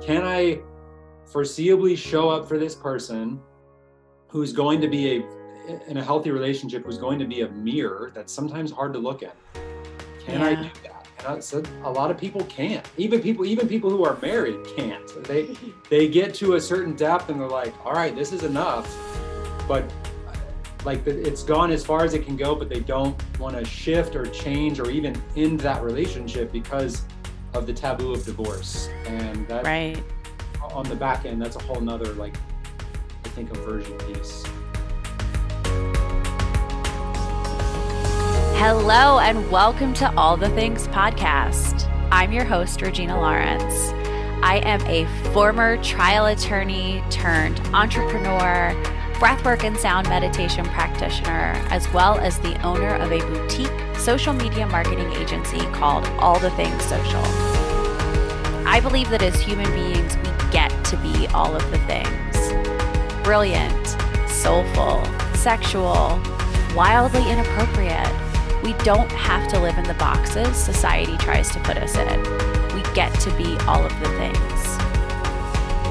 can 0.00 0.24
I 0.24 0.60
foreseeably 1.30 1.96
show 1.96 2.30
up 2.30 2.48
for 2.48 2.58
this 2.58 2.74
person 2.74 3.40
who's 4.28 4.52
going 4.52 4.80
to 4.80 4.88
be 4.88 5.16
a 5.16 5.38
in 5.86 5.98
a 5.98 6.02
healthy 6.02 6.30
relationship 6.30 6.84
who's 6.84 6.96
going 6.96 7.18
to 7.18 7.26
be 7.26 7.42
a 7.42 7.48
mirror 7.50 8.10
that's 8.14 8.32
sometimes 8.32 8.72
hard 8.72 8.92
to 8.94 8.98
look 8.98 9.22
at. 9.22 9.36
Can 10.24 10.40
yeah. 10.40 10.46
I 10.46 10.54
do 10.54 10.70
that? 10.82 11.06
I 11.26 11.40
said 11.40 11.68
a 11.82 11.90
lot 11.90 12.10
of 12.10 12.16
people 12.16 12.42
can't. 12.44 12.86
Even 12.96 13.20
people, 13.20 13.44
even 13.44 13.68
people 13.68 13.90
who 13.90 14.04
are 14.04 14.16
married 14.22 14.56
can't. 14.76 15.24
They 15.24 15.56
they 15.90 16.08
get 16.08 16.34
to 16.36 16.54
a 16.54 16.60
certain 16.60 16.94
depth 16.94 17.28
and 17.28 17.40
they're 17.40 17.48
like, 17.48 17.74
all 17.84 17.92
right, 17.92 18.14
this 18.14 18.32
is 18.32 18.44
enough. 18.44 18.86
But 19.66 19.84
like 20.84 21.06
it's 21.06 21.42
gone 21.42 21.70
as 21.70 21.84
far 21.84 22.04
as 22.04 22.14
it 22.14 22.24
can 22.24 22.36
go, 22.36 22.54
but 22.54 22.68
they 22.68 22.80
don't 22.80 23.20
want 23.38 23.56
to 23.56 23.64
shift 23.64 24.16
or 24.16 24.26
change 24.26 24.80
or 24.80 24.90
even 24.90 25.20
end 25.36 25.60
that 25.60 25.82
relationship 25.82 26.52
because 26.52 27.02
of 27.54 27.66
the 27.66 27.72
taboo 27.72 28.12
of 28.12 28.24
divorce. 28.24 28.88
And 29.06 29.46
that 29.48 29.64
right 29.64 30.02
on 30.72 30.88
the 30.88 30.96
back 30.96 31.24
end, 31.24 31.40
that's 31.40 31.56
a 31.56 31.62
whole 31.62 31.80
nother 31.80 32.12
like 32.14 32.36
I 33.24 33.28
think 33.30 33.50
aversion 33.50 33.96
piece. 33.98 34.44
Hello, 38.60 39.20
and 39.20 39.50
welcome 39.50 39.94
to 39.94 40.12
All 40.16 40.36
the 40.36 40.50
Things 40.50 40.88
podcast. 40.88 41.88
I'm 42.10 42.32
your 42.32 42.44
host, 42.44 42.82
Regina 42.82 43.18
Lawrence. 43.18 43.92
I 44.42 44.60
am 44.64 44.80
a 44.86 45.04
former 45.32 45.82
trial 45.82 46.26
attorney 46.26 47.02
turned 47.10 47.60
entrepreneur, 47.74 48.72
breathwork 49.18 49.64
and 49.64 49.76
sound 49.76 50.08
meditation 50.08 50.64
practitioner, 50.66 51.52
as 51.70 51.90
well 51.92 52.18
as 52.18 52.38
the 52.38 52.60
owner 52.62 52.94
of 52.96 53.12
a 53.12 53.18
boutique 53.20 53.96
social 53.96 54.32
media 54.32 54.66
marketing 54.66 55.12
agency 55.12 55.60
called 55.72 56.06
All 56.18 56.38
the 56.38 56.50
Things 56.52 56.82
Social. 56.84 57.22
I 58.66 58.80
believe 58.82 59.10
that 59.10 59.22
as 59.22 59.40
human 59.40 59.70
beings, 59.72 60.16
we 60.16 60.50
get 60.50 60.70
to 60.86 60.96
be 60.98 61.26
all 61.28 61.54
of 61.54 61.70
the 61.70 61.78
things 61.86 62.14
brilliant, 63.22 63.86
soulful, 64.26 65.04
sexual, 65.34 66.18
wildly 66.74 67.30
inappropriate 67.30 68.08
we 68.62 68.72
don't 68.84 69.10
have 69.12 69.48
to 69.48 69.58
live 69.58 69.78
in 69.78 69.84
the 69.84 69.94
boxes 69.94 70.56
society 70.56 71.16
tries 71.18 71.50
to 71.52 71.60
put 71.60 71.76
us 71.78 71.96
in. 71.96 72.22
We 72.74 72.82
get 72.92 73.12
to 73.20 73.30
be 73.36 73.56
all 73.66 73.84
of 73.84 74.00
the 74.00 74.08
things. 74.18 74.77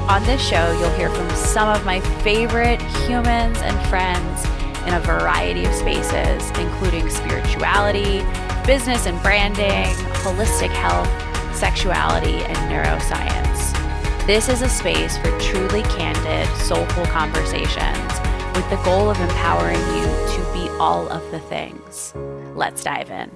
On 0.08 0.24
this 0.24 0.40
show, 0.40 0.72
you'll 0.80 0.96
hear 0.96 1.10
from 1.10 1.28
some 1.36 1.68
of 1.68 1.84
my 1.84 2.00
favorite 2.22 2.80
humans 3.06 3.58
and 3.60 3.88
friends 3.88 4.42
in 4.86 4.94
a 4.94 5.00
variety 5.00 5.66
of 5.66 5.74
spaces, 5.74 6.50
including 6.58 7.10
spirituality, 7.10 8.24
business 8.66 9.04
and 9.04 9.20
branding, 9.22 9.84
holistic 10.24 10.70
health, 10.70 11.06
sexuality, 11.54 12.36
and 12.36 12.56
neuroscience. 12.72 14.26
This 14.26 14.48
is 14.48 14.62
a 14.62 14.68
space 14.70 15.18
for 15.18 15.38
truly 15.40 15.82
candid, 15.82 16.48
soulful 16.56 17.04
conversations 17.06 18.12
with 18.56 18.68
the 18.70 18.80
goal 18.84 19.10
of 19.10 19.20
empowering 19.20 19.76
you 19.76 20.04
to 20.04 20.50
be 20.54 20.70
all 20.78 21.06
of 21.10 21.30
the 21.30 21.40
things. 21.40 22.14
Let's 22.56 22.82
dive 22.82 23.10
in. 23.10 23.28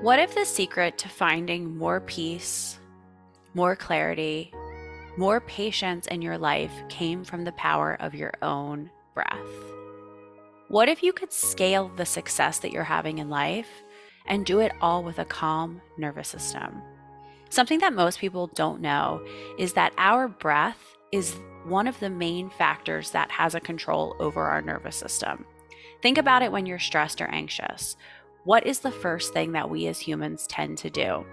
What 0.00 0.18
if 0.18 0.34
the 0.34 0.46
secret 0.46 0.96
to 0.98 1.10
finding 1.10 1.76
more 1.76 2.00
peace, 2.00 2.78
more 3.52 3.76
clarity, 3.76 4.52
more 5.16 5.40
patience 5.40 6.06
in 6.06 6.20
your 6.22 6.38
life 6.38 6.72
came 6.88 7.24
from 7.24 7.44
the 7.44 7.52
power 7.52 7.96
of 8.00 8.14
your 8.14 8.32
own 8.42 8.90
breath? 9.14 9.38
What 10.68 10.88
if 10.88 11.02
you 11.02 11.12
could 11.12 11.32
scale 11.32 11.90
the 11.96 12.04
success 12.04 12.58
that 12.58 12.72
you're 12.72 12.84
having 12.84 13.18
in 13.18 13.30
life 13.30 13.68
and 14.26 14.44
do 14.44 14.60
it 14.60 14.72
all 14.80 15.02
with 15.02 15.18
a 15.18 15.24
calm 15.24 15.80
nervous 15.96 16.28
system? 16.28 16.82
Something 17.48 17.78
that 17.78 17.94
most 17.94 18.18
people 18.18 18.48
don't 18.48 18.80
know 18.80 19.24
is 19.58 19.72
that 19.74 19.94
our 19.96 20.28
breath 20.28 20.96
is 21.12 21.36
one 21.64 21.86
of 21.86 21.98
the 22.00 22.10
main 22.10 22.50
factors 22.50 23.12
that 23.12 23.30
has 23.30 23.54
a 23.54 23.60
control 23.60 24.16
over 24.18 24.42
our 24.42 24.60
nervous 24.60 24.96
system. 24.96 25.46
Think 26.02 26.18
about 26.18 26.42
it 26.42 26.52
when 26.52 26.66
you're 26.66 26.78
stressed 26.78 27.20
or 27.20 27.26
anxious. 27.26 27.96
What 28.44 28.66
is 28.66 28.80
the 28.80 28.92
first 28.92 29.32
thing 29.32 29.52
that 29.52 29.70
we 29.70 29.86
as 29.86 29.98
humans 29.98 30.46
tend 30.46 30.78
to 30.78 30.90
do? 30.90 31.24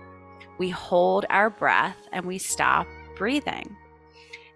We 0.58 0.70
hold 0.70 1.26
our 1.30 1.50
breath 1.50 1.98
and 2.12 2.26
we 2.26 2.38
stop 2.38 2.88
breathing. 3.16 3.76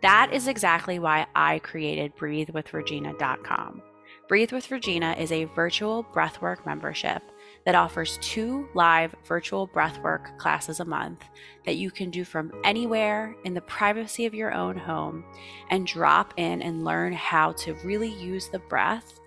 That 0.02 0.32
is 0.32 0.48
exactly 0.48 1.00
why 1.00 1.26
I 1.36 1.60
created 1.60 2.16
breathewithregina.com. 2.16 3.82
Breathe 4.28 4.52
with 4.52 4.70
Regina 4.72 5.16
is 5.18 5.32
a 5.32 5.46
virtual 5.46 6.04
breathwork 6.04 6.66
membership 6.66 7.24
that 7.66 7.76
offers 7.76 8.20
two 8.22 8.68
live 8.74 9.16
virtual 9.26 9.68
breathwork 9.68 10.38
classes 10.38 10.82
a 10.82 10.86
month 10.86 11.24
that 11.66 11.78
you 11.78 11.90
can 11.90 12.10
do 12.10 12.26
from 12.26 12.52
anywhere 12.66 13.36
in 13.46 13.54
the 13.54 13.62
privacy 13.62 14.26
of 14.26 14.34
your 14.34 14.54
own 14.54 14.78
home 14.78 15.24
and 15.70 15.88
drop 15.88 16.34
in 16.36 16.62
and 16.62 16.84
learn 16.84 17.14
how 17.14 17.54
to 17.54 17.74
really 17.86 18.12
use 18.12 18.50
the 18.50 18.60
breath 18.60 19.20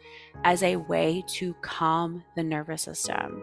as 0.45 0.63
a 0.63 0.77
way 0.77 1.25
to 1.29 1.55
calm 1.63 2.23
the 2.37 2.43
nervous 2.43 2.83
system. 2.83 3.43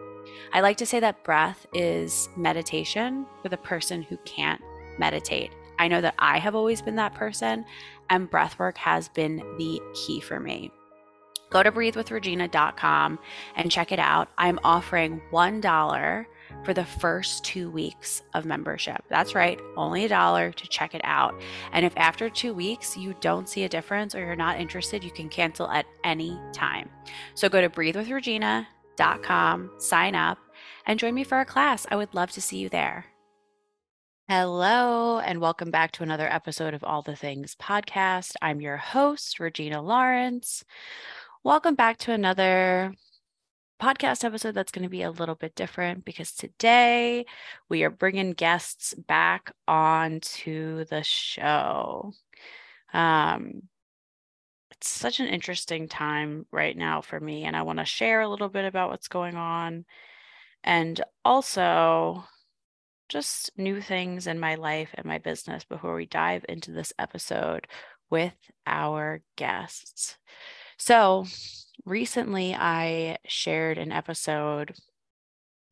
I 0.52 0.60
like 0.60 0.76
to 0.78 0.86
say 0.86 1.00
that 1.00 1.24
breath 1.24 1.66
is 1.74 2.28
meditation 2.36 3.26
for 3.42 3.48
the 3.48 3.56
person 3.56 4.02
who 4.02 4.16
can't 4.18 4.60
meditate. 4.98 5.52
I 5.78 5.88
know 5.88 6.00
that 6.00 6.14
I 6.18 6.38
have 6.38 6.54
always 6.54 6.82
been 6.82 6.96
that 6.96 7.14
person, 7.14 7.64
and 8.10 8.30
breathwork 8.30 8.76
has 8.76 9.08
been 9.08 9.36
the 9.58 9.80
key 9.94 10.20
for 10.20 10.40
me. 10.40 10.70
Go 11.50 11.62
to 11.62 11.72
breathewithregina.com 11.72 13.18
and 13.56 13.70
check 13.70 13.92
it 13.92 13.98
out. 13.98 14.28
I'm 14.36 14.58
offering 14.64 15.22
$1 15.32 16.26
for 16.64 16.74
the 16.74 16.84
first 16.84 17.44
two 17.44 17.70
weeks 17.70 18.22
of 18.34 18.44
membership. 18.44 19.02
That's 19.08 19.34
right, 19.34 19.58
only 19.76 20.04
a 20.04 20.08
dollar 20.08 20.52
to 20.52 20.68
check 20.68 20.94
it 20.94 21.00
out. 21.04 21.34
And 21.72 21.86
if 21.86 21.92
after 21.96 22.28
two 22.28 22.52
weeks 22.54 22.96
you 22.96 23.14
don't 23.20 23.48
see 23.48 23.64
a 23.64 23.68
difference 23.68 24.14
or 24.14 24.20
you're 24.20 24.36
not 24.36 24.60
interested, 24.60 25.02
you 25.04 25.10
can 25.10 25.28
cancel 25.28 25.68
at 25.70 25.86
any 26.04 26.38
time. 26.52 26.88
So 27.34 27.48
go 27.48 27.60
to 27.60 27.68
breathewithregina.com, 27.68 29.70
sign 29.78 30.14
up, 30.14 30.38
and 30.86 30.98
join 30.98 31.14
me 31.14 31.24
for 31.24 31.40
a 31.40 31.44
class. 31.44 31.86
I 31.90 31.96
would 31.96 32.14
love 32.14 32.30
to 32.32 32.40
see 32.40 32.58
you 32.58 32.68
there. 32.68 33.06
Hello, 34.30 35.20
and 35.20 35.40
welcome 35.40 35.70
back 35.70 35.90
to 35.92 36.02
another 36.02 36.30
episode 36.30 36.74
of 36.74 36.84
All 36.84 37.00
the 37.00 37.16
Things 37.16 37.54
podcast. 37.54 38.34
I'm 38.42 38.60
your 38.60 38.76
host, 38.76 39.40
Regina 39.40 39.80
Lawrence. 39.80 40.64
Welcome 41.44 41.74
back 41.74 41.96
to 42.00 42.12
another 42.12 42.92
podcast 43.80 44.24
episode 44.24 44.52
that's 44.52 44.70
going 44.70 44.82
to 44.82 44.90
be 44.90 45.00
a 45.00 45.10
little 45.10 45.34
bit 45.34 45.54
different 45.54 46.04
because 46.04 46.32
today 46.32 47.24
we 47.70 47.84
are 47.84 47.90
bringing 47.90 48.32
guests 48.34 48.92
back 48.92 49.50
onto 49.66 50.84
the 50.84 51.02
show. 51.02 52.12
Um, 52.92 53.62
it's 54.72 54.90
such 54.90 55.20
an 55.20 55.28
interesting 55.28 55.88
time 55.88 56.44
right 56.52 56.76
now 56.76 57.00
for 57.00 57.18
me, 57.18 57.44
and 57.44 57.56
I 57.56 57.62
want 57.62 57.78
to 57.78 57.86
share 57.86 58.20
a 58.20 58.28
little 58.28 58.50
bit 58.50 58.66
about 58.66 58.90
what's 58.90 59.08
going 59.08 59.36
on 59.36 59.86
and 60.62 61.00
also 61.24 62.24
just 63.08 63.50
new 63.56 63.80
things 63.80 64.26
in 64.26 64.38
my 64.38 64.54
life 64.54 64.90
and 64.94 65.06
my 65.06 65.18
business 65.18 65.64
before 65.64 65.94
we 65.94 66.06
dive 66.06 66.44
into 66.48 66.72
this 66.72 66.92
episode 66.98 67.66
with 68.10 68.34
our 68.66 69.22
guests. 69.36 70.16
So, 70.78 71.26
recently 71.84 72.54
I 72.54 73.18
shared 73.26 73.78
an 73.78 73.92
episode 73.92 74.74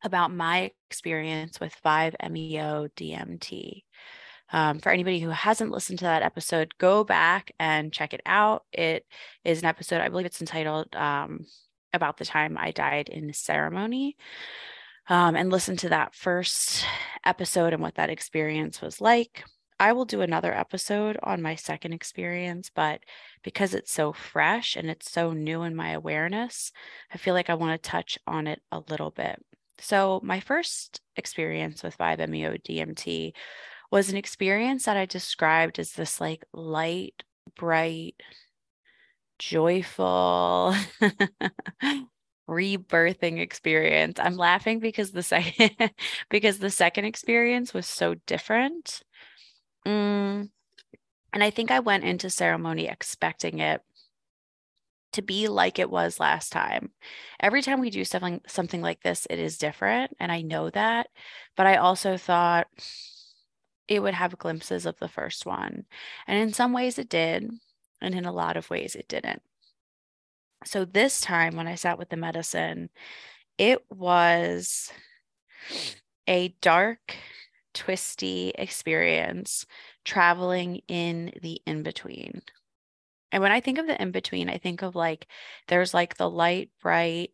about 0.03 0.33
my 0.33 0.71
experience 0.89 1.59
with 1.59 1.75
5-MeO 1.83 2.87
DMT. 2.95 3.83
Um, 4.51 4.79
for 4.79 4.91
anybody 4.91 5.19
who 5.19 5.29
hasn't 5.29 5.71
listened 5.71 5.99
to 5.99 6.05
that 6.05 6.23
episode, 6.23 6.77
go 6.77 7.03
back 7.03 7.51
and 7.59 7.91
check 7.91 8.13
it 8.13 8.21
out. 8.25 8.63
It 8.71 9.05
is 9.43 9.59
an 9.59 9.65
episode, 9.65 10.01
I 10.01 10.09
believe 10.09 10.25
it's 10.25 10.41
entitled 10.41 10.95
um, 10.95 11.45
About 11.93 12.17
the 12.17 12.25
Time 12.25 12.57
I 12.57 12.71
Died 12.71 13.09
in 13.09 13.33
Ceremony. 13.33 14.15
Um, 15.09 15.35
and 15.35 15.49
listen 15.49 15.77
to 15.77 15.89
that 15.89 16.13
first 16.13 16.83
episode 17.25 17.73
and 17.73 17.81
what 17.81 17.95
that 17.95 18.09
experience 18.09 18.81
was 18.81 18.99
like. 18.99 19.43
I 19.79 19.93
will 19.93 20.05
do 20.05 20.21
another 20.21 20.53
episode 20.53 21.17
on 21.21 21.41
my 21.41 21.55
second 21.55 21.93
experience, 21.93 22.71
but 22.73 23.01
because 23.43 23.73
it's 23.73 23.91
so 23.91 24.11
fresh 24.11 24.75
and 24.75 24.89
it's 24.89 25.11
so 25.11 25.33
new 25.33 25.61
in 25.61 25.75
my 25.75 25.91
awareness, 25.91 26.71
I 27.13 27.17
feel 27.17 27.35
like 27.35 27.49
I 27.49 27.53
want 27.53 27.81
to 27.81 27.89
touch 27.89 28.17
on 28.25 28.47
it 28.47 28.61
a 28.71 28.81
little 28.89 29.11
bit. 29.11 29.39
So, 29.79 30.19
my 30.23 30.39
first 30.39 31.01
experience 31.15 31.83
with 31.83 31.97
5-MeO 31.97 32.57
DMT 32.57 33.33
was 33.91 34.09
an 34.09 34.17
experience 34.17 34.85
that 34.85 34.97
I 34.97 35.05
described 35.05 35.77
as 35.77 35.91
this 35.91 36.19
like 36.19 36.43
light, 36.51 37.23
bright, 37.55 38.15
joyful 39.37 40.73
rebirthing 42.47 43.39
experience. 43.39 44.19
I'm 44.19 44.37
laughing 44.37 44.79
because 44.79 45.11
the 45.11 45.23
second 45.23 45.71
because 46.29 46.59
the 46.59 46.69
second 46.69 47.05
experience 47.05 47.73
was 47.73 47.85
so 47.87 48.15
different. 48.25 49.01
Mm, 49.85 50.49
and 51.33 51.43
I 51.43 51.49
think 51.49 51.71
I 51.71 51.79
went 51.79 52.03
into 52.03 52.29
ceremony 52.29 52.87
expecting 52.87 53.59
it 53.59 53.81
to 55.13 55.21
be 55.21 55.47
like 55.47 55.79
it 55.79 55.89
was 55.89 56.19
last 56.19 56.51
time. 56.51 56.91
Every 57.39 57.61
time 57.61 57.79
we 57.79 57.89
do 57.89 58.05
something 58.05 58.41
something 58.47 58.81
like 58.81 59.01
this, 59.01 59.27
it 59.29 59.39
is 59.39 59.57
different, 59.57 60.15
and 60.19 60.31
I 60.31 60.41
know 60.41 60.69
that. 60.69 61.07
But 61.55 61.67
I 61.67 61.77
also 61.77 62.17
thought 62.17 62.67
it 63.87 64.01
would 64.01 64.13
have 64.13 64.37
glimpses 64.37 64.85
of 64.85 64.99
the 64.99 65.07
first 65.07 65.45
one. 65.45 65.85
And 66.27 66.37
in 66.39 66.53
some 66.53 66.73
ways 66.73 66.99
it 66.99 67.09
did, 67.09 67.49
and 68.01 68.15
in 68.15 68.25
a 68.25 68.31
lot 68.31 68.57
of 68.57 68.69
ways 68.69 68.95
it 68.95 69.07
didn't. 69.07 69.41
So 70.65 70.85
this 70.85 71.21
time 71.21 71.55
when 71.55 71.67
I 71.67 71.75
sat 71.75 71.97
with 71.97 72.09
the 72.09 72.17
medicine, 72.17 72.89
it 73.57 73.83
was 73.89 74.91
a 76.27 76.49
dark, 76.61 77.15
twisty 77.73 78.49
experience 78.55 79.65
traveling 80.03 80.81
in 80.87 81.31
the 81.41 81.61
in 81.65 81.83
between. 81.83 82.41
And 83.31 83.43
when 83.43 83.51
I 83.51 83.59
think 83.59 83.77
of 83.77 83.87
the 83.87 84.01
in 84.01 84.11
between, 84.11 84.49
I 84.49 84.57
think 84.57 84.81
of 84.81 84.95
like 84.95 85.27
there's 85.67 85.93
like 85.93 86.17
the 86.17 86.29
light, 86.29 86.71
bright, 86.81 87.31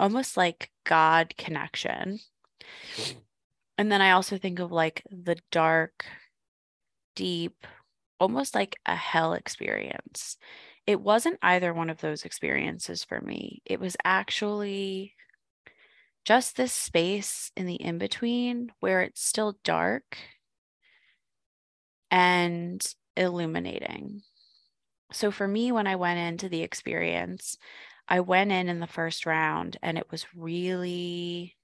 almost 0.00 0.36
like 0.36 0.70
God 0.84 1.34
connection. 1.36 2.20
And 3.76 3.92
then 3.92 4.00
I 4.00 4.12
also 4.12 4.38
think 4.38 4.58
of 4.58 4.72
like 4.72 5.02
the 5.10 5.36
dark, 5.50 6.04
deep, 7.14 7.66
almost 8.18 8.54
like 8.54 8.76
a 8.86 8.96
hell 8.96 9.34
experience. 9.34 10.36
It 10.88 11.02
wasn't 11.02 11.38
either 11.42 11.74
one 11.74 11.90
of 11.90 12.00
those 12.00 12.24
experiences 12.24 13.04
for 13.04 13.20
me. 13.20 13.60
It 13.66 13.78
was 13.78 13.94
actually 14.06 15.14
just 16.24 16.56
this 16.56 16.72
space 16.72 17.52
in 17.54 17.66
the 17.66 17.74
in 17.74 17.98
between 17.98 18.72
where 18.80 19.02
it's 19.02 19.22
still 19.22 19.58
dark 19.64 20.16
and 22.10 22.82
illuminating. 23.18 24.22
So 25.12 25.30
for 25.30 25.46
me, 25.46 25.72
when 25.72 25.86
I 25.86 25.96
went 25.96 26.20
into 26.20 26.48
the 26.48 26.62
experience, 26.62 27.58
I 28.08 28.20
went 28.20 28.50
in 28.50 28.70
in 28.70 28.80
the 28.80 28.86
first 28.86 29.26
round 29.26 29.76
and 29.82 29.98
it 29.98 30.10
was 30.10 30.24
really 30.34 31.54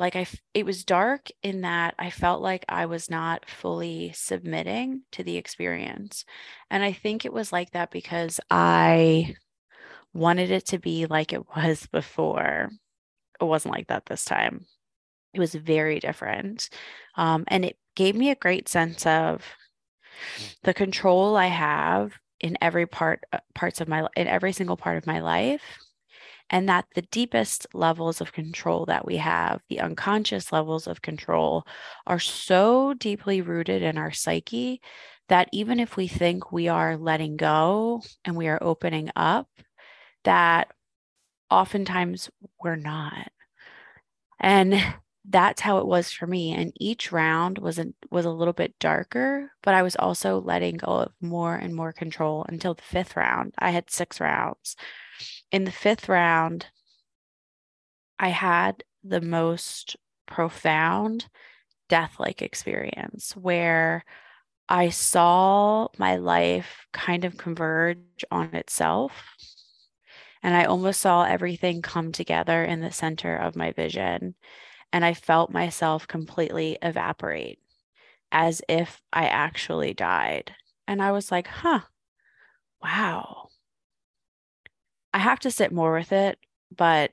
like 0.00 0.16
I 0.16 0.26
it 0.54 0.66
was 0.66 0.84
dark 0.84 1.28
in 1.42 1.60
that 1.60 1.94
I 1.98 2.10
felt 2.10 2.42
like 2.42 2.64
I 2.68 2.86
was 2.86 3.10
not 3.10 3.48
fully 3.48 4.12
submitting 4.14 5.02
to 5.12 5.22
the 5.22 5.36
experience. 5.36 6.24
And 6.70 6.82
I 6.82 6.92
think 6.92 7.24
it 7.24 7.32
was 7.32 7.52
like 7.52 7.72
that 7.72 7.90
because 7.90 8.40
I 8.50 9.36
wanted 10.14 10.50
it 10.50 10.66
to 10.68 10.78
be 10.78 11.06
like 11.06 11.32
it 11.32 11.46
was 11.54 11.86
before. 11.86 12.70
It 13.40 13.44
wasn't 13.44 13.74
like 13.74 13.88
that 13.88 14.06
this 14.06 14.24
time. 14.24 14.66
It 15.34 15.40
was 15.40 15.54
very 15.54 16.00
different. 16.00 16.70
Um, 17.16 17.44
and 17.48 17.64
it 17.64 17.76
gave 17.94 18.16
me 18.16 18.30
a 18.30 18.34
great 18.36 18.68
sense 18.68 19.06
of 19.06 19.44
the 20.62 20.74
control 20.74 21.36
I 21.36 21.46
have 21.46 22.12
in 22.40 22.56
every 22.62 22.86
part 22.86 23.24
uh, 23.32 23.38
parts 23.54 23.80
of 23.80 23.88
my 23.88 24.06
in 24.16 24.26
every 24.26 24.52
single 24.52 24.76
part 24.76 24.96
of 24.96 25.06
my 25.06 25.20
life 25.20 25.62
and 26.50 26.68
that 26.68 26.86
the 26.94 27.02
deepest 27.02 27.66
levels 27.72 28.20
of 28.20 28.32
control 28.32 28.84
that 28.86 29.06
we 29.06 29.16
have 29.16 29.62
the 29.68 29.80
unconscious 29.80 30.52
levels 30.52 30.86
of 30.86 31.00
control 31.02 31.64
are 32.06 32.18
so 32.18 32.92
deeply 32.94 33.40
rooted 33.40 33.82
in 33.82 33.96
our 33.96 34.10
psyche 34.10 34.80
that 35.28 35.48
even 35.52 35.78
if 35.78 35.96
we 35.96 36.08
think 36.08 36.50
we 36.50 36.66
are 36.68 36.96
letting 36.96 37.36
go 37.36 38.02
and 38.24 38.36
we 38.36 38.48
are 38.48 38.62
opening 38.62 39.10
up 39.14 39.48
that 40.24 40.72
oftentimes 41.50 42.30
we're 42.62 42.76
not. 42.76 43.30
And 44.38 44.82
that's 45.28 45.60
how 45.60 45.78
it 45.78 45.86
was 45.86 46.10
for 46.10 46.26
me 46.26 46.52
and 46.52 46.72
each 46.80 47.12
round 47.12 47.58
was 47.58 47.78
a, 47.78 47.86
was 48.10 48.24
a 48.24 48.30
little 48.30 48.54
bit 48.54 48.74
darker 48.80 49.52
but 49.62 49.74
i 49.74 49.82
was 49.82 49.94
also 49.96 50.40
letting 50.40 50.78
go 50.78 50.86
of 50.86 51.12
more 51.20 51.54
and 51.54 51.74
more 51.74 51.92
control 51.92 52.44
until 52.48 52.72
the 52.72 52.82
fifth 52.82 53.16
round. 53.16 53.52
I 53.58 53.70
had 53.70 53.90
six 53.90 54.18
rounds 54.18 54.76
in 55.52 55.64
the 55.64 55.70
fifth 55.72 56.08
round 56.08 56.66
i 58.18 58.28
had 58.28 58.84
the 59.02 59.20
most 59.20 59.96
profound 60.26 61.26
death 61.88 62.16
like 62.18 62.42
experience 62.42 63.36
where 63.36 64.04
i 64.68 64.88
saw 64.88 65.88
my 65.98 66.16
life 66.16 66.86
kind 66.92 67.24
of 67.24 67.38
converge 67.38 68.24
on 68.30 68.54
itself 68.54 69.12
and 70.42 70.54
i 70.54 70.64
almost 70.64 71.00
saw 71.00 71.24
everything 71.24 71.82
come 71.82 72.12
together 72.12 72.64
in 72.64 72.80
the 72.80 72.92
center 72.92 73.36
of 73.36 73.56
my 73.56 73.72
vision 73.72 74.34
and 74.94 75.04
I 75.04 75.14
felt 75.14 75.50
myself 75.50 76.08
completely 76.08 76.78
evaporate 76.82 77.58
as 78.32 78.62
if 78.68 79.02
I 79.12 79.26
actually 79.26 79.94
died. 79.94 80.54
And 80.88 81.02
I 81.02 81.12
was 81.12 81.30
like, 81.32 81.48
huh, 81.48 81.80
wow. 82.82 83.49
I 85.12 85.18
have 85.18 85.40
to 85.40 85.50
sit 85.50 85.72
more 85.72 85.94
with 85.94 86.12
it, 86.12 86.38
but 86.74 87.12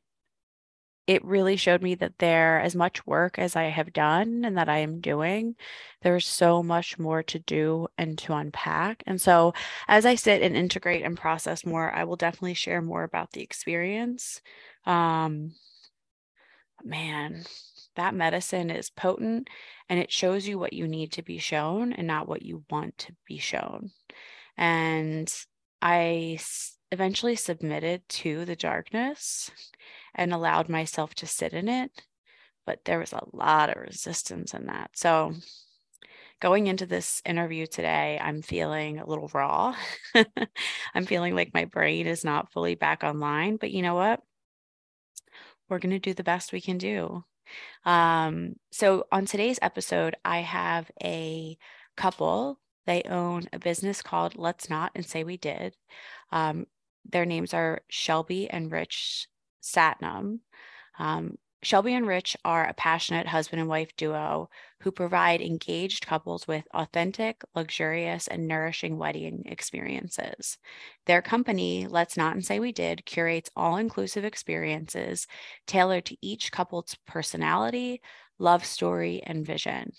it 1.08 1.24
really 1.24 1.56
showed 1.56 1.82
me 1.82 1.96
that 1.96 2.20
there, 2.20 2.60
as 2.60 2.76
much 2.76 3.08
work 3.08 3.40
as 3.40 3.56
I 3.56 3.66
have 3.66 3.94
done 3.94 4.44
and 4.44 4.58
that 4.58 4.68
I 4.68 4.80
am 4.80 5.00
doing, 5.00 5.56
there's 6.02 6.28
so 6.28 6.62
much 6.62 7.00
more 7.00 7.24
to 7.24 7.40
do 7.40 7.88
and 7.98 8.18
to 8.20 8.34
unpack. 8.34 9.04
And 9.08 9.20
so, 9.20 9.54
as 9.88 10.06
I 10.06 10.16
sit 10.16 10.42
and 10.42 10.56
integrate 10.56 11.04
and 11.04 11.18
process 11.18 11.66
more, 11.66 11.94
I 11.94 12.04
will 12.04 12.18
definitely 12.18 12.56
share 12.56 12.82
more 12.82 13.04
about 13.04 13.32
the 13.32 13.42
experience. 13.42 14.42
Um, 14.86 15.54
man, 16.84 17.46
that 17.96 18.14
medicine 18.14 18.70
is 18.70 18.90
potent 18.90 19.50
and 19.90 20.00
it 20.00 20.12
shows 20.12 20.46
you 20.46 20.60
what 20.60 20.74
you 20.74 20.88
need 20.90 21.14
to 21.14 21.24
be 21.24 21.38
shown 21.38 21.94
and 21.94 22.06
not 22.06 22.28
what 22.28 22.44
you 22.44 22.66
want 22.70 22.98
to 23.00 23.14
be 23.26 23.38
shown. 23.38 23.92
And 24.58 25.34
I 25.82 26.38
eventually 26.92 27.36
submitted 27.36 28.07
to 28.10 28.45
the 28.45 28.56
darkness 28.56 29.51
and 30.16 30.34
allowed 30.34 30.69
myself 30.69 31.13
to 31.16 31.28
sit 31.28 31.54
in 31.54 31.68
it. 31.68 31.92
But 32.66 32.86
there 32.86 33.00
was 33.00 33.13
a 33.13 33.24
lot 33.34 33.69
of 33.69 33.81
resistance 33.81 34.54
in 34.54 34.66
that. 34.66 34.92
So, 34.94 35.34
going 36.42 36.68
into 36.68 36.86
this 36.86 37.22
interview 37.25 37.66
today, 37.66 38.19
I'm 38.22 38.42
feeling 38.42 39.00
a 39.00 39.07
little 39.07 39.30
raw. 39.34 39.75
I'm 40.95 41.06
feeling 41.06 41.36
like 41.36 41.54
my 41.54 41.66
brain 41.66 42.07
is 42.07 42.25
not 42.25 42.51
fully 42.51 42.75
back 42.75 43.04
online. 43.04 43.56
But 43.56 43.72
you 43.72 43.81
know 43.81 43.95
what? 43.95 44.22
we're 45.69 45.80
going 45.80 45.92
to 45.92 46.00
do 46.00 46.13
the 46.13 46.24
best 46.24 46.54
we 46.54 46.62
can 46.62 46.78
do. 46.78 47.24
Um, 47.86 48.56
so, 48.72 49.06
on 49.12 49.25
today's 49.25 49.60
episode, 49.62 50.16
I 50.25 50.40
have 50.40 50.92
a 51.04 51.57
couple. 51.95 52.60
They 52.86 53.04
own 53.04 53.48
a 53.54 53.60
business 53.60 54.01
called 54.01 54.38
Let's 54.38 54.69
Not 54.69 54.92
and 54.95 55.06
Say 55.06 55.24
We 55.24 55.38
Did. 55.38 55.75
Um, 56.31 56.66
their 57.12 57.25
names 57.25 57.54
are 57.54 57.81
Shelby 57.89 58.50
and 58.50 58.71
Rich 58.71 59.27
Satnam. 59.62 60.39
Um, 61.00 61.38
Shelby 61.63 61.95
and 61.95 62.07
Rich 62.07 62.38
are 62.45 62.68
a 62.68 62.74
passionate 62.74 63.27
husband 63.27 63.59
and 63.59 63.69
wife 63.69 63.95
duo 63.98 64.50
who 64.81 64.92
provide 64.92 65.42
engaged 65.42 66.06
couples 66.06 66.48
with 66.48 66.68
authentic, 66.74 67.42
luxurious, 67.56 68.28
and 68.28 68.47
nourishing 68.47 68.97
wedding 68.97 69.44
experiences. 69.47 70.59
Their 71.07 71.21
company, 71.21 71.87
Let's 71.87 72.16
Not 72.16 72.35
and 72.35 72.45
Say 72.45 72.59
We 72.59 72.71
Did, 72.71 73.06
curates 73.06 73.49
all 73.56 73.78
inclusive 73.78 74.23
experiences 74.23 75.26
tailored 75.66 76.06
to 76.06 76.18
each 76.21 76.52
couple's 76.52 76.95
personality, 77.07 78.02
love 78.37 78.64
story, 78.64 79.23
and 79.23 79.45
vision. 79.45 79.94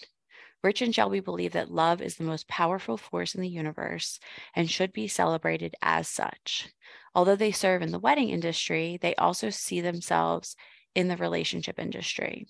Rich 0.63 0.83
and 0.83 0.93
Shelby 0.93 1.21
believe 1.21 1.53
that 1.53 1.71
love 1.71 2.03
is 2.03 2.17
the 2.17 2.25
most 2.25 2.49
powerful 2.49 2.97
force 2.97 3.35
in 3.35 3.41
the 3.41 3.49
universe 3.49 4.19
and 4.57 4.69
should 4.69 4.93
be 4.93 5.07
celebrated 5.07 5.77
as 5.81 6.09
such. 6.09 6.69
Although 7.15 7.37
they 7.37 7.53
serve 7.53 7.81
in 7.81 7.93
the 7.93 7.99
wedding 7.99 8.31
industry, 8.31 8.99
they 9.01 9.15
also 9.15 9.51
see 9.51 9.81
themselves 9.81 10.57
in 10.97 11.07
the 11.07 11.17
relationship 11.17 11.79
industry. 11.79 12.49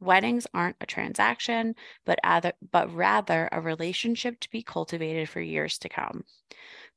Weddings 0.00 0.46
aren't 0.54 0.76
a 0.80 0.86
transaction, 0.86 1.74
but, 2.06 2.18
other, 2.24 2.54
but 2.72 2.90
rather 2.94 3.50
a 3.52 3.60
relationship 3.60 4.40
to 4.40 4.50
be 4.50 4.62
cultivated 4.62 5.28
for 5.28 5.42
years 5.42 5.76
to 5.78 5.90
come. 5.90 6.24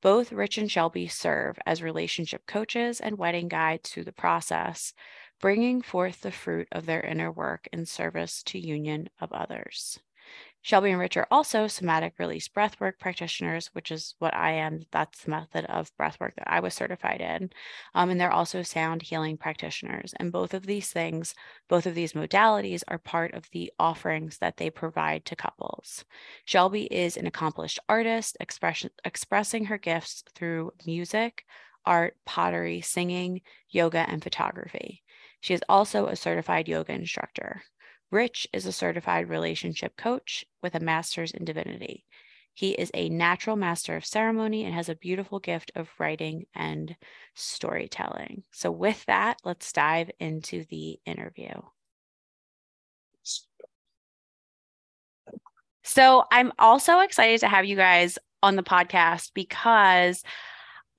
Both 0.01 0.32
Rich 0.32 0.58
and 0.58 0.72
Shelby 0.72 1.08
serve 1.08 1.60
as 1.65 1.84
relationship 1.84 2.46
coaches 2.48 3.01
and 3.01 3.17
wedding 3.17 3.50
guides 3.50 3.89
through 3.89 4.05
the 4.05 4.13
process, 4.13 4.93
bringing 5.41 5.82
forth 5.82 6.22
the 6.22 6.32
fruit 6.32 6.70
of 6.72 6.86
their 6.86 7.01
inner 7.01 7.29
work 7.29 7.67
in 7.74 7.86
service 7.86 8.41
to 8.43 8.58
union 8.58 9.10
of 9.20 9.34
others. 9.34 10.00
Shelby 10.63 10.91
and 10.91 11.00
Rich 11.00 11.17
are 11.17 11.27
also 11.29 11.67
somatic 11.67 12.13
release 12.17 12.48
breathwork 12.48 12.98
practitioners, 12.98 13.67
which 13.74 13.91
is 13.91 14.15
what 14.20 14.34
I 14.34 14.51
am. 14.51 14.79
That's 14.91 15.24
the 15.24 15.32
method 15.32 15.65
of 15.65 15.91
breathwork 15.98 16.36
that 16.38 16.50
I 16.50 16.62
was 16.62 16.74
certified 16.74 17.20
in. 17.20 17.50
Um, 17.93 18.10
and 18.10 18.20
they're 18.20 18.32
also 18.32 18.63
sound 18.63 19.01
healing 19.01 19.36
practitioners. 19.38 20.13
And 20.22 20.32
both 20.32 20.53
of 20.53 20.65
these 20.65 20.89
things, 20.89 21.36
both 21.67 21.86
of 21.86 21.96
these 21.96 22.13
modalities 22.13 22.82
are 22.88 22.98
part 22.98 23.34
of 23.34 23.50
the 23.51 23.74
offerings 23.77 24.38
that 24.38 24.55
they 24.55 24.70
provide 24.70 25.25
to 25.25 25.36
couples. 25.36 26.05
Shelby 26.46 26.86
is 26.86 27.17
an 27.17 27.27
accomplished 27.27 27.79
artist, 27.89 28.38
expression, 28.39 28.89
expressing 29.03 29.65
her 29.65 29.77
gifts 29.77 30.24
through 30.34 30.72
music, 30.86 31.43
art, 31.86 32.15
pottery, 32.25 32.79
singing, 32.79 33.41
yoga, 33.70 34.05
and 34.08 34.24
photography. 34.24 35.03
She 35.41 35.53
is 35.53 35.63
also 35.67 36.08
a 36.08 36.15
certified 36.15 36.70
yoga 36.70 36.93
instructor. 36.93 37.63
Rich 38.13 38.48
is 38.53 38.67
a 38.67 38.72
certified 38.72 39.27
relationship 39.27 39.98
coach 39.98 40.46
with 40.62 40.75
a 40.75 40.79
master's 40.79 41.32
in 41.32 41.46
divinity. 41.46 42.05
He 42.53 42.74
is 42.74 42.91
a 42.93 43.10
natural 43.10 43.55
master 43.55 43.96
of 43.96 44.05
ceremony 44.05 44.63
and 44.63 44.74
has 44.75 44.88
a 44.88 44.96
beautiful 44.96 45.39
gift 45.39 45.72
of 45.74 45.89
writing 45.98 46.46
and 46.53 46.96
storytelling. 47.34 48.43
So, 48.51 48.70
with 48.70 49.03
that, 49.08 49.39
let's 49.43 49.74
dive 49.74 50.12
into 50.20 50.63
the 50.70 51.00
interview. 51.08 51.53
So 55.84 56.24
I'm 56.32 56.53
also 56.60 57.00
excited 57.00 57.41
to 57.41 57.48
have 57.48 57.65
you 57.65 57.75
guys 57.75 58.17
on 58.41 58.55
the 58.55 58.63
podcast 58.63 59.32
because 59.34 60.24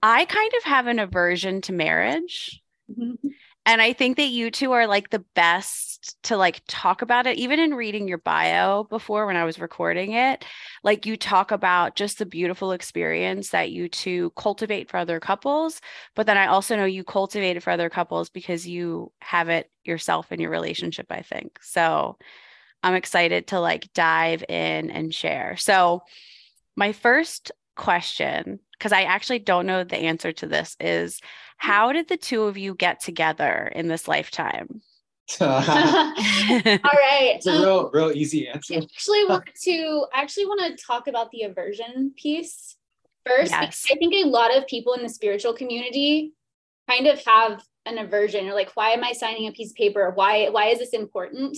I 0.02 0.24
kind 0.26 0.52
of 0.58 0.64
have 0.64 0.88
an 0.88 0.98
aversion 0.98 1.60
to 1.62 1.72
marriage. 1.72 2.60
Mm-hmm. 2.90 3.28
And 3.66 3.80
I 3.80 3.94
think 3.94 4.18
that 4.18 4.26
you 4.26 4.50
two 4.50 4.72
are 4.72 4.86
like 4.86 5.10
the 5.10 5.24
best 5.34 5.93
to 6.24 6.36
like 6.36 6.62
talk 6.66 7.02
about 7.02 7.26
it. 7.26 7.38
Even 7.38 7.60
in 7.60 7.74
reading 7.74 8.08
your 8.08 8.18
bio 8.18 8.84
before 8.84 9.26
when 9.26 9.36
I 9.36 9.44
was 9.44 9.58
recording 9.58 10.12
it, 10.12 10.44
like 10.82 11.06
you 11.06 11.16
talk 11.16 11.50
about 11.50 11.96
just 11.96 12.18
the 12.18 12.26
beautiful 12.26 12.72
experience 12.72 13.50
that 13.50 13.70
you 13.70 13.88
two 13.88 14.30
cultivate 14.36 14.90
for 14.90 14.96
other 14.96 15.20
couples. 15.20 15.80
But 16.14 16.26
then 16.26 16.36
I 16.36 16.46
also 16.46 16.76
know 16.76 16.84
you 16.84 17.04
cultivate 17.04 17.56
it 17.56 17.62
for 17.62 17.70
other 17.70 17.90
couples 17.90 18.28
because 18.28 18.66
you 18.66 19.12
have 19.20 19.48
it 19.48 19.70
yourself 19.84 20.32
in 20.32 20.40
your 20.40 20.50
relationship, 20.50 21.06
I 21.10 21.22
think. 21.22 21.58
So 21.62 22.18
I'm 22.82 22.94
excited 22.94 23.46
to 23.48 23.60
like 23.60 23.92
dive 23.94 24.44
in 24.48 24.90
and 24.90 25.12
share. 25.12 25.56
So, 25.56 26.02
my 26.76 26.92
first 26.92 27.52
question, 27.76 28.58
because 28.72 28.92
I 28.92 29.04
actually 29.04 29.38
don't 29.38 29.66
know 29.66 29.84
the 29.84 29.96
answer 29.96 30.32
to 30.32 30.46
this, 30.46 30.76
is 30.80 31.20
how 31.56 31.92
did 31.92 32.08
the 32.08 32.16
two 32.16 32.42
of 32.42 32.58
you 32.58 32.74
get 32.74 33.00
together 33.00 33.72
in 33.74 33.88
this 33.88 34.06
lifetime? 34.06 34.82
All 35.40 35.48
right. 35.48 37.32
It's 37.36 37.46
a 37.46 37.52
um, 37.52 37.62
real, 37.62 37.90
real 37.92 38.12
easy 38.12 38.48
answer. 38.48 38.74
I 38.74 38.78
actually 38.78 39.24
want 39.24 39.48
to 39.62 40.06
I 40.14 40.20
actually 40.20 40.46
want 40.46 40.60
to 40.76 40.84
talk 40.84 41.08
about 41.08 41.30
the 41.30 41.42
aversion 41.42 42.12
piece 42.16 42.76
first. 43.26 43.50
Yes. 43.50 43.86
I 43.90 43.94
think 43.96 44.14
a 44.14 44.28
lot 44.28 44.54
of 44.56 44.66
people 44.66 44.92
in 44.94 45.02
the 45.02 45.08
spiritual 45.08 45.54
community 45.54 46.34
kind 46.88 47.06
of 47.06 47.24
have 47.24 47.62
an 47.86 47.98
aversion 47.98 48.46
or 48.48 48.54
like, 48.54 48.72
why 48.74 48.90
am 48.90 49.02
I 49.04 49.12
signing 49.12 49.48
a 49.48 49.52
piece 49.52 49.70
of 49.70 49.76
paper? 49.76 50.12
Why 50.14 50.50
why 50.50 50.66
is 50.66 50.78
this 50.78 50.90
important? 50.90 51.56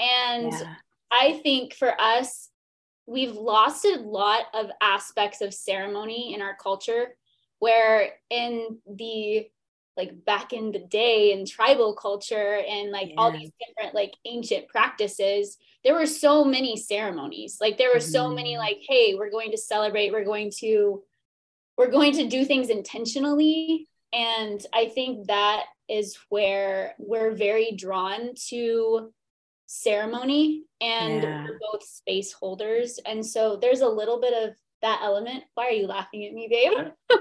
And 0.00 0.52
yeah. 0.52 0.74
I 1.10 1.40
think 1.42 1.74
for 1.74 1.98
us, 2.00 2.50
we've 3.06 3.36
lost 3.36 3.84
a 3.84 4.00
lot 4.00 4.42
of 4.52 4.70
aspects 4.80 5.40
of 5.40 5.54
ceremony 5.54 6.34
in 6.34 6.42
our 6.42 6.56
culture 6.56 7.16
where 7.58 8.10
in 8.30 8.78
the 8.86 9.48
like 9.96 10.24
back 10.24 10.52
in 10.52 10.72
the 10.72 10.78
day 10.78 11.32
in 11.32 11.46
tribal 11.46 11.94
culture 11.94 12.60
and 12.68 12.90
like 12.90 13.08
yeah. 13.08 13.14
all 13.16 13.32
these 13.32 13.50
different 13.60 13.94
like 13.94 14.14
ancient 14.24 14.68
practices 14.68 15.56
there 15.84 15.94
were 15.94 16.06
so 16.06 16.44
many 16.44 16.76
ceremonies 16.76 17.58
like 17.60 17.78
there 17.78 17.88
were 17.88 18.00
mm-hmm. 18.00 18.10
so 18.10 18.28
many 18.28 18.52
mm-hmm. 18.52 18.60
like 18.60 18.78
hey 18.88 19.14
we're 19.14 19.30
going 19.30 19.50
to 19.50 19.58
celebrate 19.58 20.12
we're 20.12 20.24
going 20.24 20.50
to 20.50 21.02
we're 21.76 21.90
going 21.90 22.12
to 22.12 22.28
do 22.28 22.44
things 22.44 22.68
intentionally 22.68 23.88
and 24.12 24.66
i 24.74 24.86
think 24.86 25.26
that 25.26 25.64
is 25.88 26.18
where 26.28 26.94
we're 26.98 27.32
very 27.32 27.72
drawn 27.72 28.30
to 28.48 29.12
ceremony 29.66 30.64
and 30.80 31.22
yeah. 31.22 31.44
we're 31.44 31.58
both 31.72 31.82
space 31.82 32.32
holders. 32.32 32.98
And 33.04 33.24
so 33.24 33.56
there's 33.56 33.80
a 33.80 33.88
little 33.88 34.20
bit 34.20 34.32
of 34.32 34.56
that 34.86 35.00
element. 35.02 35.42
Why 35.54 35.66
are 35.66 35.72
you 35.72 35.88
laughing 35.88 36.24
at 36.24 36.32
me, 36.32 36.46
babe? 36.48 36.72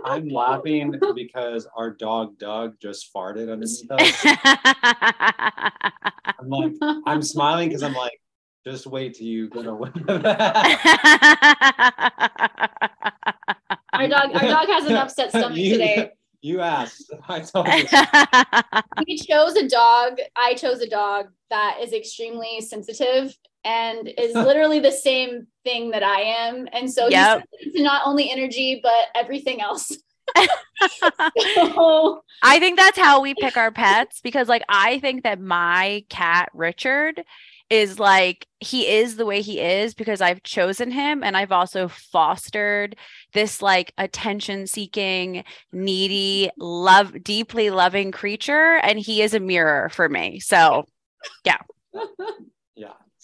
I'm 0.05 0.29
laughing 0.29 0.99
because 1.15 1.67
our 1.75 1.89
dog 1.91 2.37
Doug 2.37 2.79
just 2.79 3.11
farted 3.13 3.51
underneath 3.51 3.89
us. 3.89 4.23
I'm 6.39 6.49
like, 6.49 6.73
I'm 7.07 7.23
smiling 7.23 7.69
because 7.69 7.81
I'm 7.81 7.95
like, 7.95 8.21
just 8.63 8.85
wait 8.85 9.15
till 9.15 9.25
you 9.25 9.49
with 9.51 9.65
that. 9.65 9.71
our 13.93 14.07
dog, 14.07 14.35
our 14.35 14.41
dog 14.41 14.67
has 14.67 14.85
an 14.85 14.95
upset 14.95 15.29
stomach 15.29 15.57
you, 15.57 15.71
today. 15.73 16.11
You 16.41 16.59
asked. 16.61 17.11
I 17.27 17.39
told 17.39 17.67
you. 17.67 17.85
we 19.07 19.17
chose 19.17 19.55
a 19.55 19.67
dog. 19.67 20.19
I 20.35 20.53
chose 20.53 20.79
a 20.79 20.87
dog 20.87 21.29
that 21.49 21.79
is 21.81 21.91
extremely 21.91 22.61
sensitive 22.61 23.35
and 23.65 24.07
is 24.17 24.33
literally 24.33 24.79
the 24.79 24.91
same 24.91 25.47
thing 25.63 25.91
that 25.91 26.03
I 26.03 26.21
am. 26.21 26.67
And 26.71 26.91
so 26.91 27.07
yep. 27.09 27.43
he's 27.59 27.81
not 27.81 28.03
only 28.05 28.31
energy, 28.31 28.79
but 28.81 29.07
everything 29.15 29.61
else. 29.61 29.91
so, 31.55 32.23
I 32.43 32.59
think 32.59 32.77
that's 32.77 32.97
how 32.97 33.21
we 33.21 33.33
pick 33.35 33.57
our 33.57 33.71
pets 33.71 34.21
because, 34.21 34.49
like, 34.49 34.63
I 34.67 34.99
think 34.99 35.23
that 35.23 35.39
my 35.39 36.03
cat, 36.09 36.49
Richard, 36.53 37.23
is 37.69 37.99
like 37.99 38.47
he 38.59 38.87
is 38.87 39.15
the 39.15 39.25
way 39.25 39.41
he 39.41 39.59
is 39.59 39.95
because 39.95 40.21
I've 40.21 40.43
chosen 40.43 40.91
him 40.91 41.23
and 41.23 41.35
I've 41.35 41.51
also 41.51 41.87
fostered 41.87 42.95
this 43.33 43.61
like 43.61 43.91
attention 43.97 44.67
seeking, 44.67 45.43
needy, 45.71 46.51
love 46.57 47.23
deeply 47.23 47.71
loving 47.71 48.11
creature 48.11 48.75
and 48.83 48.99
he 48.99 49.21
is 49.21 49.33
a 49.33 49.39
mirror 49.39 49.89
for 49.89 50.07
me. 50.07 50.39
So, 50.39 50.85
yeah. 51.43 51.57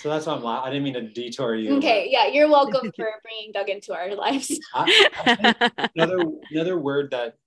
Yeah. 0.01 0.03
So 0.03 0.09
that's 0.09 0.25
why 0.25 0.33
I'm 0.33 0.43
la- 0.43 0.63
I 0.63 0.69
didn't 0.69 0.83
mean 0.83 0.93
to 0.95 1.01
detour 1.01 1.55
you. 1.55 1.77
Okay, 1.77 2.03
but... 2.03 2.11
yeah, 2.11 2.27
you're 2.27 2.49
welcome 2.49 2.91
for 2.95 3.09
bringing 3.23 3.51
Doug 3.53 3.69
into 3.69 3.93
our 3.93 4.13
lives. 4.15 4.59
I, 4.73 5.07
I 5.25 5.89
another 5.95 6.23
another 6.51 6.77
word 6.77 7.11
that 7.11 7.37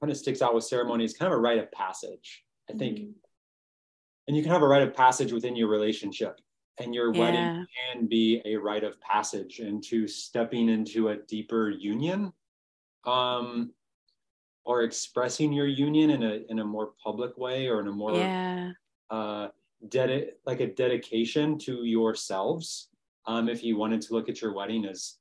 kind 0.00 0.10
of 0.10 0.16
sticks 0.16 0.42
out 0.42 0.54
with 0.54 0.64
ceremony 0.64 1.04
is 1.04 1.14
kind 1.14 1.32
of 1.32 1.38
a 1.38 1.40
rite 1.40 1.58
of 1.58 1.70
passage. 1.72 2.44
I 2.70 2.74
think 2.74 2.98
mm-hmm 2.98 3.10
and 4.26 4.36
you 4.36 4.42
can 4.42 4.52
have 4.52 4.62
a 4.62 4.68
rite 4.68 4.82
of 4.82 4.94
passage 4.94 5.32
within 5.32 5.56
your 5.56 5.68
relationship 5.68 6.40
and 6.78 6.94
your 6.94 7.14
yeah. 7.14 7.20
wedding 7.20 7.66
can 7.92 8.06
be 8.06 8.42
a 8.44 8.56
rite 8.56 8.84
of 8.84 9.00
passage 9.00 9.60
into 9.60 10.06
stepping 10.06 10.68
into 10.68 11.08
a 11.08 11.16
deeper 11.16 11.70
union 11.70 12.32
um, 13.04 13.72
or 14.64 14.82
expressing 14.82 15.52
your 15.52 15.66
union 15.66 16.10
in 16.10 16.22
a 16.22 16.40
in 16.48 16.58
a 16.58 16.64
more 16.64 16.92
public 17.02 17.38
way 17.38 17.68
or 17.68 17.80
in 17.80 17.86
a 17.86 17.92
more 17.92 18.14
yeah. 18.14 18.72
uh, 19.10 19.48
dedi- 19.88 20.30
like 20.44 20.60
a 20.60 20.66
dedication 20.66 21.58
to 21.58 21.84
yourselves 21.84 22.88
um, 23.26 23.48
if 23.48 23.64
you 23.64 23.76
wanted 23.76 24.00
to 24.00 24.14
look 24.14 24.28
at 24.28 24.40
your 24.40 24.54
wedding 24.54 24.84
as 24.84 25.16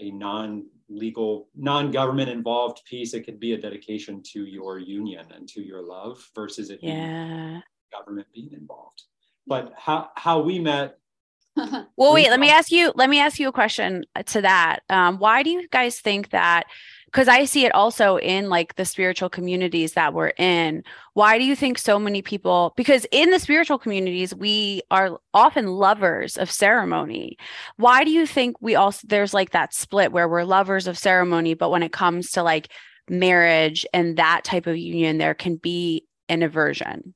a 0.00 0.10
non-legal 0.10 1.48
non-government 1.56 2.28
involved 2.28 2.82
piece 2.84 3.14
it 3.14 3.22
could 3.22 3.40
be 3.40 3.52
a 3.52 3.58
dedication 3.58 4.22
to 4.22 4.44
your 4.44 4.78
union 4.78 5.26
and 5.34 5.48
to 5.48 5.62
your 5.62 5.82
love 5.82 6.22
versus 6.34 6.70
it 6.70 6.78
yeah 6.82 7.60
government 7.90 8.26
being 8.34 8.52
involved. 8.52 9.02
But 9.46 9.72
how 9.76 10.10
how 10.16 10.40
we 10.40 10.58
met. 10.58 10.98
well, 11.56 12.12
wait. 12.12 12.30
Let 12.30 12.40
me 12.40 12.50
ask 12.50 12.70
you. 12.70 12.92
Let 12.94 13.10
me 13.10 13.20
ask 13.20 13.38
you 13.38 13.48
a 13.48 13.52
question 13.52 14.04
to 14.26 14.42
that. 14.42 14.80
Um, 14.88 15.18
why 15.18 15.42
do 15.42 15.50
you 15.50 15.68
guys 15.68 16.00
think 16.00 16.30
that? 16.30 16.64
Because 17.08 17.28
I 17.28 17.44
see 17.44 17.64
it 17.64 17.74
also 17.74 18.18
in 18.18 18.48
like 18.48 18.76
the 18.76 18.84
spiritual 18.84 19.28
communities 19.28 19.94
that 19.94 20.12
we're 20.12 20.32
in. 20.38 20.84
Why 21.14 21.38
do 21.38 21.44
you 21.44 21.56
think 21.56 21.78
so 21.78 21.98
many 21.98 22.22
people? 22.22 22.74
Because 22.76 23.06
in 23.10 23.30
the 23.30 23.38
spiritual 23.38 23.78
communities, 23.78 24.34
we 24.34 24.82
are 24.90 25.18
often 25.32 25.66
lovers 25.66 26.36
of 26.36 26.50
ceremony. 26.50 27.38
Why 27.76 28.04
do 28.04 28.10
you 28.10 28.26
think 28.26 28.56
we 28.60 28.74
also 28.74 29.06
there's 29.08 29.32
like 29.32 29.50
that 29.50 29.72
split 29.72 30.12
where 30.12 30.28
we're 30.28 30.44
lovers 30.44 30.86
of 30.86 30.98
ceremony, 30.98 31.54
but 31.54 31.70
when 31.70 31.82
it 31.82 31.92
comes 31.92 32.32
to 32.32 32.42
like 32.42 32.68
marriage 33.08 33.86
and 33.94 34.16
that 34.18 34.44
type 34.44 34.66
of 34.66 34.76
union, 34.76 35.18
there 35.18 35.34
can 35.34 35.56
be 35.56 36.04
an 36.28 36.42
aversion? 36.42 37.14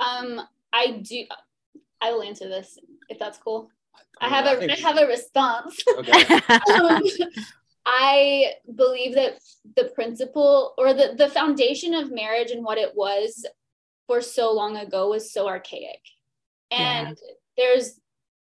Um, 0.00 0.40
I 0.72 1.02
do. 1.02 1.24
I 2.00 2.12
will 2.12 2.22
answer 2.22 2.48
this 2.48 2.78
if 3.08 3.18
that's 3.18 3.38
cool. 3.38 3.70
I 4.20 4.28
have 4.28 4.46
a 4.46 4.72
I 4.72 4.76
have 4.76 4.98
a 4.98 5.06
response. 5.06 5.82
Okay. 5.98 6.40
um, 6.78 7.02
I 7.86 8.52
believe 8.74 9.14
that 9.14 9.38
the 9.76 9.90
principle 9.94 10.74
or 10.78 10.94
the, 10.94 11.14
the 11.16 11.28
foundation 11.28 11.94
of 11.94 12.10
marriage 12.10 12.50
and 12.50 12.64
what 12.64 12.78
it 12.78 12.92
was 12.94 13.46
for 14.06 14.20
so 14.20 14.52
long 14.52 14.76
ago 14.76 15.10
was 15.10 15.32
so 15.32 15.46
archaic. 15.46 16.00
And 16.70 17.08
yeah. 17.08 17.32
there's 17.56 18.00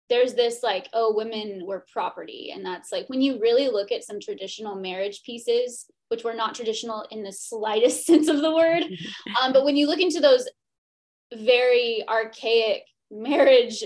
there's 0.09 0.33
this 0.33 0.61
like, 0.61 0.89
oh, 0.93 1.13
women 1.15 1.65
were 1.65 1.85
property. 1.91 2.51
And 2.53 2.65
that's 2.65 2.91
like 2.91 3.07
when 3.07 3.21
you 3.21 3.39
really 3.39 3.69
look 3.69 3.91
at 3.93 4.03
some 4.03 4.19
traditional 4.19 4.75
marriage 4.75 5.23
pieces, 5.23 5.85
which 6.09 6.25
were 6.25 6.33
not 6.33 6.53
traditional 6.53 7.05
in 7.11 7.23
the 7.23 7.31
slightest 7.31 8.05
sense 8.05 8.27
of 8.27 8.41
the 8.41 8.53
word. 8.53 8.83
um, 9.41 9.53
but 9.53 9.63
when 9.63 9.77
you 9.77 9.87
look 9.87 10.01
into 10.01 10.19
those 10.19 10.47
very 11.33 12.03
archaic 12.09 12.83
marriage 13.09 13.83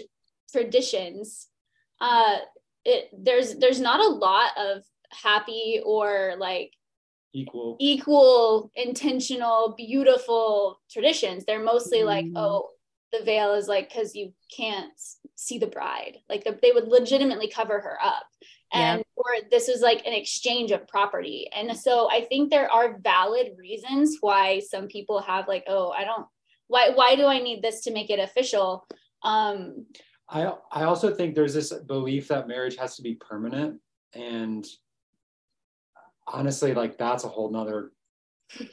traditions 0.51 1.47
uh 2.01 2.37
it 2.85 3.09
there's 3.17 3.55
there's 3.55 3.81
not 3.81 3.99
a 3.99 4.07
lot 4.07 4.51
of 4.57 4.83
happy 5.21 5.81
or 5.83 6.35
like 6.37 6.71
equal. 7.33 7.77
equal 7.79 8.71
intentional 8.75 9.73
beautiful 9.77 10.79
traditions. 10.91 11.45
They're 11.45 11.63
mostly 11.63 11.99
mm 11.99 12.05
like 12.05 12.25
oh 12.35 12.69
the 13.11 13.23
veil 13.23 13.53
is 13.53 13.67
like 13.67 13.89
because 13.89 14.15
you 14.15 14.33
can't 14.55 14.91
see 15.35 15.57
the 15.57 15.67
bride. 15.67 16.17
Like 16.29 16.43
the, 16.43 16.57
they 16.61 16.71
would 16.71 16.87
legitimately 16.87 17.49
cover 17.49 17.79
her 17.79 17.97
up. 18.03 18.25
And 18.73 18.99
yeah. 18.99 19.03
or 19.15 19.49
this 19.51 19.69
is 19.69 19.81
like 19.81 20.05
an 20.05 20.13
exchange 20.13 20.71
of 20.71 20.87
property. 20.87 21.47
And 21.55 21.77
so 21.77 22.09
i 22.11 22.21
think 22.21 22.49
there 22.49 22.71
are 22.71 22.97
valid 22.99 23.53
reasons 23.57 24.17
why 24.21 24.59
some 24.59 24.87
people 24.87 25.21
have 25.21 25.47
like 25.47 25.63
oh 25.67 25.91
i 25.91 26.03
don't 26.03 26.25
why 26.67 26.89
why 26.89 27.15
do 27.15 27.25
i 27.25 27.39
need 27.39 27.61
this 27.61 27.81
to 27.81 27.91
make 27.91 28.09
it 28.09 28.19
official? 28.19 28.87
Um 29.23 29.85
i 30.29 30.51
i 30.71 30.83
also 30.83 31.13
think 31.13 31.35
there's 31.35 31.53
this 31.53 31.73
belief 31.73 32.27
that 32.29 32.47
marriage 32.47 32.77
has 32.77 32.95
to 32.95 33.01
be 33.01 33.15
permanent. 33.15 33.79
And 34.13 34.65
honestly 36.27 36.73
like 36.73 36.97
that's 36.97 37.23
a 37.23 37.27
whole 37.27 37.51
nother 37.51 37.91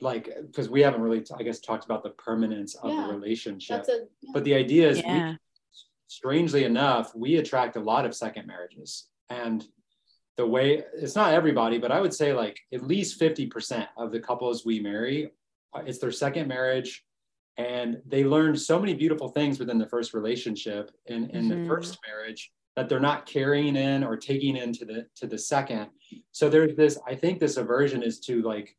like 0.00 0.28
because 0.46 0.68
we 0.68 0.80
haven't 0.80 1.00
really 1.00 1.24
i 1.38 1.42
guess 1.42 1.60
talked 1.60 1.84
about 1.84 2.02
the 2.02 2.10
permanence 2.10 2.74
of 2.76 2.90
yeah, 2.90 3.06
the 3.06 3.12
relationship 3.12 3.84
a, 3.88 3.92
yeah. 3.92 4.30
but 4.32 4.44
the 4.44 4.54
idea 4.54 4.88
is 4.88 4.98
yeah. 4.98 5.34
strangely 6.08 6.64
enough, 6.64 7.14
we 7.14 7.36
attract 7.36 7.76
a 7.76 7.80
lot 7.80 8.06
of 8.06 8.14
second 8.14 8.46
marriages. 8.46 9.08
And 9.30 9.64
the 10.36 10.46
way 10.46 10.84
it's 10.94 11.14
not 11.14 11.32
everybody, 11.32 11.78
but 11.78 11.92
I 11.92 12.00
would 12.00 12.14
say 12.14 12.32
like 12.32 12.58
at 12.72 12.82
least 12.82 13.20
50% 13.20 13.86
of 13.96 14.12
the 14.12 14.20
couples 14.20 14.64
we 14.64 14.80
marry, 14.80 15.30
uh, 15.72 15.82
it's 15.86 15.98
their 15.98 16.12
second 16.12 16.48
marriage. 16.48 17.04
And 17.56 18.00
they 18.04 18.24
learned 18.24 18.60
so 18.60 18.80
many 18.80 18.94
beautiful 18.94 19.28
things 19.28 19.60
within 19.60 19.78
the 19.78 19.86
first 19.86 20.12
relationship 20.12 20.90
in, 21.06 21.30
in 21.30 21.48
mm-hmm. 21.48 21.62
the 21.62 21.68
first 21.68 21.98
marriage 22.06 22.50
that 22.76 22.88
they're 22.88 23.00
not 23.00 23.26
carrying 23.26 23.76
in 23.76 24.02
or 24.02 24.16
taking 24.16 24.56
into 24.56 24.84
the 24.84 25.06
to 25.16 25.26
the 25.26 25.38
second. 25.38 25.88
So 26.32 26.48
there's 26.48 26.76
this, 26.76 26.98
I 27.06 27.14
think 27.14 27.38
this 27.38 27.56
aversion 27.56 28.02
is 28.02 28.20
to 28.20 28.42
like 28.42 28.76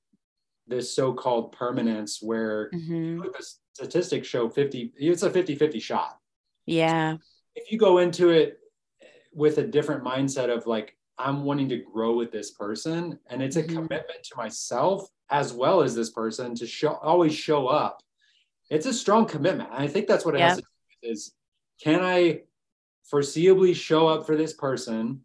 this 0.68 0.96
so-called 0.96 1.52
permanence 1.52 2.22
where 2.22 2.70
mm-hmm. 2.72 3.20
the 3.20 3.46
statistics 3.74 4.28
show 4.28 4.50
50, 4.50 4.94
it's 4.98 5.24
a 5.24 5.30
50-50 5.30 5.82
shot. 5.82 6.18
Yeah. 6.66 7.18
If 7.56 7.72
you 7.72 7.78
go 7.78 8.00
into 8.00 8.30
it 8.30 8.60
with 9.34 9.60
a 9.60 9.64
different 9.64 10.04
mindset 10.04 10.50
of 10.50 10.66
like, 10.66 10.98
I'm 11.18 11.44
wanting 11.44 11.70
to 11.70 11.78
grow 11.78 12.14
with 12.16 12.32
this 12.32 12.52
person, 12.52 13.18
and 13.30 13.42
it's 13.42 13.56
a 13.56 13.64
mm-hmm. 13.64 13.76
commitment 13.76 14.24
to 14.24 14.36
myself 14.36 15.08
as 15.30 15.54
well 15.54 15.82
as 15.82 15.96
this 15.96 16.10
person 16.10 16.56
to 16.56 16.68
show 16.68 16.96
always 16.96 17.34
show 17.34 17.68
up. 17.68 18.02
It's 18.70 18.86
a 18.86 18.94
strong 18.94 19.26
commitment. 19.26 19.70
And 19.72 19.82
I 19.82 19.88
think 19.88 20.08
that's 20.08 20.26
what 20.26 20.36
it 20.36 20.40
yep. 20.40 20.50
has 20.50 20.58
to 20.58 20.64
do 20.64 20.68
with 21.04 21.12
is 21.12 21.32
can 21.82 22.02
I 22.02 22.42
foreseeably 23.12 23.76
show 23.76 24.08
up 24.08 24.26
for 24.26 24.36
this 24.36 24.54
person 24.54 25.22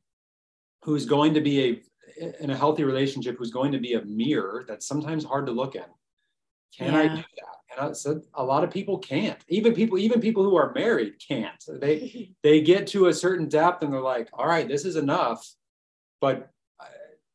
who's 0.83 1.07
going 1.07 1.35
to 1.35 1.41
be 1.41 1.65
a 1.65 1.83
in 2.41 2.51
a 2.51 2.57
healthy 2.57 2.85
relationship 2.85 3.37
who's 3.39 3.51
going 3.51 3.73
to 3.73 3.79
be 3.79 3.95
a 3.95 4.05
mirror 4.05 4.65
that's 4.69 4.87
sometimes 4.87 5.25
hard 5.25 5.47
to 5.47 5.53
look 5.53 5.75
at 5.77 5.91
can 6.77 6.93
yeah. 6.93 7.01
i 7.01 7.09
do 7.09 7.17
that? 7.17 7.61
And 7.71 7.89
I 7.89 7.93
said 7.93 8.23
a 8.35 8.45
lot 8.45 8.65
of 8.65 8.71
people 8.71 8.99
can't. 8.99 9.39
Even 9.49 9.75
people 9.75 9.99
even 9.99 10.21
people 10.21 10.43
who 10.43 10.57
are 10.57 10.73
married 10.75 11.15
can't. 11.27 11.63
They 11.69 12.33
they 12.43 12.61
get 12.61 12.87
to 12.89 13.07
a 13.07 13.15
certain 13.15 13.49
depth 13.49 13.83
and 13.83 13.93
they're 13.93 14.01
like 14.01 14.29
all 14.33 14.47
right 14.47 14.69
this 14.69 14.85
is 14.85 14.97
enough. 14.97 15.49
But 16.21 16.51
uh, 16.79 16.87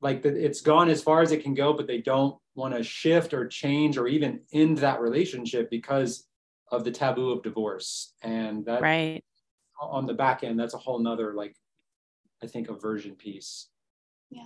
like 0.01 0.25
it's 0.25 0.61
gone 0.61 0.89
as 0.89 1.01
far 1.01 1.21
as 1.21 1.31
it 1.31 1.43
can 1.43 1.53
go 1.53 1.73
but 1.73 1.87
they 1.87 2.01
don't 2.01 2.37
want 2.55 2.73
to 2.75 2.83
shift 2.83 3.33
or 3.33 3.47
change 3.47 3.97
or 3.97 4.07
even 4.07 4.41
end 4.53 4.77
that 4.79 5.01
relationship 5.01 5.69
because 5.69 6.27
of 6.71 6.83
the 6.83 6.91
taboo 6.91 7.31
of 7.31 7.43
divorce. 7.43 8.13
And 8.21 8.65
that 8.65 8.81
right 8.81 9.23
on 9.81 10.05
the 10.05 10.13
back 10.13 10.43
end 10.43 10.59
that's 10.59 10.73
a 10.73 10.77
whole 10.77 10.99
nother 10.99 11.33
like 11.33 11.55
i 12.43 12.47
think 12.47 12.69
aversion 12.69 13.15
piece. 13.15 13.67
Yeah. 14.29 14.45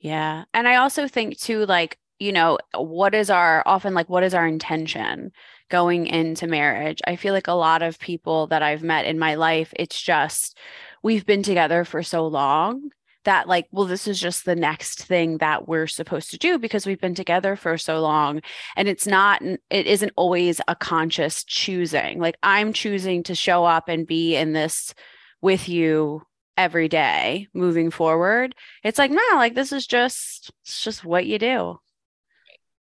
Yeah. 0.00 0.44
And 0.52 0.68
i 0.68 0.76
also 0.76 1.08
think 1.08 1.38
too 1.38 1.66
like 1.66 1.98
you 2.18 2.32
know 2.32 2.58
what 2.74 3.14
is 3.14 3.30
our 3.30 3.62
often 3.66 3.94
like 3.94 4.08
what 4.08 4.22
is 4.22 4.34
our 4.34 4.46
intention 4.46 5.32
going 5.70 6.06
into 6.06 6.46
marriage? 6.46 7.00
I 7.06 7.16
feel 7.16 7.34
like 7.34 7.48
a 7.48 7.52
lot 7.52 7.82
of 7.82 7.98
people 7.98 8.46
that 8.48 8.62
i've 8.62 8.82
met 8.82 9.06
in 9.06 9.18
my 9.18 9.34
life 9.34 9.72
it's 9.76 10.00
just 10.00 10.58
we've 11.02 11.26
been 11.26 11.42
together 11.42 11.84
for 11.84 12.02
so 12.02 12.26
long 12.26 12.90
that 13.24 13.48
like 13.48 13.66
well 13.70 13.86
this 13.86 14.06
is 14.06 14.20
just 14.20 14.44
the 14.44 14.56
next 14.56 15.04
thing 15.04 15.38
that 15.38 15.68
we're 15.68 15.86
supposed 15.86 16.30
to 16.30 16.38
do 16.38 16.58
because 16.58 16.86
we've 16.86 17.00
been 17.00 17.14
together 17.14 17.56
for 17.56 17.76
so 17.76 18.00
long. 18.00 18.40
And 18.76 18.88
it's 18.88 19.06
not 19.06 19.42
it 19.42 19.86
isn't 19.86 20.12
always 20.16 20.60
a 20.68 20.76
conscious 20.76 21.44
choosing. 21.44 22.20
Like 22.20 22.36
i'm 22.42 22.72
choosing 22.72 23.22
to 23.24 23.34
show 23.34 23.64
up 23.64 23.88
and 23.88 24.06
be 24.06 24.36
in 24.36 24.52
this 24.52 24.94
with 25.40 25.68
you 25.68 26.22
every 26.56 26.88
day 26.88 27.48
moving 27.52 27.90
forward. 27.90 28.54
It's 28.82 28.98
like 28.98 29.10
no 29.10 29.22
like 29.34 29.54
this 29.54 29.72
is 29.72 29.86
just 29.86 30.50
it's 30.62 30.82
just 30.82 31.04
what 31.04 31.26
you 31.26 31.38
do. 31.38 31.78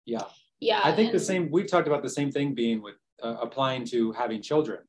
Yeah. 0.04 0.24
Yeah 0.58 0.80
i 0.82 0.92
think 0.92 1.10
and- 1.10 1.20
the 1.20 1.24
same 1.24 1.50
we've 1.50 1.70
talked 1.70 1.86
about 1.86 2.02
the 2.02 2.10
same 2.10 2.30
thing 2.30 2.54
being 2.54 2.82
with 2.82 2.96
uh, 3.22 3.36
applying 3.40 3.84
to 3.86 4.12
having 4.12 4.42
children. 4.42 4.80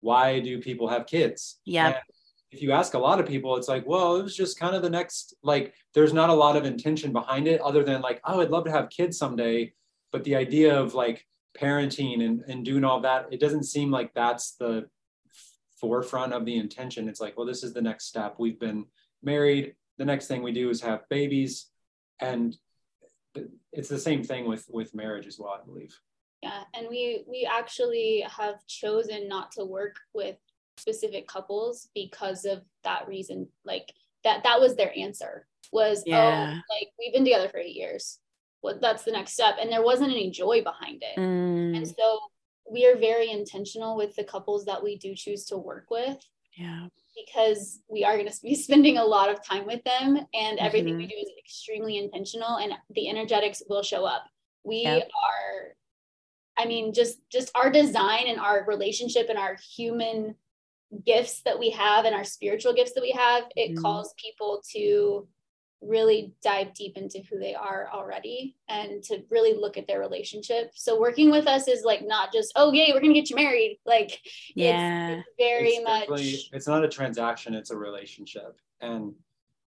Why 0.00 0.38
do 0.38 0.60
people 0.60 0.88
have 0.88 1.06
kids? 1.06 1.58
Yeah 1.64 1.98
if 2.50 2.62
you 2.62 2.72
ask 2.72 2.94
a 2.94 2.98
lot 2.98 3.20
of 3.20 3.26
people, 3.26 3.56
it's 3.56 3.68
like, 3.68 3.86
well, 3.86 4.16
it 4.16 4.22
was 4.22 4.36
just 4.36 4.58
kind 4.58 4.74
of 4.74 4.82
the 4.82 4.90
next, 4.90 5.34
like, 5.42 5.74
there's 5.94 6.12
not 6.12 6.30
a 6.30 6.34
lot 6.34 6.56
of 6.56 6.64
intention 6.64 7.12
behind 7.12 7.46
it 7.46 7.60
other 7.60 7.84
than 7.84 8.00
like, 8.00 8.20
oh, 8.24 8.40
I'd 8.40 8.50
love 8.50 8.64
to 8.64 8.70
have 8.70 8.90
kids 8.90 9.18
someday. 9.18 9.72
But 10.12 10.24
the 10.24 10.36
idea 10.36 10.78
of 10.78 10.94
like 10.94 11.26
parenting 11.58 12.24
and, 12.24 12.42
and 12.48 12.64
doing 12.64 12.84
all 12.84 13.00
that, 13.00 13.26
it 13.30 13.40
doesn't 13.40 13.64
seem 13.64 13.90
like 13.90 14.14
that's 14.14 14.52
the 14.52 14.88
forefront 15.78 16.32
of 16.32 16.44
the 16.44 16.56
intention. 16.56 17.08
It's 17.08 17.20
like, 17.20 17.36
well, 17.36 17.46
this 17.46 17.62
is 17.62 17.74
the 17.74 17.82
next 17.82 18.06
step. 18.06 18.36
We've 18.38 18.58
been 18.58 18.86
married. 19.22 19.74
The 19.98 20.06
next 20.06 20.26
thing 20.26 20.42
we 20.42 20.52
do 20.52 20.70
is 20.70 20.80
have 20.80 21.08
babies. 21.10 21.66
And 22.20 22.56
it's 23.72 23.88
the 23.88 23.98
same 23.98 24.24
thing 24.24 24.48
with 24.48 24.66
with 24.70 24.94
marriage 24.94 25.26
as 25.26 25.38
well, 25.38 25.56
I 25.60 25.64
believe. 25.64 25.96
Yeah. 26.42 26.62
And 26.74 26.88
we 26.88 27.24
we 27.28 27.48
actually 27.50 28.24
have 28.28 28.64
chosen 28.66 29.28
not 29.28 29.52
to 29.52 29.64
work 29.64 29.96
with 30.14 30.36
specific 30.78 31.26
couples 31.26 31.88
because 31.94 32.44
of 32.44 32.62
that 32.84 33.06
reason 33.06 33.48
like 33.64 33.92
that 34.24 34.42
that 34.44 34.60
was 34.60 34.76
their 34.76 34.96
answer 34.96 35.46
was 35.72 35.98
oh, 36.00 36.10
yeah. 36.10 36.54
oh 36.54 36.74
like 36.74 36.88
we've 36.98 37.12
been 37.12 37.24
together 37.24 37.48
for 37.48 37.58
eight 37.58 37.76
years 37.76 38.18
what 38.60 38.80
that's 38.80 39.04
the 39.04 39.12
next 39.12 39.32
step 39.32 39.56
and 39.60 39.70
there 39.70 39.84
wasn't 39.84 40.10
any 40.10 40.30
joy 40.30 40.62
behind 40.62 41.02
it 41.02 41.18
mm. 41.18 41.76
and 41.76 41.86
so 41.86 42.18
we 42.70 42.86
are 42.86 42.96
very 42.96 43.30
intentional 43.30 43.96
with 43.96 44.14
the 44.16 44.24
couples 44.24 44.64
that 44.64 44.82
we 44.82 44.96
do 44.96 45.14
choose 45.14 45.44
to 45.44 45.56
work 45.56 45.86
with 45.90 46.18
yeah 46.56 46.86
because 47.16 47.80
we 47.88 48.04
are 48.04 48.16
going 48.16 48.28
to 48.30 48.42
be 48.42 48.54
spending 48.54 48.98
a 48.98 49.04
lot 49.04 49.30
of 49.30 49.44
time 49.44 49.66
with 49.66 49.82
them 49.84 50.18
and 50.34 50.58
everything 50.58 50.94
mm-hmm. 50.94 51.02
we 51.02 51.06
do 51.06 51.16
is 51.20 51.30
extremely 51.38 51.98
intentional 51.98 52.56
and 52.56 52.72
the 52.94 53.08
energetics 53.08 53.62
will 53.68 53.82
show 53.82 54.04
up 54.04 54.24
we 54.64 54.82
yep. 54.82 55.02
are 55.02 55.74
i 56.56 56.66
mean 56.66 56.92
just 56.92 57.18
just 57.30 57.50
our 57.54 57.70
design 57.70 58.24
and 58.26 58.40
our 58.40 58.64
relationship 58.66 59.28
and 59.28 59.38
our 59.38 59.56
human 59.76 60.34
gifts 61.04 61.42
that 61.42 61.58
we 61.58 61.70
have 61.70 62.04
and 62.04 62.14
our 62.14 62.24
spiritual 62.24 62.72
gifts 62.72 62.92
that 62.94 63.02
we 63.02 63.10
have, 63.12 63.44
it 63.56 63.72
mm-hmm. 63.72 63.82
calls 63.82 64.14
people 64.16 64.62
to 64.72 65.26
really 65.80 66.32
dive 66.42 66.74
deep 66.74 66.96
into 66.96 67.20
who 67.30 67.38
they 67.38 67.54
are 67.54 67.88
already 67.92 68.56
and 68.68 69.02
to 69.04 69.22
really 69.30 69.54
look 69.54 69.76
at 69.76 69.86
their 69.86 70.00
relationship. 70.00 70.72
So 70.74 70.98
working 70.98 71.30
with 71.30 71.46
us 71.46 71.68
is 71.68 71.84
like 71.84 72.04
not 72.04 72.32
just, 72.32 72.52
oh 72.56 72.72
yay, 72.72 72.90
we're 72.92 73.00
gonna 73.00 73.14
get 73.14 73.30
you 73.30 73.36
married. 73.36 73.78
Like 73.86 74.20
yeah, 74.54 75.10
it's, 75.10 75.20
it's 75.20 75.28
very 75.38 75.68
it's 75.68 76.10
much 76.10 76.50
it's 76.52 76.66
not 76.66 76.84
a 76.84 76.88
transaction, 76.88 77.54
it's 77.54 77.70
a 77.70 77.76
relationship. 77.76 78.58
And 78.80 79.12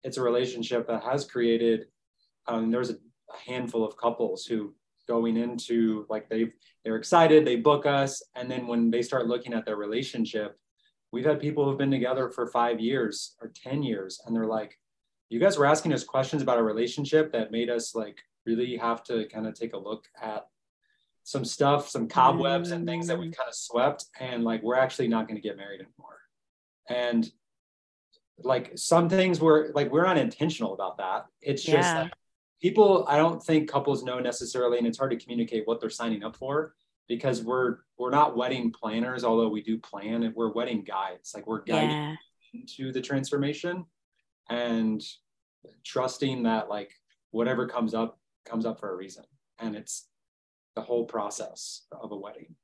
it's 0.04 0.16
a 0.16 0.22
relationship 0.22 0.86
that 0.86 1.02
has 1.02 1.24
created 1.24 1.86
um, 2.48 2.70
there's 2.70 2.90
a, 2.90 2.94
a 2.94 3.50
handful 3.50 3.84
of 3.84 3.96
couples 3.96 4.44
who 4.46 4.74
going 5.08 5.36
into 5.36 6.06
like 6.08 6.28
they've 6.28 6.52
they're 6.84 6.96
excited, 6.96 7.44
they 7.44 7.56
book 7.56 7.86
us, 7.86 8.22
and 8.36 8.48
then 8.50 8.66
when 8.66 8.90
they 8.90 9.02
start 9.02 9.26
looking 9.26 9.52
at 9.52 9.64
their 9.64 9.76
relationship, 9.76 10.58
we've 11.16 11.24
had 11.24 11.40
people 11.40 11.64
who've 11.64 11.78
been 11.78 11.90
together 11.90 12.28
for 12.28 12.46
five 12.46 12.78
years 12.78 13.36
or 13.40 13.50
10 13.54 13.82
years 13.82 14.20
and 14.26 14.36
they're 14.36 14.44
like 14.44 14.78
you 15.30 15.40
guys 15.40 15.56
were 15.56 15.64
asking 15.64 15.94
us 15.94 16.04
questions 16.04 16.42
about 16.42 16.58
a 16.58 16.62
relationship 16.62 17.32
that 17.32 17.50
made 17.50 17.70
us 17.70 17.94
like 17.94 18.18
really 18.44 18.76
have 18.76 19.02
to 19.02 19.26
kind 19.28 19.46
of 19.46 19.54
take 19.54 19.72
a 19.72 19.78
look 19.78 20.04
at 20.20 20.46
some 21.24 21.42
stuff 21.42 21.88
some 21.88 22.06
cobwebs 22.06 22.70
and 22.70 22.86
things 22.86 23.06
that 23.06 23.18
we 23.18 23.28
mm-hmm. 23.28 23.32
kind 23.32 23.48
of 23.48 23.54
swept 23.54 24.04
and 24.20 24.44
like 24.44 24.62
we're 24.62 24.76
actually 24.76 25.08
not 25.08 25.26
going 25.26 25.40
to 25.40 25.42
get 25.42 25.56
married 25.56 25.80
anymore. 25.80 26.18
And 26.88 27.28
like 28.38 28.72
some 28.76 29.08
things 29.08 29.40
were 29.40 29.72
like 29.74 29.90
we're 29.90 30.04
not 30.04 30.18
intentional 30.18 30.74
about 30.74 30.98
that. 30.98 31.24
It's 31.40 31.62
just 31.62 31.88
yeah. 31.88 32.02
like 32.02 32.12
people 32.62 33.04
i 33.08 33.16
don't 33.16 33.42
think 33.42 33.70
couples 33.70 34.02
know 34.02 34.18
necessarily 34.18 34.78
and 34.78 34.86
it's 34.86 34.98
hard 34.98 35.10
to 35.10 35.16
communicate 35.16 35.66
what 35.66 35.80
they're 35.80 35.90
signing 35.90 36.22
up 36.24 36.36
for 36.36 36.74
because 37.08 37.42
we're 37.42 37.78
we're 37.98 38.10
not 38.10 38.36
wedding 38.36 38.72
planners, 38.72 39.24
although 39.24 39.48
we 39.48 39.62
do 39.62 39.78
plan 39.78 40.22
and 40.22 40.34
we're 40.34 40.52
wedding 40.52 40.82
guides. 40.82 41.32
Like 41.34 41.46
we're 41.46 41.62
guiding 41.62 41.90
yeah. 41.90 42.14
into 42.52 42.92
the 42.92 43.00
transformation 43.00 43.84
and 44.50 45.02
trusting 45.84 46.44
that 46.44 46.68
like 46.68 46.92
whatever 47.30 47.66
comes 47.66 47.94
up 47.94 48.18
comes 48.44 48.66
up 48.66 48.80
for 48.80 48.92
a 48.92 48.96
reason. 48.96 49.24
And 49.58 49.74
it's 49.74 50.08
the 50.74 50.82
whole 50.82 51.06
process 51.06 51.86
of 51.92 52.12
a 52.12 52.16
wedding. 52.16 52.54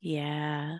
Yeah. 0.00 0.78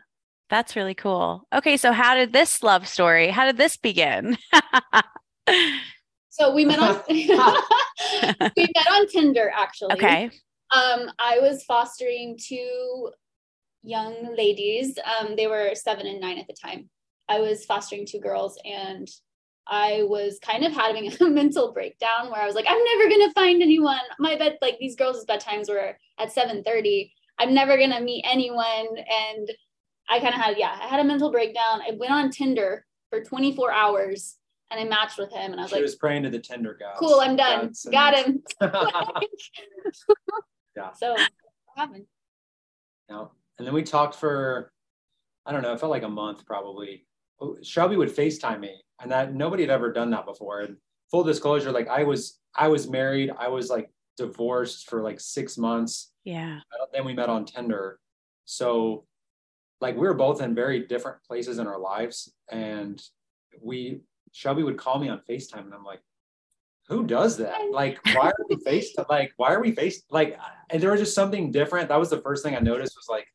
That's 0.49 0.75
really 0.75 0.95
cool. 0.95 1.47
Okay, 1.55 1.77
so 1.77 1.93
how 1.93 2.17
did 2.17 2.33
this 2.33 2.63
love 2.65 2.89
story? 2.89 3.29
How 3.29 3.45
did 3.47 3.57
this 3.57 3.77
begin? 3.77 4.37
so 6.29 6.53
we 6.53 6.65
met 6.65 6.81
on 6.81 7.01
we 7.09 7.27
met 7.29 8.91
on 8.91 9.07
Tinder 9.07 9.53
actually. 9.55 9.95
Okay. 9.95 10.31
Um, 10.73 11.11
I 11.19 11.41
was 11.41 11.65
fostering 11.65 12.39
two 12.41 13.11
young 13.83 14.35
ladies. 14.37 14.99
Um, 15.05 15.35
they 15.37 15.47
were 15.47 15.75
seven 15.75 16.07
and 16.07 16.21
nine 16.21 16.39
at 16.39 16.47
the 16.47 16.55
time. 16.55 16.89
I 17.29 17.41
was 17.41 17.65
fostering 17.65 18.07
two 18.07 18.21
girls 18.21 18.59
and 18.65 19.09
I 19.67 20.03
was 20.03 20.39
kind 20.43 20.65
of 20.65 20.73
having 20.73 21.13
a 21.21 21.29
mental 21.29 21.73
breakdown 21.73 22.31
where 22.31 22.43
I 22.43 22.47
was 22.47 22.55
like, 22.55 22.67
I'm 22.69 22.85
never 22.85 23.11
gonna 23.11 23.33
find 23.33 23.63
anyone. 23.63 23.99
My 24.19 24.37
bed, 24.37 24.59
like 24.63 24.79
these 24.79 24.97
girls' 24.97 25.25
bedtimes 25.25 25.69
were 25.69 25.97
at 26.19 26.35
7:30. 26.35 27.13
I'm 27.39 27.55
never 27.55 27.79
gonna 27.79 28.01
meet 28.01 28.25
anyone. 28.29 28.89
And 28.97 29.51
I 30.09 30.21
kind 30.21 30.35
of 30.35 30.41
had, 30.41 30.59
yeah, 30.59 30.77
I 30.81 30.89
had 30.89 31.01
a 31.01 31.05
mental 31.05 31.31
breakdown. 31.31 31.81
I 31.87 31.93
went 31.97 32.13
on 32.13 32.31
Tinder 32.31 32.85
for 33.11 33.23
24 33.23 33.73
hours 33.73 34.37
and 34.71 34.81
I 34.81 34.85
matched 34.85 35.19
with 35.19 35.33
him 35.33 35.53
and 35.53 35.61
I 35.61 35.65
was 35.65 35.71
she 35.71 35.77
like, 35.77 35.83
was 35.83 35.97
praying 35.97 36.25
to 36.25 36.31
the 36.31 36.39
Tinder 36.39 36.77
gods. 36.79 36.99
Cool, 36.99 37.21
I'm 37.21 37.37
done. 37.37 37.73
Got 37.91 38.17
him. 38.17 38.43
Yeah. 40.81 40.93
So 40.93 41.13
what 41.13 41.31
happened? 41.77 42.07
Yeah. 43.09 43.27
And 43.59 43.67
then 43.67 43.75
we 43.75 43.83
talked 43.83 44.15
for, 44.15 44.73
I 45.45 45.53
don't 45.53 45.63
know, 45.63 45.73
it 45.73 45.81
felt 45.81 45.91
like 45.91 46.03
a 46.03 46.09
month 46.09 46.47
probably. 46.47 47.07
Oh, 47.41 47.57
Shelby 47.63 47.97
would 47.97 48.15
FaceTime 48.15 48.61
me, 48.61 48.83
and 49.01 49.11
that 49.13 49.35
nobody 49.35 49.63
had 49.63 49.71
ever 49.71 49.93
done 49.93 50.11
that 50.11 50.27
before. 50.27 50.61
And 50.61 50.77
full 51.11 51.25
disclosure, 51.25 51.73
like 51.73 51.89
I 51.89 52.05
was, 52.05 52.39
I 52.55 52.69
was 52.69 52.89
married. 52.89 53.31
I 53.39 53.49
was 53.49 53.69
like 53.69 53.91
divorced 54.17 54.89
for 54.89 55.03
like 55.03 55.21
six 55.21 55.59
months. 55.59 56.13
Yeah. 56.25 56.61
Then 56.93 57.05
we 57.05 57.15
met 57.15 57.29
on 57.29 57.45
Tinder. 57.45 57.99
So, 58.45 59.05
like, 59.81 59.95
we 59.95 60.03
were 60.03 60.15
both 60.15 60.43
in 60.43 60.55
very 60.55 60.87
different 60.87 61.23
places 61.27 61.59
in 61.59 61.67
our 61.67 61.79
lives, 61.79 62.33
and 62.51 63.01
we 63.63 64.01
Shelby 64.33 64.63
would 64.63 64.77
call 64.77 64.99
me 64.99 65.09
on 65.09 65.23
FaceTime, 65.29 65.65
and 65.65 65.75
I'm 65.75 65.85
like, 65.85 66.01
who 66.91 67.07
does 67.07 67.37
that? 67.37 67.71
Like, 67.71 67.99
why 68.15 68.29
are 68.29 68.47
we 68.49 68.57
faced? 68.57 68.99
Like, 69.09 69.33
why 69.37 69.55
are 69.55 69.61
we 69.61 69.73
faced? 69.73 70.05
Like, 70.11 70.39
and 70.71 70.83
there 70.83 70.91
was 70.91 71.01
just 71.01 71.15
something 71.15 71.51
different. 71.51 71.89
That 71.89 71.99
was 71.99 72.11
the 72.11 72.21
first 72.21 72.45
thing 72.45 72.55
I 72.55 72.61
noticed 72.61 72.97
was 72.97 73.09
like, 73.09 73.27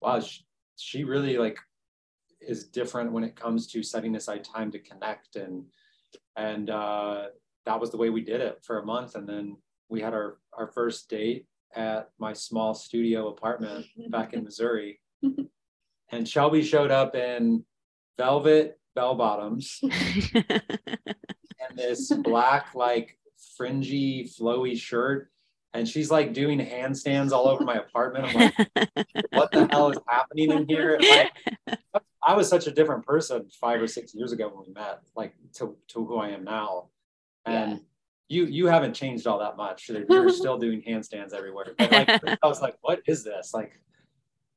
wow, 0.00 0.20
she, 0.20 0.44
she 0.76 1.04
really 1.04 1.38
like 1.38 1.58
is 2.40 2.64
different 2.64 3.12
when 3.12 3.24
it 3.24 3.36
comes 3.36 3.66
to 3.68 3.82
setting 3.82 4.16
aside 4.16 4.44
time 4.44 4.70
to 4.72 4.78
connect 4.78 5.36
and 5.36 5.64
and 6.36 6.70
uh, 6.70 7.26
that 7.66 7.80
was 7.80 7.90
the 7.90 7.96
way 7.96 8.10
we 8.10 8.22
did 8.22 8.40
it 8.40 8.58
for 8.62 8.78
a 8.78 8.86
month 8.86 9.14
and 9.16 9.28
then 9.28 9.56
we 9.88 10.00
had 10.00 10.14
our 10.14 10.38
our 10.56 10.68
first 10.68 11.10
date 11.10 11.46
at 11.74 12.10
my 12.18 12.32
small 12.32 12.74
studio 12.74 13.28
apartment 13.28 13.84
back 14.08 14.32
in 14.32 14.44
Missouri 14.48 15.00
and 16.10 16.28
Shelby 16.28 16.62
showed 16.62 16.90
up 16.90 17.14
in 17.14 17.64
velvet 18.16 18.78
bell 18.94 19.14
bottoms 19.14 19.80
and 21.60 21.78
this 21.78 22.12
black 22.12 22.74
like 22.74 23.18
fringy 23.56 24.24
flowy 24.24 24.78
shirt 24.78 25.30
and 25.74 25.88
she's 25.88 26.10
like 26.10 26.32
doing 26.32 26.58
handstands 26.58 27.32
all 27.32 27.46
over 27.46 27.64
my 27.64 27.74
apartment. 27.74 28.24
I'm 28.26 28.34
like, 28.34 28.54
what 29.32 29.50
the 29.52 29.68
hell 29.70 29.90
is 29.90 29.98
happening 30.06 30.50
in 30.50 30.66
here? 30.68 30.98
Like, 31.00 31.78
I 32.26 32.34
was 32.34 32.48
such 32.48 32.66
a 32.66 32.70
different 32.70 33.04
person 33.06 33.48
five 33.60 33.80
or 33.80 33.86
six 33.86 34.14
years 34.14 34.32
ago 34.32 34.48
when 34.48 34.66
we 34.66 34.72
met, 34.72 35.00
like 35.14 35.34
to, 35.54 35.76
to 35.88 36.04
who 36.04 36.16
I 36.16 36.30
am 36.30 36.44
now. 36.44 36.88
And 37.44 37.72
yeah. 37.72 37.78
you 38.28 38.46
you 38.46 38.66
haven't 38.66 38.94
changed 38.94 39.26
all 39.26 39.38
that 39.38 39.56
much. 39.56 39.88
You're 39.88 40.30
still 40.30 40.58
doing 40.66 40.82
handstands 40.82 41.32
everywhere. 41.34 41.74
But 41.76 41.92
like 41.92 42.08
I 42.42 42.46
was 42.46 42.60
like, 42.60 42.76
what 42.80 43.00
is 43.06 43.24
this? 43.24 43.52
Like, 43.54 43.72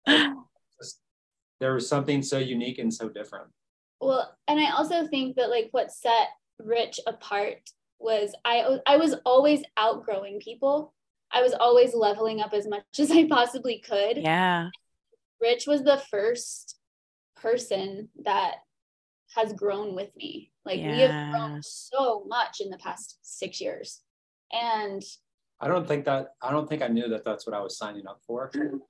like 0.08 0.32
just, 0.82 1.02
there 1.60 1.74
was 1.74 1.88
something 1.88 2.24
so 2.24 2.38
unique 2.38 2.80
and 2.80 2.94
so 2.94 3.10
different. 3.10 3.48
Well, 4.00 4.36
and 4.48 4.60
I 4.60 4.72
also 4.72 5.08
think 5.08 5.36
that 5.36 5.50
like 5.50 5.68
what 5.72 5.92
set 5.92 6.30
Rich 6.65 7.00
apart 7.08 7.69
was 8.00 8.34
I 8.45 8.80
I 8.88 8.97
was 8.97 9.15
always 9.26 9.63
outgrowing 9.78 10.39
people. 10.39 10.93
I 11.32 11.41
was 11.41 11.54
always 11.54 11.93
leveling 11.93 12.41
up 12.41 12.54
as 12.54 12.67
much 12.67 12.84
as 13.00 13.12
I 13.12 13.28
possibly 13.28 13.80
could. 13.80 14.17
Yeah. 14.17 14.69
Rich 15.39 15.65
was 15.67 15.84
the 15.84 16.02
first 16.10 16.78
person 17.36 18.10
that 18.24 18.56
has 19.36 19.54
grown 19.54 19.95
with 19.95 20.15
me. 20.15 20.52
Like 20.65 20.80
yeah. 20.80 20.91
we 20.91 21.00
have 21.00 21.32
grown 21.32 21.62
so 21.63 22.24
much 22.28 22.62
in 22.62 22.69
the 22.69 22.78
past 22.78 23.17
six 23.21 23.60
years. 23.60 24.02
And 24.52 25.02
I 25.60 25.67
don't 25.67 25.88
think 25.88 26.06
that, 26.06 26.34
I 26.41 26.52
don't 26.52 26.67
think 26.67 26.82
I 26.82 26.88
knew 26.88 27.08
that 27.10 27.24
that's 27.24 27.47
what 27.47 27.56
I 27.56 27.62
was 27.62 27.78
signing 27.78 28.08
up 28.08 28.21
for. 28.26 28.52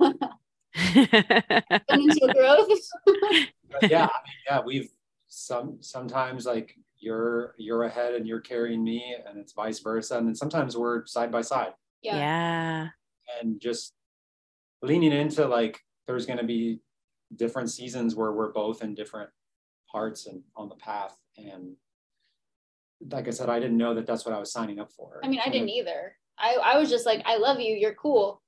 Into 0.96 2.34
growth. 2.34 2.70
yeah. 3.84 4.08
I 4.08 4.20
mean, 4.24 4.42
yeah, 4.50 4.62
we've 4.66 4.90
some, 5.28 5.78
sometimes 5.82 6.46
like 6.46 6.76
you're, 7.02 7.56
you're 7.58 7.84
ahead 7.84 8.14
and 8.14 8.26
you're 8.26 8.40
carrying 8.40 8.84
me 8.84 9.16
and 9.28 9.38
it's 9.38 9.54
vice 9.54 9.80
versa. 9.80 10.18
And 10.18 10.28
then 10.28 10.36
sometimes 10.36 10.78
we're 10.78 11.06
side 11.06 11.32
by 11.32 11.42
side. 11.42 11.74
Yeah. 12.02 12.16
yeah. 12.16 12.88
And 13.42 13.60
just 13.60 13.94
leaning 14.82 15.12
into 15.12 15.46
like, 15.46 15.80
there's 16.08 16.26
going 16.26 16.40
to 16.40 16.46
be 16.46 16.80
different 17.36 17.70
seasons 17.70 18.16
where 18.16 18.32
we're 18.32 18.52
both 18.52 18.84
in 18.84 18.94
different 18.94 19.30
parts 19.92 20.28
and 20.28 20.42
on 20.56 20.70
the 20.70 20.76
path 20.76 21.18
and 21.38 21.76
like 23.10 23.28
i 23.28 23.32
said 23.32 23.50
i 23.50 23.60
didn't 23.60 23.78
know 23.78 23.94
that 23.94 24.06
that's 24.06 24.26
what 24.26 24.34
i 24.34 24.40
was 24.40 24.52
signing 24.52 24.80
up 24.80 24.92
for 24.92 25.20
i 25.24 25.28
mean 25.28 25.42
i 25.46 25.50
didn't 25.50 25.70
either 25.70 26.16
i, 26.38 26.56
I 26.64 26.78
was 26.78 26.90
just 26.90 27.06
like 27.06 27.22
i 27.26 27.38
love 27.38 27.60
you 27.60 27.76
you're 27.76 27.96
cool 27.96 28.42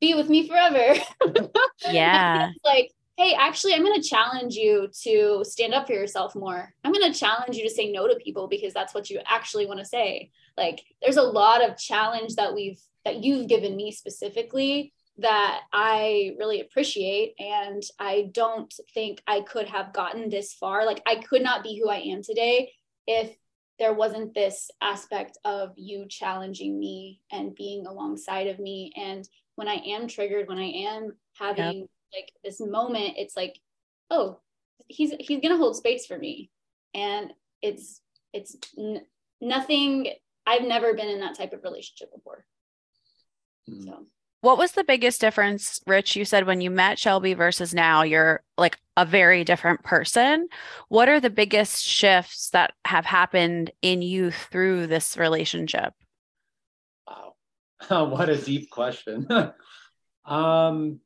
be 0.00 0.14
with 0.14 0.28
me 0.28 0.48
forever 0.48 0.94
yeah 1.90 2.50
like 2.64 2.90
hey 3.18 3.34
actually 3.38 3.74
i'm 3.74 3.84
going 3.84 4.00
to 4.00 4.08
challenge 4.08 4.54
you 4.54 4.88
to 5.02 5.44
stand 5.44 5.74
up 5.74 5.86
for 5.86 5.92
yourself 5.92 6.34
more 6.34 6.72
i'm 6.84 6.92
going 6.92 7.12
to 7.12 7.18
challenge 7.18 7.56
you 7.56 7.62
to 7.62 7.74
say 7.74 7.92
no 7.92 8.08
to 8.08 8.14
people 8.16 8.48
because 8.48 8.72
that's 8.72 8.94
what 8.94 9.10
you 9.10 9.20
actually 9.26 9.66
want 9.66 9.78
to 9.78 9.84
say 9.84 10.30
like 10.56 10.82
there's 11.02 11.18
a 11.18 11.22
lot 11.22 11.62
of 11.62 11.76
challenge 11.76 12.36
that 12.36 12.54
we've 12.54 12.80
that 13.04 13.22
you've 13.22 13.48
given 13.48 13.76
me 13.76 13.92
specifically 13.92 14.92
that 15.18 15.62
I 15.72 16.36
really 16.38 16.60
appreciate. 16.60 17.34
And 17.38 17.82
I 17.98 18.30
don't 18.32 18.72
think 18.94 19.20
I 19.26 19.40
could 19.40 19.66
have 19.66 19.92
gotten 19.92 20.28
this 20.28 20.54
far. 20.54 20.86
Like, 20.86 21.02
I 21.06 21.16
could 21.16 21.42
not 21.42 21.62
be 21.62 21.78
who 21.78 21.88
I 21.88 21.96
am 21.96 22.22
today 22.22 22.72
if 23.06 23.34
there 23.78 23.94
wasn't 23.94 24.34
this 24.34 24.70
aspect 24.80 25.38
of 25.44 25.72
you 25.76 26.06
challenging 26.08 26.78
me 26.78 27.20
and 27.32 27.54
being 27.54 27.86
alongside 27.86 28.46
of 28.46 28.58
me. 28.58 28.92
And 28.96 29.28
when 29.56 29.68
I 29.68 29.76
am 29.86 30.06
triggered, 30.06 30.48
when 30.48 30.58
I 30.58 30.70
am 30.70 31.12
having 31.36 31.80
yep. 31.80 31.88
Like 32.14 32.32
this 32.44 32.60
moment, 32.60 33.14
it's 33.16 33.36
like, 33.36 33.58
oh, 34.10 34.40
he's 34.88 35.12
he's 35.20 35.40
gonna 35.40 35.56
hold 35.56 35.76
space 35.76 36.06
for 36.06 36.18
me, 36.18 36.50
and 36.94 37.32
it's 37.62 38.00
it's 38.32 38.56
n- 38.78 39.04
nothing. 39.40 40.12
I've 40.46 40.62
never 40.62 40.94
been 40.94 41.08
in 41.08 41.20
that 41.20 41.36
type 41.36 41.52
of 41.52 41.62
relationship 41.62 42.12
before. 42.14 42.44
Mm. 43.68 43.84
So 43.84 44.06
what 44.40 44.58
was 44.58 44.72
the 44.72 44.84
biggest 44.84 45.20
difference, 45.20 45.80
Rich? 45.86 46.14
You 46.14 46.24
said 46.24 46.46
when 46.46 46.60
you 46.60 46.70
met 46.70 46.98
Shelby 46.98 47.34
versus 47.34 47.74
now, 47.74 48.02
you're 48.02 48.42
like 48.56 48.78
a 48.96 49.04
very 49.04 49.42
different 49.42 49.82
person. 49.82 50.48
What 50.88 51.08
are 51.08 51.18
the 51.18 51.30
biggest 51.30 51.84
shifts 51.84 52.50
that 52.50 52.72
have 52.84 53.04
happened 53.04 53.72
in 53.82 54.00
you 54.00 54.30
through 54.30 54.86
this 54.86 55.16
relationship? 55.16 55.92
Wow. 57.08 57.34
what 57.88 58.28
a 58.28 58.38
deep 58.38 58.70
question. 58.70 59.26
um, 60.24 61.00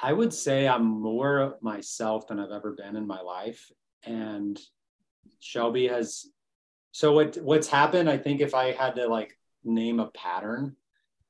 I 0.00 0.12
would 0.12 0.32
say 0.32 0.68
I'm 0.68 0.84
more 0.84 1.56
myself 1.60 2.28
than 2.28 2.38
I've 2.38 2.52
ever 2.52 2.72
been 2.72 2.96
in 2.96 3.06
my 3.06 3.20
life. 3.20 3.70
And 4.04 4.58
Shelby 5.40 5.88
has 5.88 6.26
so 6.92 7.12
what 7.12 7.36
what's 7.36 7.68
happened, 7.68 8.08
I 8.08 8.18
think 8.18 8.40
if 8.40 8.54
I 8.54 8.72
had 8.72 8.94
to 8.96 9.08
like 9.08 9.36
name 9.64 10.00
a 10.00 10.06
pattern, 10.06 10.76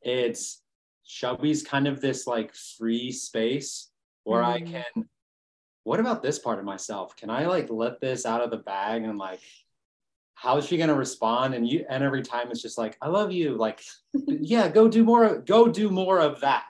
it's 0.03 0.63
Shelby's 1.05 1.63
kind 1.63 1.89
of 1.89 2.01
this 2.01 2.27
like 2.27 2.55
free 2.55 3.11
space 3.13 3.91
where 4.25 4.43
mm. 4.43 4.47
I 4.47 4.61
can 4.61 5.09
what 5.85 6.01
about 6.01 6.23
this 6.23 6.39
part 6.39 6.59
of 6.59 6.67
myself? 6.67 7.17
Can 7.17 7.31
I 7.31 7.47
like 7.47 7.71
let 7.71 8.01
this 8.01 8.27
out 8.27 8.43
of 8.43 8.51
the 8.51 8.59
bag 8.59 9.05
and 9.05 9.19
like 9.19 9.41
how 10.35 10.57
is 10.59 10.67
she 10.67 10.77
gonna 10.77 10.95
respond? 10.95 11.55
And 11.55 11.69
you 11.69 11.85
and 11.89 12.05
every 12.05 12.23
time 12.23 12.51
it's 12.51 12.63
just 12.63 12.79
like, 12.79 12.97
I 13.03 13.09
love 13.09 13.33
you. 13.33 13.57
Like, 13.57 13.83
yeah, 14.27 14.69
go 14.69 14.87
do 14.87 15.03
more, 15.03 15.39
go 15.39 15.67
do 15.67 15.91
more 15.91 16.21
of 16.21 16.41
that. 16.41 16.69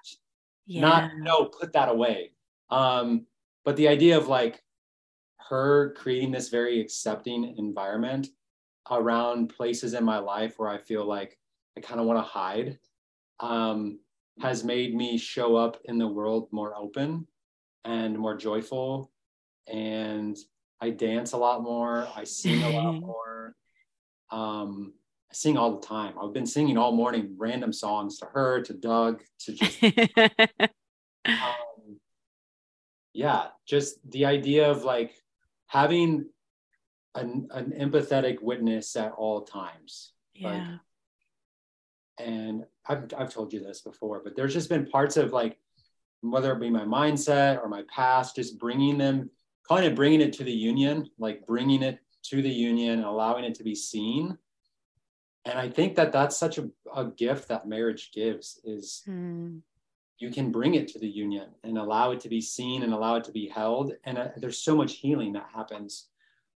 Yeah. 0.68 0.82
Not 0.82 1.10
no, 1.16 1.46
put 1.46 1.72
that 1.72 1.88
away. 1.88 2.32
Um, 2.70 3.26
but 3.64 3.76
the 3.76 3.88
idea 3.88 4.18
of 4.18 4.28
like 4.28 4.62
her 5.48 5.94
creating 5.96 6.30
this 6.30 6.50
very 6.50 6.80
accepting 6.80 7.54
environment 7.56 8.28
around 8.90 9.48
places 9.48 9.94
in 9.94 10.04
my 10.04 10.18
life 10.18 10.54
where 10.58 10.68
I 10.68 10.78
feel 10.78 11.06
like 11.06 11.38
I 11.76 11.80
kind 11.80 12.00
of 12.00 12.06
want 12.06 12.18
to 12.18 12.22
hide 12.22 12.78
um, 13.40 13.98
has 14.40 14.62
made 14.62 14.94
me 14.94 15.16
show 15.16 15.56
up 15.56 15.78
in 15.86 15.98
the 15.98 16.06
world 16.06 16.48
more 16.52 16.76
open 16.76 17.26
and 17.84 18.18
more 18.18 18.36
joyful. 18.36 19.10
And 19.66 20.36
I 20.82 20.90
dance 20.90 21.32
a 21.32 21.38
lot 21.38 21.62
more. 21.62 22.06
I 22.14 22.24
sing 22.24 22.62
a 22.62 22.70
lot 22.70 22.94
more. 23.00 23.56
Um, 24.30 24.92
I 25.30 25.34
sing 25.34 25.58
all 25.58 25.78
the 25.78 25.86
time. 25.86 26.14
I've 26.20 26.32
been 26.32 26.46
singing 26.46 26.78
all 26.78 26.92
morning, 26.92 27.34
random 27.36 27.72
songs 27.72 28.18
to 28.18 28.26
her, 28.26 28.62
to 28.62 28.72
Doug, 28.72 29.22
to 29.40 29.52
just. 29.52 29.82
um, 31.26 32.00
yeah, 33.12 33.48
just 33.66 33.98
the 34.10 34.24
idea 34.24 34.70
of 34.70 34.84
like 34.84 35.12
having 35.66 36.26
an, 37.14 37.48
an 37.50 37.72
empathetic 37.78 38.40
witness 38.40 38.96
at 38.96 39.12
all 39.12 39.42
times. 39.42 40.12
Yeah. 40.34 40.48
Like, 40.48 40.80
and 42.26 42.64
I've, 42.86 43.12
I've 43.16 43.32
told 43.32 43.52
you 43.52 43.60
this 43.60 43.82
before, 43.82 44.22
but 44.24 44.34
there's 44.34 44.54
just 44.54 44.68
been 44.68 44.86
parts 44.86 45.16
of 45.16 45.32
like, 45.32 45.58
whether 46.20 46.52
it 46.52 46.60
be 46.60 46.70
my 46.70 46.84
mindset 46.84 47.62
or 47.62 47.68
my 47.68 47.82
past, 47.94 48.34
just 48.34 48.58
bringing 48.58 48.98
them, 48.98 49.30
kind 49.68 49.84
of 49.84 49.94
bringing 49.94 50.20
it 50.20 50.32
to 50.34 50.44
the 50.44 50.52
union, 50.52 51.08
like 51.18 51.46
bringing 51.46 51.82
it 51.82 52.00
to 52.24 52.42
the 52.42 52.50
union, 52.50 53.04
allowing 53.04 53.44
it 53.44 53.54
to 53.56 53.62
be 53.62 53.74
seen. 53.74 54.36
And 55.44 55.58
I 55.58 55.68
think 55.68 55.94
that 55.96 56.12
that's 56.12 56.36
such 56.36 56.58
a, 56.58 56.68
a 56.94 57.06
gift 57.06 57.48
that 57.48 57.68
marriage 57.68 58.10
gives 58.12 58.60
is 58.64 59.02
mm. 59.08 59.60
you 60.18 60.30
can 60.30 60.52
bring 60.52 60.74
it 60.74 60.88
to 60.88 60.98
the 60.98 61.08
union 61.08 61.48
and 61.64 61.78
allow 61.78 62.10
it 62.10 62.20
to 62.20 62.28
be 62.28 62.40
seen 62.40 62.82
and 62.82 62.92
allow 62.92 63.16
it 63.16 63.24
to 63.24 63.32
be 63.32 63.48
held. 63.48 63.92
And 64.04 64.18
uh, 64.18 64.28
there's 64.36 64.58
so 64.58 64.76
much 64.76 64.94
healing 64.96 65.32
that 65.34 65.48
happens. 65.54 66.08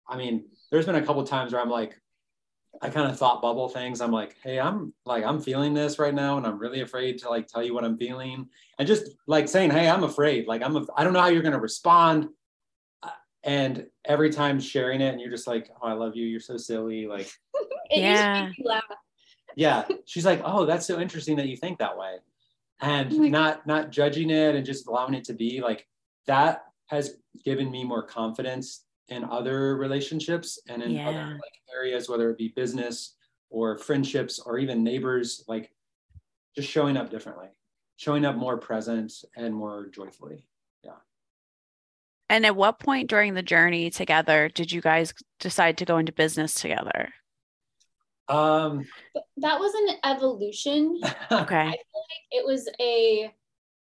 I 0.09 0.17
mean, 0.17 0.45
there's 0.71 0.87
been 0.87 0.95
a 0.95 1.05
couple 1.05 1.23
times 1.25 1.53
where 1.53 1.61
I'm 1.61 1.69
like, 1.71 2.01
I 2.81 2.91
kind 2.91 3.11
of 3.11 3.19
thought 3.19 3.43
bubble 3.43 3.69
things. 3.69 4.01
I'm 4.01 4.13
like, 4.13 4.37
hey, 4.43 4.61
I'm 4.61 4.93
like, 5.05 5.25
I'm 5.25 5.41
feeling 5.41 5.75
this 5.75 5.99
right 5.99 6.15
now, 6.15 6.37
and 6.37 6.47
I'm 6.47 6.59
really 6.59 6.83
afraid 6.83 7.19
to 7.19 7.29
like 7.29 7.47
tell 7.49 7.63
you 7.63 7.75
what 7.75 7.85
I'm 7.85 7.99
feeling, 7.99 8.49
and 8.79 8.87
just 8.87 9.11
like 9.27 9.49
saying, 9.49 9.71
hey, 9.71 9.89
I'm 9.89 10.05
afraid. 10.05 10.47
Like, 10.47 10.63
I'm, 10.63 10.77
a, 10.77 10.87
I 10.97 11.03
don't 11.03 11.13
know 11.13 11.21
how 11.21 11.29
you're 11.29 11.43
gonna 11.43 11.59
respond. 11.59 12.29
And 13.45 13.87
every 14.05 14.31
time 14.31 14.61
sharing 14.61 15.01
it 15.01 15.13
and 15.13 15.21
you're 15.21 15.31
just 15.31 15.47
like 15.47 15.71
oh 15.83 15.87
i 15.87 15.93
love 15.93 16.17
you. 16.17 16.27
You're 16.27 16.41
so 16.41 16.57
silly. 16.57 17.07
Like 17.07 17.31
yeah. 17.91 18.51
yeah. 19.57 19.85
She's 20.07 20.27
like 20.27 20.43
oh 20.45 20.67
that's 20.67 20.87
so 20.87 21.01
interesting 21.01 21.37
that 21.37 21.49
you 21.49 21.57
think 21.57 21.79
that 21.79 21.97
way. 21.97 22.17
And 22.81 23.13
oh 23.13 23.17
not 23.29 23.67
not 23.67 23.91
judging 23.91 24.31
it 24.31 24.55
and 24.55 24.65
just 24.65 24.87
allowing 24.87 25.15
it 25.15 25.25
to 25.25 25.35
be 25.35 25.61
like 25.61 25.87
that 26.27 26.65
has 26.87 27.17
given 27.45 27.71
me 27.71 27.85
more 27.85 28.03
confidence 28.03 28.85
in 29.09 29.25
other 29.25 29.77
relationships 29.77 30.59
and 30.69 30.83
in 30.83 30.93
yeah. 30.93 31.09
other 31.09 31.33
like 31.33 31.75
areas 31.75 32.09
whether 32.09 32.31
it 32.31 32.39
be 32.39 32.53
business 32.55 33.15
or 33.51 33.79
friendships 33.79 34.39
or 34.39 34.59
even 34.59 34.85
neighbors 34.85 35.45
like 35.49 35.71
just 36.55 36.69
showing 36.69 36.97
up 36.97 37.11
differently 37.11 37.49
showing 37.99 38.25
up 38.25 38.37
more 38.37 38.57
present 38.57 39.13
and 39.37 39.55
more 39.55 39.87
joyfully. 39.87 40.37
yeah 40.37 40.58
and 42.31 42.45
at 42.47 42.57
what 42.57 42.79
point 42.79 43.09
during 43.09 43.35
the 43.35 43.43
journey 43.43 43.91
together 43.91 44.49
did 44.49 44.71
you 44.71 44.81
guys 44.81 45.15
decide 45.41 45.79
to 45.79 45.85
go 45.85 45.99
into 45.99 46.13
business 46.13 46.55
together 46.55 47.09
um 48.29 48.85
that 49.37 49.59
was 49.59 49.73
an 49.75 49.97
evolution 50.05 51.01
okay 51.33 51.57
i 51.57 51.71
feel 51.71 51.73
like 51.73 52.25
it 52.31 52.47
was 52.47 52.69
a 52.81 53.33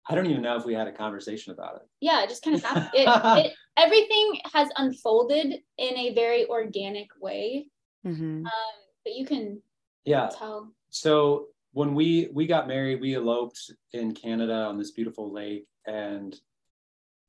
I 0.08 0.14
don't 0.14 0.28
even 0.28 0.44
know 0.44 0.56
if 0.56 0.66
we 0.66 0.74
had 0.74 0.88
a 0.88 0.92
conversation 0.92 1.52
about 1.52 1.78
it. 1.78 1.82
Yeah, 2.00 2.22
it 2.22 2.30
just 2.30 2.44
kind 2.44 2.56
of 2.56 2.64
happened. 2.64 2.90
It, 2.94 3.46
it, 3.46 3.54
everything 3.76 4.40
has 4.54 4.70
unfolded 4.78 5.62
in 5.78 5.98
a 5.98 6.14
very 6.14 6.48
organic 6.48 7.10
way. 7.20 7.66
Mm-hmm. 8.06 8.46
Um, 8.46 8.76
but 9.04 9.16
you 9.16 9.26
can 9.26 9.62
yeah 10.04 10.30
tell. 10.38 10.72
So 10.90 11.48
when 11.72 11.96
we 11.96 12.30
we 12.34 12.46
got 12.46 12.68
married, 12.68 13.02
we 13.02 13.16
eloped 13.16 13.72
in 13.94 14.14
Canada 14.14 14.54
on 14.54 14.78
this 14.78 14.92
beautiful 14.92 15.32
lake, 15.32 15.66
and 15.88 16.36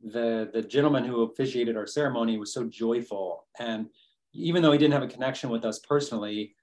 the 0.03 0.51
the 0.53 0.63
gentleman 0.63 1.05
who 1.05 1.23
officiated 1.23 1.77
our 1.77 1.87
ceremony 1.87 2.39
was 2.39 2.53
so 2.53 2.65
joyful, 2.65 3.47
and 3.59 3.89
even 4.33 4.63
though 4.63 4.73
he 4.73 4.79
didn't 4.79 4.95
have 4.95 5.03
a 5.03 5.09
connection 5.09 5.51
with 5.51 5.65
us 5.65 5.79
personally, 5.79 6.55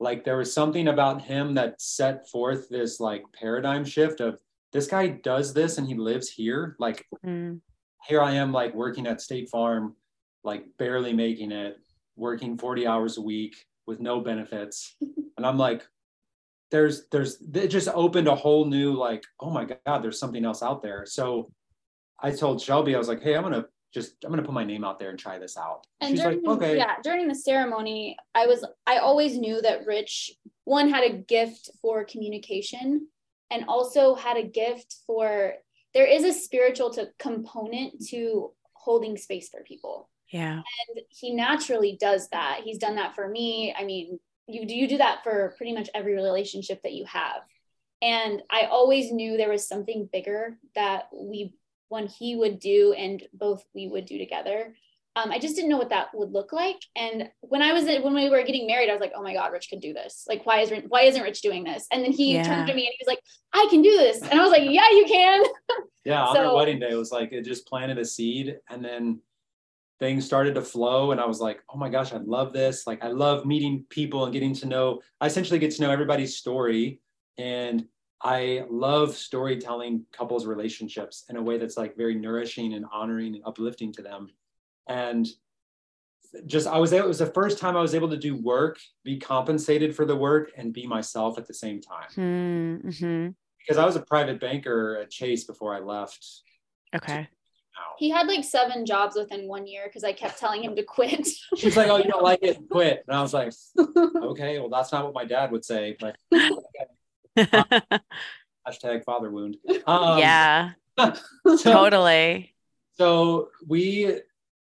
like 0.00 0.24
there 0.24 0.36
was 0.36 0.52
something 0.52 0.88
about 0.88 1.22
him 1.22 1.54
that 1.54 1.80
set 1.80 2.28
forth 2.28 2.68
this 2.68 3.00
like 3.00 3.22
paradigm 3.32 3.84
shift 3.84 4.20
of 4.20 4.40
this 4.72 4.86
guy 4.86 5.06
does 5.06 5.54
this 5.54 5.78
and 5.78 5.86
he 5.86 5.94
lives 5.94 6.28
here. 6.28 6.76
Like 6.78 7.06
mm. 7.24 7.60
here 8.08 8.20
I 8.20 8.32
am 8.32 8.52
like 8.52 8.74
working 8.74 9.06
at 9.06 9.20
State 9.20 9.48
Farm, 9.48 9.94
like 10.42 10.64
barely 10.78 11.12
making 11.12 11.52
it, 11.52 11.78
working 12.16 12.58
40 12.58 12.86
hours 12.86 13.18
a 13.18 13.22
week 13.22 13.54
with 13.86 14.00
no 14.00 14.20
benefits. 14.20 14.96
and 15.36 15.46
I'm 15.46 15.58
like, 15.58 15.86
there's 16.70 17.06
there's 17.10 17.38
it 17.54 17.68
just 17.68 17.88
opened 17.88 18.28
a 18.28 18.34
whole 18.34 18.64
new 18.64 18.94
like, 18.94 19.24
oh 19.40 19.50
my 19.50 19.66
God, 19.86 20.02
there's 20.02 20.18
something 20.18 20.44
else 20.44 20.62
out 20.62 20.82
there. 20.82 21.04
So 21.06 21.52
I 22.22 22.30
told 22.30 22.60
Shelby, 22.60 22.94
I 22.94 22.98
was 22.98 23.08
like, 23.08 23.22
hey, 23.22 23.36
I'm 23.36 23.42
gonna 23.42 23.66
just 23.92 24.24
I'm 24.24 24.30
gonna 24.30 24.42
put 24.42 24.54
my 24.54 24.64
name 24.64 24.84
out 24.84 24.98
there 24.98 25.10
and 25.10 25.18
try 25.18 25.38
this 25.38 25.56
out. 25.56 25.86
And 26.00 26.10
She's 26.10 26.20
during, 26.20 26.42
like, 26.42 26.56
okay. 26.56 26.76
Yeah, 26.76 26.96
during 27.02 27.28
the 27.28 27.34
ceremony, 27.34 28.16
I 28.34 28.46
was 28.46 28.64
I 28.86 28.98
always 28.98 29.36
knew 29.36 29.60
that 29.60 29.86
Rich 29.86 30.32
one 30.64 30.88
had 30.88 31.04
a 31.04 31.16
gift 31.16 31.70
for 31.80 32.04
communication 32.04 33.08
and 33.50 33.64
also 33.66 34.14
had 34.14 34.36
a 34.36 34.42
gift 34.42 34.96
for 35.06 35.54
there 35.94 36.06
is 36.06 36.24
a 36.24 36.32
spiritual 36.32 36.90
to, 36.90 37.08
component 37.18 38.06
to 38.08 38.52
holding 38.72 39.16
space 39.16 39.50
for 39.50 39.62
people. 39.62 40.08
Yeah. 40.28 40.54
And 40.54 41.00
he 41.10 41.34
naturally 41.34 41.98
does 42.00 42.28
that. 42.30 42.60
He's 42.64 42.78
done 42.78 42.96
that 42.96 43.14
for 43.14 43.28
me. 43.28 43.74
I 43.78 43.84
mean, 43.84 44.18
you 44.46 44.66
do 44.66 44.74
you 44.74 44.88
do 44.88 44.98
that 44.98 45.22
for 45.22 45.54
pretty 45.56 45.74
much 45.74 45.90
every 45.94 46.14
relationship 46.14 46.82
that 46.82 46.94
you 46.94 47.04
have. 47.06 47.42
And 48.00 48.42
I 48.50 48.62
always 48.64 49.12
knew 49.12 49.36
there 49.36 49.50
was 49.50 49.68
something 49.68 50.08
bigger 50.12 50.58
that 50.74 51.04
we 51.14 51.54
when 51.92 52.06
he 52.06 52.34
would 52.34 52.58
do 52.58 52.92
and 52.94 53.22
both 53.32 53.64
we 53.74 53.86
would 53.86 54.06
do 54.06 54.18
together 54.18 54.74
um, 55.14 55.30
I 55.30 55.38
just 55.38 55.56
didn't 55.56 55.68
know 55.68 55.76
what 55.76 55.90
that 55.90 56.08
would 56.14 56.32
look 56.32 56.52
like. 56.52 56.80
And 56.96 57.28
when 57.40 57.60
I 57.60 57.72
was 57.72 57.84
when 57.84 58.14
we 58.14 58.30
were 58.30 58.42
getting 58.44 58.66
married, 58.66 58.88
I 58.88 58.92
was 58.92 59.00
like, 59.00 59.12
oh 59.14 59.22
my 59.22 59.34
God, 59.34 59.52
Rich 59.52 59.68
could 59.68 59.80
do 59.80 59.92
this. 59.92 60.24
Like, 60.26 60.46
why 60.46 60.60
is 60.60 60.72
why 60.88 61.02
isn't 61.02 61.22
Rich 61.22 61.42
doing 61.42 61.64
this? 61.64 61.86
And 61.92 62.02
then 62.02 62.12
he 62.12 62.34
yeah. 62.34 62.44
turned 62.44 62.66
to 62.66 62.74
me 62.74 62.86
and 62.86 62.94
he 62.98 63.04
was 63.04 63.08
like, 63.08 63.20
I 63.52 63.66
can 63.68 63.82
do 63.82 63.90
this. 63.90 64.22
And 64.22 64.40
I 64.40 64.42
was 64.42 64.50
like, 64.50 64.62
yeah, 64.64 64.88
you 64.90 65.04
can. 65.06 65.42
Yeah, 66.04 66.24
on 66.24 66.34
so, 66.34 66.48
our 66.48 66.56
wedding 66.56 66.80
day, 66.80 66.90
it 66.90 66.96
was 66.96 67.12
like 67.12 67.32
it 67.32 67.44
just 67.44 67.64
planted 67.64 67.96
a 67.96 68.04
seed, 68.04 68.56
and 68.68 68.84
then 68.84 69.20
things 70.00 70.24
started 70.24 70.56
to 70.56 70.60
flow. 70.60 71.12
And 71.12 71.20
I 71.20 71.26
was 71.26 71.38
like, 71.38 71.62
oh 71.72 71.78
my 71.78 71.88
gosh, 71.88 72.12
I 72.12 72.16
love 72.16 72.52
this. 72.52 72.88
Like, 72.88 73.04
I 73.04 73.06
love 73.06 73.46
meeting 73.46 73.84
people 73.88 74.24
and 74.24 74.32
getting 74.32 74.52
to 74.56 74.66
know. 74.66 75.00
I 75.20 75.26
essentially 75.26 75.60
get 75.60 75.70
to 75.76 75.82
know 75.82 75.92
everybody's 75.92 76.36
story, 76.36 77.00
and 77.38 77.84
I 78.24 78.64
love 78.70 79.16
storytelling 79.16 80.04
couples 80.12 80.46
relationships 80.46 81.24
in 81.28 81.36
a 81.36 81.42
way 81.42 81.58
that's 81.58 81.76
like 81.76 81.96
very 81.96 82.14
nourishing 82.14 82.74
and 82.74 82.84
honoring 82.92 83.34
and 83.34 83.42
uplifting 83.44 83.92
to 83.94 84.02
them 84.02 84.30
and 84.88 85.28
just 86.46 86.66
I 86.66 86.78
was 86.78 86.92
able, 86.92 87.04
it 87.04 87.08
was 87.08 87.18
the 87.18 87.26
first 87.26 87.58
time 87.58 87.76
I 87.76 87.80
was 87.80 87.94
able 87.94 88.08
to 88.10 88.16
do 88.16 88.34
work, 88.34 88.78
be 89.04 89.18
compensated 89.18 89.94
for 89.94 90.04
the 90.04 90.16
work, 90.16 90.50
and 90.56 90.72
be 90.72 90.86
myself 90.86 91.38
at 91.38 91.46
the 91.46 91.54
same 91.54 91.80
time. 91.80 92.08
Mm-hmm. 92.16 93.28
Because 93.58 93.78
I 93.78 93.84
was 93.84 93.96
a 93.96 94.00
private 94.00 94.40
banker 94.40 94.98
at 95.00 95.10
Chase 95.10 95.44
before 95.44 95.74
I 95.74 95.80
left. 95.80 96.26
Okay. 96.94 97.28
He 97.98 98.10
had 98.10 98.26
like 98.26 98.44
seven 98.44 98.86
jobs 98.86 99.16
within 99.16 99.46
one 99.46 99.66
year 99.66 99.84
because 99.86 100.04
I 100.04 100.12
kept 100.12 100.38
telling 100.38 100.62
him 100.62 100.74
to 100.76 100.82
quit. 100.82 101.26
She's 101.56 101.76
like, 101.76 101.88
"Oh, 101.88 101.96
you 101.96 102.04
don't 102.04 102.22
like 102.22 102.40
it? 102.42 102.58
Quit." 102.70 103.04
And 103.06 103.16
I 103.16 103.22
was 103.22 103.32
like, 103.32 103.52
"Okay, 103.78 104.58
well, 104.58 104.68
that's 104.68 104.92
not 104.92 105.04
what 105.04 105.14
my 105.14 105.24
dad 105.24 105.52
would 105.52 105.64
say." 105.64 105.96
But 105.98 106.16
hashtag 107.38 109.04
father 109.04 109.30
wound. 109.30 109.56
Um, 109.86 110.18
yeah, 110.18 110.72
so, 110.98 111.56
totally. 111.56 112.54
So 112.98 113.48
we 113.66 114.20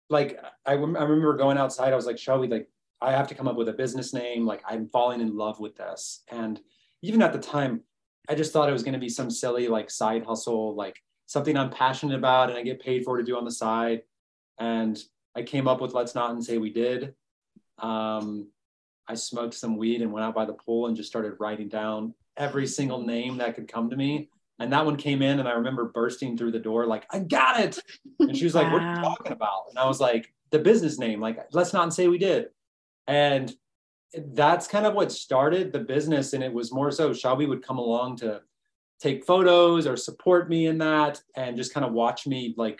like 0.09 0.39
I, 0.65 0.73
rem- 0.73 0.97
I 0.97 1.03
remember 1.03 1.35
going 1.35 1.57
outside. 1.57 1.93
I 1.93 1.95
was 1.95 2.05
like 2.05 2.17
shall 2.17 2.39
we 2.39 2.47
like 2.47 2.69
i 3.01 3.11
have 3.11 3.27
to 3.27 3.35
come 3.35 3.47
up 3.47 3.55
with 3.55 3.69
a 3.69 3.73
business 3.73 4.13
name. 4.13 4.45
Like 4.45 4.63
i'm 4.67 4.87
falling 4.87 5.21
in 5.21 5.35
love 5.35 5.59
with 5.59 5.75
this. 5.75 6.23
And 6.29 6.59
even 7.01 7.21
at 7.21 7.33
the 7.33 7.39
time 7.39 7.81
i 8.29 8.35
just 8.35 8.51
thought 8.51 8.69
it 8.69 8.73
was 8.73 8.83
going 8.83 8.93
to 8.93 8.99
be 8.99 9.09
some 9.09 9.29
silly 9.29 9.67
like 9.67 9.89
side 9.89 10.25
hustle 10.25 10.75
like 10.75 10.97
something 11.27 11.55
i'm 11.57 11.69
passionate 11.69 12.17
about 12.17 12.49
and 12.49 12.57
i 12.57 12.63
get 12.63 12.81
paid 12.81 13.03
for 13.03 13.17
to 13.17 13.23
do 13.23 13.37
on 13.37 13.45
the 13.45 13.51
side. 13.51 14.01
And 14.59 14.97
i 15.35 15.43
came 15.43 15.67
up 15.67 15.81
with 15.81 15.93
let's 15.93 16.15
not 16.15 16.31
and 16.31 16.43
say 16.43 16.57
we 16.57 16.71
did. 16.71 17.13
Um, 17.77 18.49
i 19.07 19.13
smoked 19.13 19.53
some 19.53 19.77
weed 19.77 20.01
and 20.01 20.11
went 20.11 20.25
out 20.25 20.35
by 20.35 20.45
the 20.45 20.53
pool 20.53 20.87
and 20.87 20.97
just 20.97 21.09
started 21.09 21.35
writing 21.39 21.69
down 21.69 22.13
every 22.37 22.67
single 22.67 23.01
name 23.01 23.37
that 23.37 23.55
could 23.55 23.67
come 23.67 23.89
to 23.89 23.95
me 23.95 24.29
and 24.59 24.73
that 24.73 24.85
one 24.85 24.95
came 24.95 25.21
in, 25.21 25.39
and 25.39 25.47
I 25.47 25.53
remember 25.53 25.85
bursting 25.85 26.37
through 26.37 26.51
the 26.51 26.59
door, 26.59 26.87
like, 26.87 27.05
I 27.11 27.19
got 27.19 27.59
it. 27.59 27.79
And 28.19 28.35
she 28.35 28.43
was 28.43 28.55
like, 28.55 28.65
wow. 28.67 28.73
What 28.73 28.81
are 28.81 28.95
you 28.95 29.01
talking 29.01 29.31
about? 29.31 29.65
And 29.69 29.77
I 29.77 29.87
was 29.87 29.99
like, 29.99 30.33
The 30.51 30.59
business 30.59 30.97
name, 30.97 31.19
like, 31.19 31.37
let's 31.51 31.73
not 31.73 31.93
say 31.93 32.07
we 32.07 32.17
did. 32.17 32.47
And 33.05 33.53
that's 34.33 34.67
kind 34.67 34.85
of 34.85 34.93
what 34.93 35.11
started 35.11 35.71
the 35.71 35.79
business. 35.79 36.33
And 36.33 36.43
it 36.43 36.51
was 36.51 36.73
more 36.73 36.91
so 36.91 37.13
Shelby 37.13 37.45
would 37.45 37.65
come 37.65 37.77
along 37.77 38.17
to 38.17 38.41
take 38.99 39.25
photos 39.25 39.85
or 39.85 39.95
support 39.95 40.49
me 40.49 40.65
in 40.65 40.79
that 40.79 41.21
and 41.35 41.55
just 41.55 41.73
kind 41.73 41.85
of 41.85 41.93
watch 41.93 42.25
me, 42.25 42.55
like, 42.57 42.79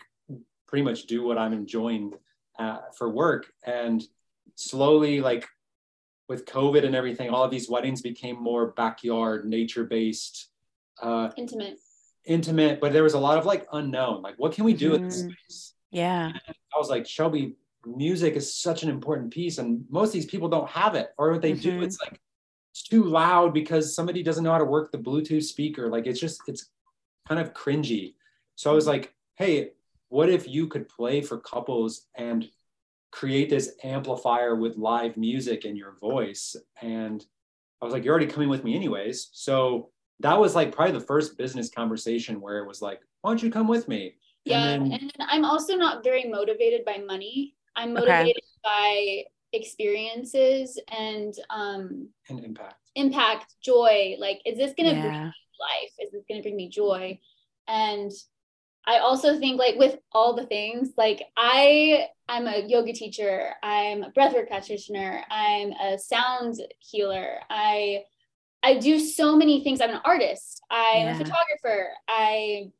pretty 0.68 0.84
much 0.84 1.04
do 1.04 1.24
what 1.24 1.38
I'm 1.38 1.54
enjoying 1.54 2.14
uh, 2.58 2.80
for 2.98 3.10
work. 3.10 3.52
And 3.66 4.04
slowly, 4.56 5.22
like, 5.22 5.48
with 6.28 6.46
COVID 6.46 6.86
and 6.86 6.96
everything, 6.96 7.30
all 7.30 7.44
of 7.44 7.52
these 7.52 7.70
weddings 7.70 8.02
became 8.02 8.42
more 8.42 8.68
backyard, 8.72 9.46
nature 9.46 9.86
based 9.86 10.50
uh, 11.02 11.30
intimate 11.38 11.80
intimate 12.28 12.82
but 12.82 12.94
there 12.94 13.04
was 13.04 13.14
a 13.14 13.20
lot 13.20 13.38
of 13.38 13.46
like 13.46 13.66
unknown 13.72 14.22
like 14.22 14.36
what 14.38 14.52
can 14.52 14.66
we 14.66 14.74
do 14.74 14.92
mm-hmm. 14.92 14.96
in 14.96 15.04
this 15.04 15.22
mm-hmm. 15.22 15.32
space 15.32 15.74
yeah 15.92 16.26
and 16.26 16.56
i 16.76 16.78
was 16.78 16.90
like 16.90 17.08
shelby 17.08 17.56
music 17.86 18.36
is 18.36 18.54
such 18.54 18.84
an 18.84 18.90
important 18.90 19.32
piece 19.32 19.58
and 19.60 19.86
most 19.90 20.10
of 20.10 20.14
these 20.14 20.26
people 20.26 20.50
don't 20.50 20.70
have 20.70 20.94
it 20.94 21.12
or 21.18 21.32
what 21.32 21.42
they 21.42 21.54
mm-hmm. 21.54 21.78
do 21.78 21.82
it's 21.82 22.00
like 22.02 22.20
it's 22.74 22.84
too 22.84 23.06
loud 23.06 23.54
because 23.54 23.96
somebody 23.96 24.22
doesn't 24.22 24.44
know 24.44 24.52
how 24.52 24.58
to 24.58 24.66
work 24.66 24.92
the 24.92 24.98
bluetooth 24.98 25.44
speaker 25.44 25.90
like 25.90 26.06
it's 26.06 26.20
just 26.20 26.42
it's 26.48 26.70
kind 27.30 27.40
of 27.40 27.54
cringy 27.54 28.16
so 28.56 28.70
i 28.70 28.74
was 28.74 28.88
like 28.88 29.14
hey 29.36 29.70
what 30.10 30.30
if 30.30 30.48
you 30.50 30.68
could 30.68 30.88
play 30.90 31.22
for 31.22 31.40
couples 31.40 32.08
and 32.16 32.50
create 33.12 33.50
this 33.50 33.74
amplifier 33.84 34.56
with 34.56 34.78
live 34.78 35.18
music 35.18 35.66
and 35.66 35.78
your 35.78 35.96
voice 35.96 36.56
and 36.82 37.26
i 37.82 37.86
was 37.86 37.94
like 37.94 38.04
you're 38.04 38.14
already 38.14 38.32
coming 38.32 38.50
with 38.50 38.64
me 38.64 38.76
anyways 38.76 39.30
so 39.32 39.90
that 40.20 40.40
was 40.40 40.56
like 40.56 40.72
probably 40.72 40.94
the 40.94 41.06
first 41.06 41.38
business 41.38 41.70
conversation 41.70 42.42
where 42.42 42.60
it 42.60 42.68
was 42.68 42.82
like, 42.82 43.02
why 43.22 43.32
don't 43.32 43.44
you 43.44 43.52
come 43.52 43.68
with 43.68 43.88
me? 43.88 44.16
Yeah. 44.46 44.70
And, 44.70 44.92
then, 44.92 45.00
and 45.02 45.28
I'm 45.30 45.46
also 45.46 45.76
not 45.76 46.04
very 46.04 46.26
motivated 46.26 46.86
by 46.86 46.98
money. 47.06 47.56
I'm 47.76 47.94
motivated 47.94 48.38
okay. 48.38 48.44
by 48.64 49.24
experiences 49.54 50.80
and 50.98 51.34
um 51.50 52.10
and 52.30 52.44
impact. 52.44 52.90
Impact, 52.96 53.56
joy. 53.62 54.16
Like, 54.18 54.42
is 54.46 54.58
this 54.58 54.74
gonna 54.76 54.94
yeah. 54.94 55.02
bring 55.02 55.14
me 55.14 55.34
life? 55.60 55.94
Is 56.00 56.12
this 56.12 56.24
gonna 56.28 56.42
bring 56.42 56.56
me 56.56 56.70
joy? 56.70 57.20
And 57.68 58.12
I 58.88 59.00
also 59.00 59.38
think 59.38 59.60
like 59.60 59.76
with 59.76 59.98
all 60.14 60.34
the 60.34 60.46
things, 60.46 60.94
like 60.98 61.24
I 61.36 62.08
I'm 62.30 62.48
a 62.48 62.66
yoga 62.66 62.94
teacher, 62.94 63.52
I'm 63.62 64.04
a 64.04 64.12
breathwork 64.12 64.48
practitioner, 64.48 65.24
I'm 65.30 65.72
a 65.74 66.00
sound 66.00 66.56
healer, 66.80 67.40
I 67.50 68.04
I 68.64 68.80
do 68.80 69.00
so 69.00 69.36
many 69.36 69.64
things. 69.64 69.82
I'm 69.82 69.92
an 69.92 70.02
artist. 70.04 70.62
I'm 70.72 71.06
yeah. 71.06 71.16
a 71.16 71.18
photographer. 71.18 71.90
I 72.08 72.72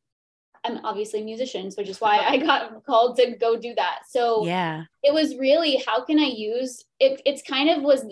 I'm 0.64 0.84
obviously 0.84 1.22
a 1.22 1.24
musician, 1.24 1.70
which 1.78 1.88
is 1.88 2.02
why 2.02 2.18
I 2.18 2.38
got 2.38 2.84
called 2.86 3.18
to 3.18 3.36
go 3.38 3.58
do 3.58 3.76
that. 3.76 4.00
So 4.10 4.46
yeah, 4.46 4.84
it 5.04 5.14
was 5.14 5.38
really 5.38 5.84
how 5.86 6.04
can 6.04 6.20
I 6.20 6.26
use 6.26 6.84
it? 7.00 7.22
It's 7.26 7.42
kind 7.42 7.70
of 7.70 7.84
was 7.84 8.06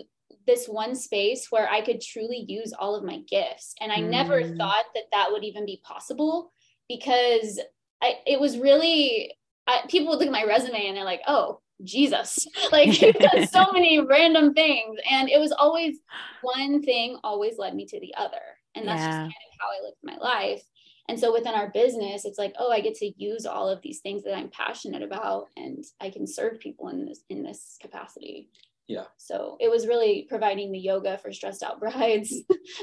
this 0.46 0.66
one 0.66 0.94
space 0.94 1.48
where 1.50 1.68
I 1.68 1.80
could 1.80 2.00
truly 2.00 2.44
use 2.48 2.72
all 2.78 2.94
of 2.94 3.04
my 3.04 3.18
gifts. 3.28 3.74
And 3.80 3.90
I 3.90 3.96
mm. 3.96 4.10
never 4.10 4.42
thought 4.44 4.84
that 4.94 5.04
that 5.12 5.28
would 5.32 5.42
even 5.42 5.66
be 5.66 5.80
possible 5.82 6.52
because 6.88 7.58
I, 8.02 8.14
it 8.26 8.40
was 8.40 8.58
really, 8.58 9.32
I, 9.66 9.82
people 9.88 10.08
would 10.08 10.18
look 10.18 10.26
at 10.26 10.32
my 10.32 10.44
resume 10.44 10.86
and 10.86 10.96
they're 10.96 11.04
like, 11.04 11.22
oh, 11.26 11.60
Jesus, 11.84 12.46
like 12.72 13.00
you've 13.00 13.16
done 13.16 13.46
so 13.46 13.66
many 13.72 14.00
random 14.00 14.54
things. 14.54 14.98
And 15.10 15.28
it 15.28 15.40
was 15.40 15.52
always 15.52 15.98
one 16.42 16.82
thing 16.82 17.18
always 17.24 17.58
led 17.58 17.74
me 17.74 17.86
to 17.86 18.00
the 18.00 18.14
other. 18.16 18.42
And 18.74 18.86
that's 18.86 19.00
yeah. 19.00 19.06
just 19.06 19.18
kind 19.18 19.26
of 19.26 19.60
how 19.60 19.68
I 19.68 19.84
lived 19.84 19.96
my 20.02 20.16
life. 20.16 20.62
And 21.08 21.18
so 21.18 21.32
within 21.32 21.54
our 21.54 21.70
business, 21.70 22.24
it's 22.24 22.38
like, 22.38 22.54
oh, 22.58 22.72
I 22.72 22.80
get 22.80 22.96
to 22.96 23.12
use 23.16 23.46
all 23.46 23.68
of 23.68 23.80
these 23.80 24.00
things 24.00 24.24
that 24.24 24.36
I'm 24.36 24.50
passionate 24.50 25.02
about 25.02 25.48
and 25.56 25.84
I 26.00 26.10
can 26.10 26.26
serve 26.26 26.58
people 26.58 26.88
in 26.88 27.06
this 27.06 27.20
in 27.28 27.42
this 27.42 27.78
capacity. 27.80 28.50
Yeah. 28.88 29.04
So 29.16 29.56
it 29.60 29.70
was 29.70 29.86
really 29.86 30.26
providing 30.28 30.72
the 30.72 30.78
yoga 30.78 31.18
for 31.18 31.32
stressed 31.32 31.62
out 31.62 31.80
brides. 31.80 32.34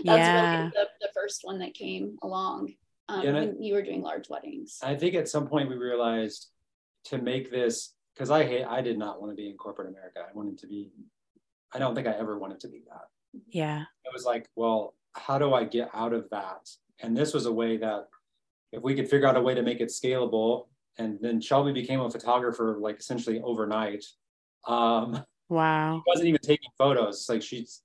That's 0.03 0.05
yeah. 0.05 0.57
really 0.57 0.71
the, 0.73 0.87
the 1.01 1.09
first 1.13 1.41
one 1.43 1.59
that 1.59 1.73
came 1.73 2.17
along 2.21 2.73
um, 3.09 3.25
when 3.25 3.35
I, 3.35 3.51
you 3.59 3.73
were 3.73 3.81
doing 3.81 4.01
large 4.01 4.29
weddings. 4.29 4.79
I 4.81 4.95
think 4.95 5.15
at 5.15 5.29
some 5.29 5.47
point 5.47 5.69
we 5.69 5.75
realized 5.75 6.47
to 7.05 7.17
make 7.17 7.51
this 7.51 7.93
because 8.13 8.31
I 8.31 8.43
hate 8.43 8.65
I 8.65 8.81
did 8.81 8.97
not 8.97 9.19
want 9.19 9.31
to 9.31 9.35
be 9.35 9.49
in 9.49 9.57
corporate 9.57 9.89
America. 9.89 10.19
I 10.19 10.33
wanted 10.33 10.57
to 10.59 10.67
be. 10.67 10.91
I 11.73 11.79
don't 11.79 11.95
think 11.95 12.07
I 12.07 12.11
ever 12.11 12.37
wanted 12.37 12.59
to 12.61 12.67
be 12.67 12.83
that. 12.87 13.07
Yeah. 13.47 13.81
It 14.05 14.13
was 14.13 14.25
like, 14.25 14.47
well, 14.55 14.93
how 15.13 15.39
do 15.39 15.53
I 15.53 15.63
get 15.63 15.89
out 15.93 16.13
of 16.13 16.29
that? 16.29 16.69
And 17.01 17.17
this 17.17 17.33
was 17.33 17.47
a 17.47 17.51
way 17.51 17.77
that 17.77 18.07
if 18.71 18.83
we 18.83 18.93
could 18.93 19.09
figure 19.09 19.27
out 19.27 19.37
a 19.37 19.41
way 19.41 19.55
to 19.55 19.63
make 19.63 19.81
it 19.81 19.89
scalable, 19.89 20.67
and 20.99 21.17
then 21.19 21.41
Shelby 21.41 21.71
became 21.71 21.99
a 21.99 22.11
photographer 22.11 22.77
like 22.79 22.99
essentially 22.99 23.41
overnight. 23.41 24.05
Um, 24.67 25.23
Wow. 25.49 26.01
She 26.03 26.09
wasn't 26.09 26.27
even 26.29 26.41
taking 26.41 26.69
photos. 26.77 27.27
Like 27.29 27.41
she's 27.41 27.81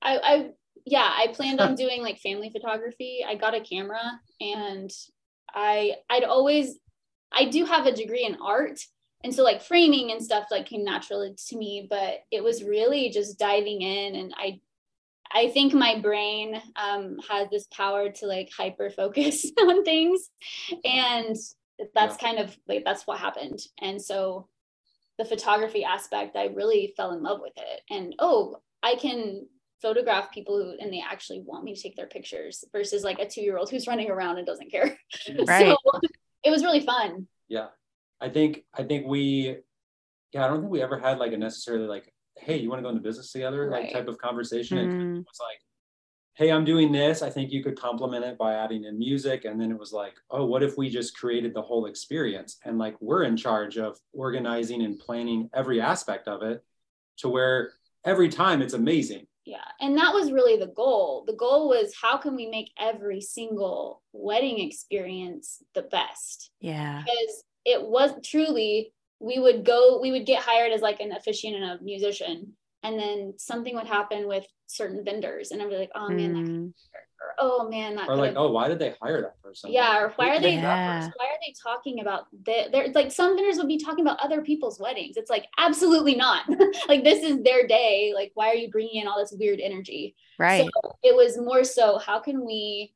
I, 0.00 0.18
I 0.22 0.50
yeah, 0.84 1.10
I 1.14 1.28
planned 1.32 1.60
on 1.60 1.74
doing 1.76 2.02
like 2.02 2.18
family 2.18 2.50
photography. 2.50 3.24
I 3.26 3.34
got 3.34 3.54
a 3.54 3.60
camera 3.60 4.20
and 4.40 4.90
I 5.54 5.96
I'd 6.10 6.24
always 6.24 6.78
I 7.32 7.46
do 7.46 7.64
have 7.64 7.86
a 7.86 7.92
degree 7.92 8.24
in 8.24 8.36
art. 8.42 8.80
And 9.24 9.32
so 9.32 9.44
like 9.44 9.62
framing 9.62 10.10
and 10.10 10.22
stuff 10.22 10.46
like 10.50 10.66
came 10.66 10.84
naturally 10.84 11.34
to 11.48 11.56
me, 11.56 11.86
but 11.88 12.24
it 12.32 12.42
was 12.42 12.64
really 12.64 13.10
just 13.10 13.38
diving 13.38 13.82
in 13.82 14.16
and 14.16 14.34
I 14.36 14.60
I 15.34 15.48
think 15.48 15.72
my 15.72 15.98
brain 15.98 16.60
um, 16.76 17.18
has 17.28 17.48
this 17.50 17.66
power 17.72 18.10
to 18.10 18.26
like 18.26 18.50
hyper 18.56 18.90
focus 18.90 19.50
on 19.60 19.84
things. 19.84 20.28
And 20.84 21.36
that's 21.94 22.16
yeah. 22.20 22.28
kind 22.28 22.38
of 22.38 22.56
like 22.68 22.84
that's 22.84 23.06
what 23.06 23.18
happened. 23.18 23.60
And 23.80 24.00
so 24.00 24.48
the 25.18 25.24
photography 25.24 25.84
aspect, 25.84 26.36
I 26.36 26.46
really 26.46 26.92
fell 26.96 27.12
in 27.12 27.22
love 27.22 27.40
with 27.40 27.54
it. 27.56 27.80
And 27.90 28.14
oh, 28.18 28.58
I 28.82 28.96
can 28.96 29.46
photograph 29.82 30.30
people 30.32 30.56
who 30.56 30.76
and 30.80 30.92
they 30.92 31.02
actually 31.06 31.42
want 31.44 31.64
me 31.64 31.74
to 31.74 31.82
take 31.82 31.96
their 31.96 32.06
pictures 32.06 32.64
versus 32.72 33.02
like 33.02 33.18
a 33.18 33.28
two 33.28 33.42
year 33.42 33.58
old 33.58 33.68
who's 33.68 33.86
running 33.86 34.10
around 34.10 34.38
and 34.38 34.46
doesn't 34.46 34.70
care. 34.70 34.96
Right. 35.46 35.66
so 35.66 36.00
it 36.44 36.50
was 36.50 36.62
really 36.62 36.80
fun. 36.80 37.26
Yeah. 37.48 37.68
I 38.20 38.28
think 38.28 38.64
I 38.72 38.84
think 38.84 39.06
we 39.06 39.56
yeah, 40.32 40.44
I 40.44 40.48
don't 40.48 40.60
think 40.60 40.72
we 40.72 40.82
ever 40.82 40.98
had 40.98 41.18
like 41.18 41.32
a 41.32 41.36
necessarily 41.36 41.86
like, 41.86 42.12
hey, 42.38 42.56
you 42.56 42.70
want 42.70 42.78
to 42.78 42.82
go 42.82 42.88
into 42.88 43.02
business 43.02 43.32
together? 43.32 43.68
Right. 43.68 43.84
Like 43.84 43.92
type 43.92 44.08
of 44.08 44.18
conversation. 44.18 44.78
Mm. 44.78 45.18
It 45.18 45.26
was 45.26 45.40
like, 45.40 45.58
hey, 46.34 46.50
I'm 46.50 46.64
doing 46.64 46.92
this. 46.92 47.20
I 47.20 47.28
think 47.28 47.52
you 47.52 47.62
could 47.62 47.78
complement 47.78 48.24
it 48.24 48.38
by 48.38 48.54
adding 48.54 48.84
in 48.84 48.98
music. 48.98 49.44
And 49.44 49.60
then 49.60 49.70
it 49.70 49.78
was 49.78 49.92
like, 49.92 50.14
oh, 50.30 50.46
what 50.46 50.62
if 50.62 50.78
we 50.78 50.88
just 50.88 51.16
created 51.16 51.52
the 51.52 51.60
whole 51.60 51.86
experience? 51.86 52.58
And 52.64 52.78
like, 52.78 52.96
we're 53.00 53.24
in 53.24 53.36
charge 53.36 53.76
of 53.76 53.98
organizing 54.14 54.82
and 54.82 54.98
planning 54.98 55.50
every 55.52 55.80
aspect 55.80 56.28
of 56.28 56.42
it 56.42 56.64
to 57.18 57.28
where 57.28 57.72
every 58.04 58.30
time 58.30 58.62
it's 58.62 58.72
amazing. 58.72 59.26
Yeah. 59.44 59.64
And 59.80 59.96
that 59.98 60.14
was 60.14 60.30
really 60.30 60.56
the 60.56 60.72
goal. 60.72 61.24
The 61.26 61.34
goal 61.34 61.68
was 61.68 61.94
how 62.00 62.16
can 62.16 62.36
we 62.36 62.46
make 62.46 62.70
every 62.78 63.20
single 63.20 64.02
wedding 64.12 64.60
experience 64.60 65.62
the 65.74 65.82
best? 65.82 66.50
Yeah. 66.60 67.02
Because 67.02 67.44
it 67.64 67.82
was 67.82 68.12
truly, 68.24 68.92
we 69.18 69.38
would 69.38 69.64
go, 69.64 70.00
we 70.00 70.12
would 70.12 70.26
get 70.26 70.42
hired 70.42 70.72
as 70.72 70.80
like 70.80 71.00
an 71.00 71.12
officiant 71.12 71.56
and 71.56 71.64
a 71.64 71.82
musician 71.82 72.54
and 72.82 72.98
then 72.98 73.34
something 73.38 73.74
would 73.74 73.86
happen 73.86 74.26
with 74.26 74.44
certain 74.66 75.04
vendors 75.04 75.50
and 75.50 75.62
i'd 75.62 75.68
be 75.68 75.76
like 75.76 75.90
oh 75.94 76.08
man 76.08 76.34
mm. 76.34 76.72
Or 77.22 77.34
oh 77.38 77.68
man 77.68 77.96
that 77.96 78.08
or 78.08 78.16
like 78.16 78.34
oh 78.36 78.50
why 78.50 78.68
did 78.68 78.78
they 78.78 78.94
hire 79.00 79.22
that 79.22 79.40
person? 79.42 79.70
Yeah 79.72 79.98
or 79.98 80.12
why 80.16 80.36
are 80.36 80.40
they 80.40 80.54
yeah. 80.54 81.08
why 81.16 81.26
are 81.26 81.38
they 81.46 81.54
talking 81.62 82.00
about 82.00 82.26
the, 82.44 82.68
they're 82.72 82.88
like 82.92 83.12
some 83.12 83.36
vendors 83.36 83.56
would 83.56 83.68
be 83.68 83.78
talking 83.78 84.04
about 84.04 84.20
other 84.20 84.42
people's 84.42 84.80
weddings. 84.80 85.16
It's 85.16 85.30
like 85.30 85.46
absolutely 85.58 86.14
not. 86.14 86.44
Like 86.88 87.04
this 87.04 87.22
is 87.22 87.42
their 87.42 87.66
day. 87.66 88.12
Like 88.14 88.32
why 88.34 88.50
are 88.50 88.54
you 88.54 88.70
bringing 88.70 89.02
in 89.02 89.08
all 89.08 89.18
this 89.18 89.34
weird 89.38 89.60
energy? 89.60 90.16
Right. 90.38 90.68
So 90.82 90.96
it 91.02 91.14
was 91.14 91.38
more 91.38 91.64
so 91.64 91.98
how 91.98 92.18
can 92.18 92.44
we 92.44 92.94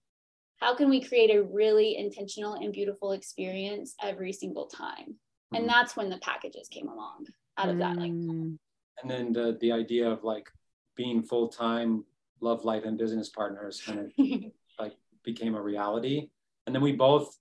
how 0.59 0.75
can 0.75 0.89
we 0.89 1.03
create 1.03 1.35
a 1.35 1.43
really 1.43 1.97
intentional 1.97 2.55
and 2.55 2.73
beautiful 2.73 3.13
experience 3.13 3.95
every 4.03 4.33
single 4.33 4.67
time? 4.67 5.17
And 5.55 5.65
mm. 5.65 5.69
that's 5.69 5.97
when 5.97 6.11
the 6.11 6.19
packages 6.19 6.69
came 6.69 6.89
along 6.89 7.27
out 7.59 7.69
of 7.69 7.79
that 7.79 7.97
like 7.97 8.11
mm. 8.11 8.59
And 9.03 9.11
then 9.11 9.33
the 9.33 9.57
the 9.61 9.73
idea 9.73 10.09
of 10.09 10.25
like 10.25 10.49
being 10.97 11.23
full 11.23 11.49
time 11.49 12.05
love 12.41 12.65
life 12.65 12.85
and 12.85 12.99
business 12.99 13.29
partners 13.29 13.83
kind 13.85 13.99
of 14.01 14.13
like 14.79 14.95
became 15.25 15.55
a 15.55 15.63
reality 15.63 16.29
and 16.67 16.75
then 16.75 16.83
we 16.83 16.93
both 16.93 17.39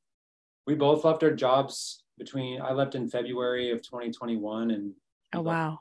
we 0.66 0.76
both 0.76 1.04
left 1.04 1.24
our 1.24 1.32
jobs 1.32 2.04
between 2.18 2.62
i 2.62 2.72
left 2.72 2.96
in 2.96 3.08
february 3.08 3.72
of 3.72 3.82
2021 3.82 4.72
and 4.72 4.94
oh 5.34 5.42
wow 5.42 5.80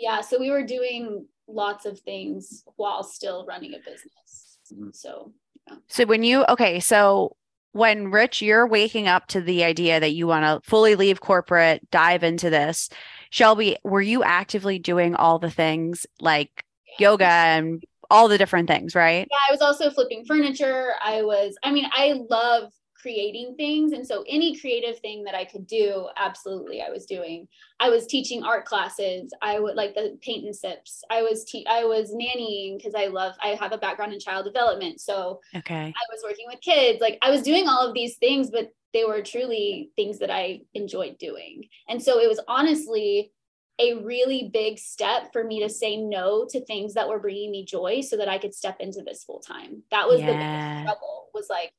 yeah 0.00 0.20
so 0.20 0.38
we 0.38 0.50
were 0.50 0.64
doing 0.64 1.26
lots 1.48 1.86
of 1.86 1.98
things 2.00 2.64
while 2.76 3.02
still 3.02 3.44
running 3.46 3.74
a 3.74 3.78
business 3.78 4.58
mm-hmm. 4.72 4.88
so 4.92 5.32
yeah. 5.68 5.76
so 5.88 6.04
when 6.06 6.22
you 6.22 6.44
okay 6.48 6.80
so 6.80 7.36
when 7.72 8.10
rich 8.10 8.40
you're 8.40 8.66
waking 8.66 9.06
up 9.06 9.26
to 9.26 9.40
the 9.42 9.62
idea 9.62 10.00
that 10.00 10.14
you 10.14 10.26
want 10.26 10.44
to 10.44 10.68
fully 10.68 10.94
leave 10.94 11.20
corporate 11.20 11.88
dive 11.90 12.24
into 12.24 12.48
this 12.48 12.88
Shelby, 13.30 13.76
were 13.84 14.00
you 14.00 14.22
actively 14.22 14.78
doing 14.78 15.14
all 15.14 15.38
the 15.38 15.50
things 15.50 16.06
like 16.20 16.64
yoga 16.98 17.26
and 17.26 17.84
all 18.10 18.28
the 18.28 18.38
different 18.38 18.68
things, 18.68 18.94
right? 18.94 19.26
Yeah, 19.30 19.38
I 19.48 19.52
was 19.52 19.60
also 19.60 19.90
flipping 19.90 20.24
furniture. 20.24 20.92
I 21.02 21.22
was, 21.22 21.56
I 21.62 21.72
mean, 21.72 21.86
I 21.92 22.20
love 22.30 22.72
creating 23.06 23.54
things. 23.56 23.92
And 23.92 24.04
so 24.04 24.24
any 24.28 24.58
creative 24.58 24.98
thing 24.98 25.22
that 25.24 25.34
I 25.34 25.44
could 25.44 25.66
do, 25.66 26.08
absolutely 26.16 26.82
I 26.82 26.90
was 26.90 27.06
doing. 27.06 27.46
I 27.78 27.88
was 27.88 28.06
teaching 28.06 28.42
art 28.42 28.64
classes. 28.64 29.32
I 29.42 29.60
would 29.60 29.76
like 29.76 29.94
the 29.94 30.18
paint 30.22 30.44
and 30.44 30.56
sips. 30.56 31.04
I 31.10 31.22
was 31.22 31.44
te- 31.44 31.66
I 31.68 31.84
was 31.84 32.12
nannying 32.12 32.78
because 32.78 32.94
I 32.96 33.06
love 33.06 33.34
I 33.40 33.48
have 33.60 33.72
a 33.72 33.78
background 33.78 34.12
in 34.12 34.18
child 34.18 34.44
development. 34.44 35.00
So 35.00 35.40
okay. 35.54 35.74
I 35.86 36.12
was 36.12 36.22
working 36.24 36.46
with 36.48 36.60
kids. 36.62 37.00
Like 37.00 37.18
I 37.22 37.30
was 37.30 37.42
doing 37.42 37.68
all 37.68 37.86
of 37.86 37.94
these 37.94 38.16
things, 38.16 38.50
but 38.50 38.72
they 38.92 39.04
were 39.04 39.22
truly 39.22 39.90
things 39.94 40.18
that 40.18 40.30
I 40.30 40.62
enjoyed 40.74 41.18
doing. 41.18 41.64
And 41.88 42.02
so 42.02 42.18
it 42.18 42.28
was 42.28 42.40
honestly 42.48 43.30
a 43.78 43.94
really 43.94 44.50
big 44.52 44.78
step 44.78 45.32
for 45.32 45.44
me 45.44 45.62
to 45.62 45.68
say 45.68 45.96
no 45.96 46.46
to 46.50 46.64
things 46.64 46.94
that 46.94 47.08
were 47.08 47.18
bringing 47.18 47.50
me 47.50 47.64
joy 47.64 48.00
so 48.00 48.16
that 48.16 48.28
I 48.28 48.38
could 48.38 48.54
step 48.54 48.76
into 48.80 49.02
this 49.02 49.24
full 49.24 49.40
time. 49.40 49.82
That 49.90 50.08
was 50.08 50.20
yeah. 50.20 50.26
the 50.26 50.32
biggest 50.32 50.82
struggle 50.82 51.28
was 51.34 51.46
like, 51.50 51.72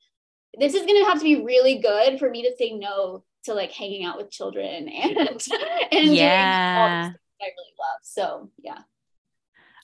this 0.60 0.74
is 0.74 0.86
going 0.86 1.04
to 1.04 1.10
have 1.10 1.18
to 1.18 1.24
be 1.24 1.44
really 1.44 1.80
good 1.80 2.20
for 2.20 2.30
me 2.30 2.44
to 2.44 2.56
say 2.58 2.74
no 2.74 3.24
to 3.46 3.54
like 3.54 3.72
hanging 3.72 4.06
out 4.06 4.18
with 4.18 4.32
children 4.32 4.90
and, 4.90 5.18
and 5.92 6.16
yeah. 6.16 7.02
doing 7.04 7.16
I 7.42 7.46
really 7.46 7.74
love. 7.80 8.00
So 8.04 8.50
yeah. 8.64 8.80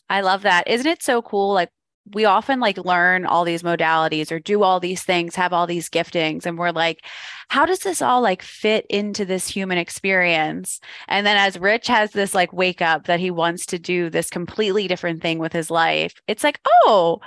I 0.09 0.21
love 0.21 0.43
that. 0.43 0.67
Isn't 0.67 0.87
it 0.87 1.01
so 1.01 1.21
cool? 1.21 1.53
Like 1.53 1.69
we 2.11 2.25
often 2.25 2.59
like 2.59 2.77
learn 2.77 3.25
all 3.25 3.45
these 3.45 3.63
modalities 3.63 4.31
or 4.31 4.39
do 4.39 4.63
all 4.63 4.79
these 4.79 5.03
things, 5.03 5.35
have 5.35 5.53
all 5.53 5.67
these 5.67 5.89
giftings, 5.89 6.45
and 6.45 6.57
we're 6.57 6.71
like, 6.71 7.05
how 7.47 7.65
does 7.65 7.79
this 7.79 8.01
all 8.01 8.21
like 8.21 8.41
fit 8.41 8.85
into 8.89 9.25
this 9.25 9.47
human 9.47 9.77
experience? 9.77 10.79
And 11.07 11.25
then 11.25 11.37
as 11.37 11.59
Rich 11.59 11.87
has 11.87 12.11
this 12.11 12.33
like 12.33 12.51
wake 12.51 12.81
up 12.81 13.05
that 13.05 13.19
he 13.19 13.31
wants 13.31 13.65
to 13.67 13.79
do 13.79 14.09
this 14.09 14.29
completely 14.29 14.87
different 14.87 15.21
thing 15.21 15.39
with 15.39 15.53
his 15.53 15.71
life, 15.71 16.21
it's 16.27 16.43
like, 16.43 16.59
oh, 16.65 17.19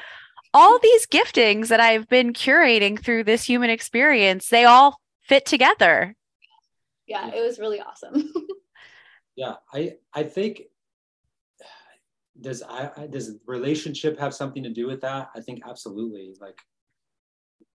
all 0.53 0.79
these 0.79 1.07
giftings 1.07 1.69
that 1.69 1.81
I've 1.81 2.09
been 2.09 2.33
curating 2.33 3.03
through 3.03 3.25
this 3.25 3.45
human 3.45 3.71
experience, 3.71 4.49
they 4.49 4.65
all 4.65 5.01
fit 5.23 5.47
together. 5.47 6.15
Yeah, 7.07 7.31
it 7.33 7.43
was 7.43 7.59
really 7.59 7.81
awesome. 7.81 8.33
yeah, 9.37 9.55
I 9.73 9.97
I 10.13 10.25
think 10.25 10.63
does 12.41 12.63
I, 12.63 13.07
does 13.07 13.37
relationship 13.47 14.19
have 14.19 14.35
something 14.35 14.63
to 14.63 14.71
do 14.71 14.87
with 14.87 15.01
that? 15.03 15.31
I 15.35 15.41
think 15.41 15.63
absolutely. 15.67 16.35
Like 16.41 16.59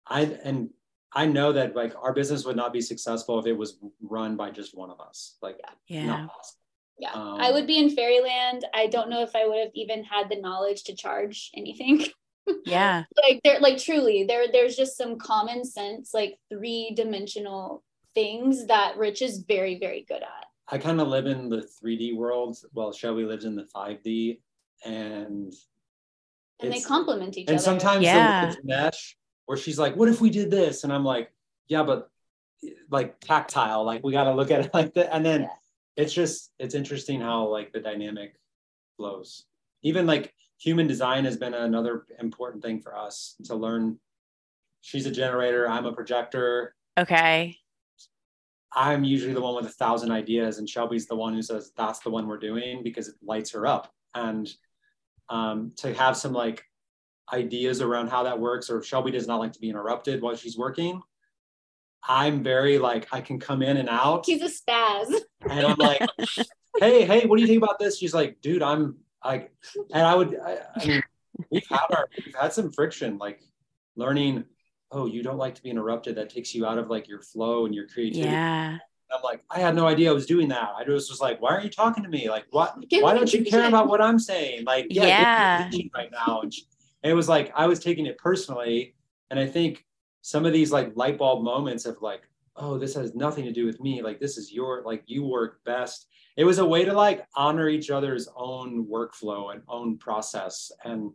I 0.06 0.22
and 0.44 0.70
I 1.12 1.26
know 1.26 1.52
that 1.52 1.74
like 1.74 1.94
our 2.00 2.12
business 2.12 2.44
would 2.44 2.56
not 2.56 2.72
be 2.72 2.80
successful 2.80 3.38
if 3.38 3.46
it 3.46 3.52
was 3.52 3.78
run 4.02 4.36
by 4.36 4.50
just 4.50 4.76
one 4.76 4.90
of 4.90 5.00
us. 5.00 5.36
Like 5.42 5.58
yeah. 5.86 6.04
yeah. 6.04 6.26
Yeah, 7.00 7.12
um, 7.12 7.40
I 7.40 7.52
would 7.52 7.68
be 7.68 7.78
in 7.78 7.90
fairyland. 7.90 8.64
I 8.74 8.88
don't 8.88 9.08
know 9.08 9.22
if 9.22 9.36
I 9.36 9.46
would 9.46 9.58
have 9.60 9.70
even 9.74 10.02
had 10.02 10.28
the 10.28 10.40
knowledge 10.40 10.82
to 10.84 10.96
charge 10.96 11.50
anything. 11.54 12.06
Yeah. 12.64 13.04
like 13.22 13.42
there 13.44 13.60
like 13.60 13.76
truly 13.76 14.24
there 14.24 14.50
there's 14.50 14.74
just 14.74 14.96
some 14.96 15.18
common 15.18 15.66
sense 15.66 16.14
like 16.14 16.38
three-dimensional 16.50 17.84
things 18.14 18.66
that 18.68 18.96
Rich 18.96 19.20
is 19.20 19.44
very 19.46 19.78
very 19.78 20.06
good 20.08 20.22
at. 20.22 20.46
I 20.66 20.78
kind 20.78 20.98
of 20.98 21.08
live 21.08 21.26
in 21.26 21.50
the 21.50 21.68
3D 21.84 22.16
world 22.16 22.56
while 22.72 22.90
Shelby 22.90 23.24
lives 23.24 23.44
in 23.44 23.54
the 23.54 23.68
5D 23.76 24.38
and 24.84 25.52
and 26.60 26.72
they 26.72 26.80
complement 26.80 27.36
each 27.38 27.48
and 27.48 27.56
other. 27.58 27.70
And 27.70 27.80
sometimes 27.80 28.04
Yeah. 28.04 28.50
the 28.50 28.56
mesh 28.64 29.16
where 29.46 29.56
she's 29.56 29.78
like, 29.78 29.94
"What 29.96 30.08
if 30.08 30.20
we 30.20 30.30
did 30.30 30.50
this?" 30.50 30.84
and 30.84 30.92
I'm 30.92 31.04
like, 31.04 31.32
"Yeah, 31.68 31.82
but 31.84 32.10
like 32.90 33.20
tactile, 33.20 33.84
like 33.84 34.02
we 34.02 34.12
got 34.12 34.24
to 34.24 34.34
look 34.34 34.50
at 34.50 34.64
it 34.64 34.70
like 34.74 34.94
that." 34.94 35.14
And 35.14 35.24
then 35.24 35.42
Yeah. 35.42 35.48
it's 35.96 36.12
just 36.12 36.52
it's 36.58 36.74
interesting 36.74 37.20
how 37.20 37.46
like 37.48 37.72
the 37.72 37.80
dynamic 37.80 38.38
flows. 38.96 39.44
Even 39.82 40.06
like 40.06 40.34
human 40.60 40.86
design 40.88 41.24
has 41.24 41.36
been 41.36 41.54
another 41.54 42.04
important 42.18 42.62
thing 42.62 42.80
for 42.80 42.96
us 42.96 43.36
to 43.44 43.54
learn. 43.54 44.00
She's 44.80 45.06
a 45.06 45.10
generator. 45.10 45.68
I'm 45.68 45.86
a 45.86 45.92
projector. 45.92 46.74
Okay. 46.98 47.56
I'm 48.72 49.02
usually 49.04 49.32
the 49.32 49.40
one 49.40 49.54
with 49.54 49.66
a 49.66 49.70
thousand 49.70 50.10
ideas, 50.10 50.58
and 50.58 50.68
Shelby's 50.68 51.06
the 51.06 51.16
one 51.16 51.32
who 51.34 51.42
says 51.42 51.72
that's 51.76 52.00
the 52.00 52.10
one 52.10 52.26
we're 52.26 52.38
doing 52.38 52.82
because 52.82 53.08
it 53.08 53.14
lights 53.22 53.50
her 53.52 53.66
up. 53.66 53.92
And 54.14 54.48
um, 55.30 55.72
to 55.76 55.92
have 55.94 56.16
some 56.16 56.32
like 56.32 56.64
ideas 57.32 57.80
around 57.80 58.08
how 58.08 58.22
that 58.24 58.38
works, 58.38 58.70
or 58.70 58.78
if 58.78 58.86
Shelby 58.86 59.10
does 59.10 59.26
not 59.26 59.36
like 59.36 59.52
to 59.52 59.60
be 59.60 59.70
interrupted 59.70 60.22
while 60.22 60.36
she's 60.36 60.56
working, 60.56 61.00
I'm 62.06 62.42
very 62.42 62.78
like 62.78 63.08
I 63.12 63.20
can 63.20 63.38
come 63.38 63.62
in 63.62 63.76
and 63.76 63.88
out, 63.88 64.26
she's 64.26 64.42
a 64.42 64.46
spaz. 64.46 65.12
and 65.48 65.66
I'm 65.66 65.76
like, 65.78 66.00
hey, 66.78 67.04
hey, 67.04 67.26
what 67.26 67.36
do 67.36 67.42
you 67.42 67.48
think 67.48 67.62
about 67.62 67.78
this? 67.78 67.98
She's 67.98 68.14
like, 68.14 68.40
dude, 68.40 68.62
I'm 68.62 68.96
like, 69.24 69.52
and 69.92 70.06
I 70.06 70.14
would, 70.14 70.38
I, 70.44 70.58
I 70.76 70.86
mean, 70.86 71.02
we've 71.50 71.66
had 71.68 71.86
our, 71.90 72.08
we've 72.24 72.34
had 72.34 72.52
some 72.52 72.70
friction, 72.72 73.18
like 73.18 73.40
learning. 73.96 74.44
Oh, 74.90 75.04
you 75.04 75.22
don't 75.22 75.36
like 75.36 75.54
to 75.56 75.62
be 75.62 75.68
interrupted. 75.68 76.16
That 76.16 76.30
takes 76.30 76.54
you 76.54 76.64
out 76.64 76.78
of 76.78 76.88
like 76.88 77.08
your 77.08 77.20
flow 77.20 77.66
and 77.66 77.74
your 77.74 77.86
creativity. 77.86 78.30
Yeah. 78.30 78.78
I'm 79.12 79.22
like, 79.22 79.42
I 79.50 79.58
had 79.60 79.74
no 79.74 79.86
idea 79.86 80.10
I 80.10 80.12
was 80.14 80.26
doing 80.26 80.48
that. 80.48 80.70
I 80.76 80.84
was 80.88 81.08
just 81.08 81.20
like, 81.20 81.40
why 81.40 81.50
aren't 81.52 81.64
you 81.64 81.70
talking 81.70 82.02
to 82.04 82.08
me? 82.10 82.28
Like, 82.28 82.46
what? 82.50 82.76
Give 82.88 83.02
why 83.02 83.14
don't 83.14 83.32
you 83.32 83.44
care 83.44 83.66
about 83.68 83.88
what 83.88 84.00
I'm 84.00 84.18
saying? 84.18 84.64
Like, 84.64 84.86
yeah, 84.90 85.68
Yeah. 85.70 85.80
right 85.94 86.10
now. 86.12 86.40
And, 86.42 86.52
she- 86.52 86.66
and 87.02 87.10
it 87.10 87.14
was 87.14 87.28
like 87.28 87.52
I 87.54 87.66
was 87.66 87.78
taking 87.78 88.06
it 88.06 88.18
personally, 88.18 88.94
and 89.30 89.38
I 89.38 89.46
think 89.46 89.84
some 90.22 90.44
of 90.44 90.52
these 90.52 90.72
like 90.72 90.92
light 90.96 91.16
bulb 91.16 91.42
moments 91.44 91.86
of 91.86 91.96
like, 92.02 92.22
oh, 92.56 92.76
this 92.76 92.94
has 92.94 93.14
nothing 93.14 93.44
to 93.44 93.52
do 93.52 93.64
with 93.66 93.80
me. 93.80 94.02
Like, 94.02 94.18
this 94.20 94.36
is 94.36 94.52
your 94.52 94.82
like 94.84 95.04
you 95.06 95.24
work 95.24 95.60
best. 95.64 96.08
It 96.36 96.44
was 96.44 96.58
a 96.58 96.64
way 96.66 96.84
to 96.84 96.92
like 96.92 97.24
honor 97.36 97.68
each 97.68 97.90
other's 97.90 98.28
own 98.36 98.84
workflow 98.86 99.52
and 99.52 99.62
own 99.68 99.96
process, 99.98 100.70
and 100.84 101.12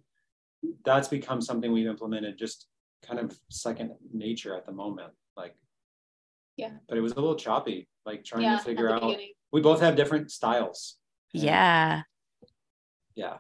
that's 0.85 1.09
become 1.09 1.41
something 1.41 1.71
we've 1.71 1.87
implemented 1.87 2.37
just 2.37 2.67
kind 3.05 3.19
of 3.19 3.37
second 3.49 3.91
nature 4.13 4.55
at 4.55 4.65
the 4.65 4.71
moment. 4.71 5.11
Like 5.35 5.55
Yeah. 6.57 6.71
but 6.87 6.97
it 6.97 7.01
was 7.01 7.13
a 7.13 7.15
little 7.15 7.35
choppy, 7.35 7.87
like 8.05 8.23
trying 8.23 8.43
yeah, 8.43 8.57
to 8.57 8.63
figure 8.63 8.89
out. 8.91 9.01
beginning. 9.01 9.33
We 9.51 9.61
both 9.61 9.81
have 9.81 9.95
different 9.95 10.31
styles. 10.31 10.97
Yeah. 11.33 12.03
Yeah. 13.15 13.37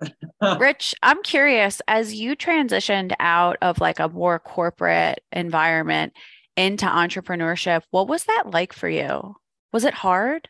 Rich, 0.58 0.94
I'm 1.02 1.22
curious, 1.22 1.80
as 1.88 2.14
you 2.14 2.36
transitioned 2.36 3.12
out 3.18 3.56
of 3.62 3.80
like 3.80 3.98
a 3.98 4.08
more 4.08 4.38
corporate 4.38 5.20
environment 5.32 6.12
into 6.56 6.86
entrepreneurship, 6.86 7.82
what 7.90 8.08
was 8.08 8.24
that 8.24 8.50
like 8.50 8.72
for 8.72 8.88
you? 8.88 9.36
Was 9.72 9.84
it 9.84 9.94
hard? 9.94 10.48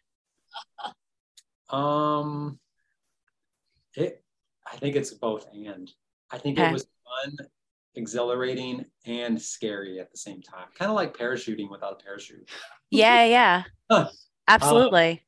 Um, 1.71 2.59
it. 3.95 4.23
I 4.71 4.77
think 4.77 4.97
it's 4.97 5.13
both 5.13 5.47
and. 5.53 5.91
I 6.31 6.39
think 6.39 6.59
Okay. 6.59 6.69
it 6.69 6.73
was 6.73 6.87
fun, 7.05 7.37
exhilarating, 7.97 8.85
and 9.07 9.41
scary 9.41 9.99
at 9.99 10.11
the 10.11 10.19
same 10.19 10.43
time. 10.43 10.67
Kind 10.79 10.91
of 10.91 10.95
like 10.95 11.17
parachuting 11.17 11.71
without 11.71 12.01
a 12.01 12.05
parachute. 12.05 12.49
Yeah, 12.91 13.25
yeah. 13.25 13.63
Huh. 13.89 14.09
Absolutely. 14.49 15.13
Uh, 15.13 15.27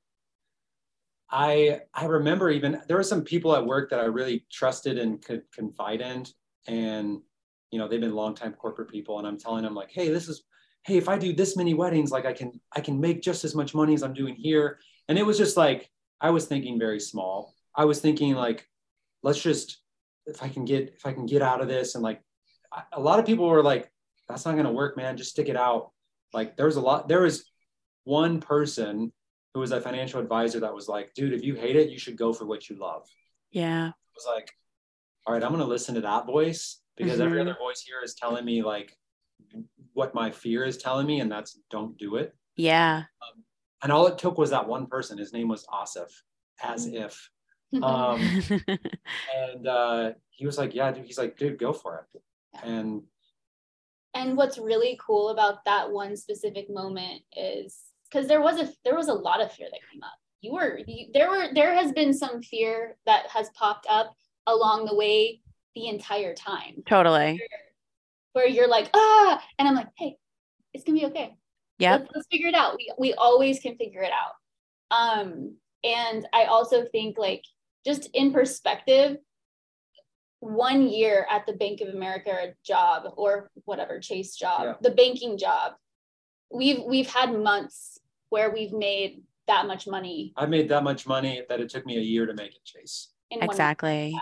I 1.30 1.80
I 1.94 2.06
remember 2.06 2.50
even 2.50 2.80
there 2.88 2.96
were 2.96 3.02
some 3.02 3.22
people 3.22 3.54
at 3.54 3.64
work 3.64 3.90
that 3.90 4.00
I 4.00 4.04
really 4.04 4.46
trusted 4.50 4.98
and 4.98 5.22
could 5.22 5.42
confide 5.52 6.00
in, 6.00 6.24
and 6.66 7.20
you 7.70 7.78
know 7.78 7.86
they've 7.86 8.00
been 8.00 8.14
longtime 8.14 8.54
corporate 8.54 8.90
people, 8.90 9.18
and 9.18 9.26
I'm 9.26 9.38
telling 9.38 9.62
them 9.62 9.74
like, 9.74 9.90
hey, 9.90 10.08
this 10.08 10.28
is, 10.28 10.42
hey, 10.84 10.96
if 10.96 11.08
I 11.08 11.18
do 11.18 11.32
this 11.32 11.56
many 11.56 11.74
weddings, 11.74 12.10
like 12.10 12.24
I 12.24 12.32
can 12.32 12.58
I 12.74 12.80
can 12.80 13.00
make 13.00 13.22
just 13.22 13.44
as 13.44 13.54
much 13.54 13.74
money 13.74 13.94
as 13.94 14.02
I'm 14.02 14.14
doing 14.14 14.34
here, 14.34 14.78
and 15.08 15.18
it 15.18 15.26
was 15.26 15.36
just 15.38 15.56
like 15.56 15.90
I 16.20 16.30
was 16.30 16.46
thinking 16.46 16.78
very 16.78 17.00
small. 17.00 17.54
I 17.74 17.84
was 17.84 18.00
thinking 18.00 18.34
like, 18.34 18.66
let's 19.22 19.40
just 19.40 19.82
if 20.26 20.42
I 20.42 20.48
can 20.48 20.64
get 20.64 20.94
if 20.96 21.04
I 21.04 21.12
can 21.12 21.26
get 21.26 21.42
out 21.42 21.60
of 21.60 21.68
this, 21.68 21.94
and 21.94 22.02
like 22.02 22.22
a 22.92 23.00
lot 23.00 23.18
of 23.18 23.26
people 23.26 23.48
were 23.48 23.62
like, 23.62 23.90
that's 24.28 24.44
not 24.44 24.56
gonna 24.56 24.72
work, 24.72 24.96
man. 24.96 25.16
Just 25.16 25.30
stick 25.30 25.48
it 25.48 25.56
out. 25.56 25.90
Like 26.32 26.56
there 26.56 26.66
was 26.66 26.76
a 26.76 26.80
lot. 26.80 27.08
There 27.08 27.22
was 27.22 27.44
one 28.04 28.40
person 28.40 29.12
who 29.54 29.60
was 29.60 29.72
a 29.72 29.80
financial 29.80 30.20
advisor 30.20 30.60
that 30.60 30.74
was 30.74 30.88
like, 30.88 31.12
dude, 31.14 31.32
if 31.32 31.42
you 31.42 31.54
hate 31.54 31.76
it, 31.76 31.88
you 31.90 31.98
should 31.98 32.16
go 32.16 32.32
for 32.32 32.44
what 32.46 32.68
you 32.68 32.76
love. 32.78 33.06
yeah. 33.50 33.86
I 33.88 34.14
was 34.14 34.26
like, 34.36 34.50
all 35.26 35.32
right, 35.32 35.42
I'm 35.44 35.50
going 35.50 35.60
to 35.60 35.66
listen 35.66 35.94
to 35.94 36.00
that 36.02 36.26
voice 36.26 36.80
because 36.96 37.20
every 37.20 37.38
Mhm. 37.38 37.42
other 37.42 37.56
voice 37.58 37.80
here 37.86 38.00
is 38.02 38.14
telling 38.14 38.44
me 38.44 38.62
like 38.62 38.92
what 39.92 40.14
my 40.14 40.30
fear 40.32 40.64
is 40.64 40.76
telling 40.76 41.06
me, 41.06 41.20
and 41.20 41.30
that's 41.30 41.58
don't 41.70 41.96
do 41.96 42.16
it. 42.16 42.34
Yeah. 42.56 43.04
And 43.82 43.92
all 43.92 44.06
it 44.08 44.18
took 44.18 44.36
was 44.38 44.50
that 44.50 44.66
one 44.66 44.86
person. 44.86 45.16
His 45.18 45.32
name 45.32 45.46
was 45.48 45.64
Asif, 45.72 46.10
as 46.62 46.86
if. 46.86 47.30
Um, 47.82 48.20
and 49.36 49.66
uh, 49.68 50.12
he 50.30 50.44
was 50.46 50.58
like, 50.58 50.74
yeah, 50.74 50.90
dude. 50.90 51.06
He's 51.06 51.18
like, 51.18 51.36
dude, 51.36 51.58
go 51.58 51.72
for 51.72 52.06
it. 52.14 52.20
And 52.62 53.02
and 54.14 54.36
what's 54.36 54.58
really 54.58 54.98
cool 55.04 55.28
about 55.28 55.64
that 55.64 55.90
one 55.90 56.16
specific 56.16 56.68
moment 56.70 57.22
is 57.36 57.78
because 58.10 58.26
there 58.26 58.40
was 58.40 58.58
a 58.58 58.72
there 58.84 58.96
was 58.96 59.08
a 59.08 59.14
lot 59.14 59.40
of 59.40 59.52
fear 59.52 59.68
that 59.70 59.80
came 59.92 60.02
up. 60.02 60.18
You 60.40 60.52
were 60.52 60.80
you, 60.86 61.06
there 61.12 61.28
were 61.28 61.54
there 61.54 61.74
has 61.74 61.92
been 61.92 62.12
some 62.12 62.42
fear 62.42 62.96
that 63.06 63.26
has 63.28 63.50
popped 63.50 63.86
up 63.88 64.14
along 64.46 64.86
the 64.86 64.96
way 64.96 65.40
the 65.74 65.88
entire 65.88 66.34
time. 66.34 66.82
Totally. 66.86 67.40
where 68.32 68.48
you're 68.48 68.68
like 68.68 68.90
ah! 68.94 69.42
And 69.58 69.68
i'm 69.68 69.74
like 69.74 69.88
hey 69.96 70.16
it's 70.72 70.84
gonna 70.84 70.98
be 70.98 71.06
okay. 71.06 71.36
Yeah 71.78 71.96
let's, 71.96 72.10
let's 72.14 72.26
figure 72.30 72.48
it 72.48 72.54
out. 72.54 72.76
We, 72.76 72.92
we 72.98 73.14
always 73.14 73.60
can 73.60 73.76
figure 73.76 74.02
it 74.02 74.12
out. 74.12 74.34
Um 74.90 75.56
and 75.84 76.26
i 76.32 76.44
also 76.44 76.86
think 76.90 77.18
like 77.18 77.44
just 77.84 78.10
in 78.14 78.32
perspective 78.32 79.18
one 80.40 80.88
year 80.88 81.26
at 81.30 81.46
the 81.46 81.52
bank 81.52 81.80
of 81.80 81.88
america 81.88 82.54
job 82.64 83.12
or 83.16 83.50
whatever 83.64 83.98
chase 83.98 84.36
job 84.36 84.60
Yeah. 84.64 84.74
the 84.80 84.90
banking 84.90 85.36
job 85.36 85.72
we've 86.50 86.82
we've 86.84 87.08
had 87.10 87.32
months 87.38 87.98
where 88.30 88.50
we've 88.50 88.72
made 88.72 89.22
that 89.46 89.66
much 89.66 89.86
money 89.86 90.32
I 90.36 90.46
made 90.46 90.68
that 90.68 90.84
much 90.84 91.06
money 91.06 91.42
that 91.48 91.60
it 91.60 91.68
took 91.70 91.86
me 91.86 91.96
a 91.96 92.00
year 92.00 92.26
to 92.26 92.34
make 92.34 92.54
it 92.54 92.64
chase. 92.64 93.08
in 93.30 93.42
Exactly. 93.42 94.14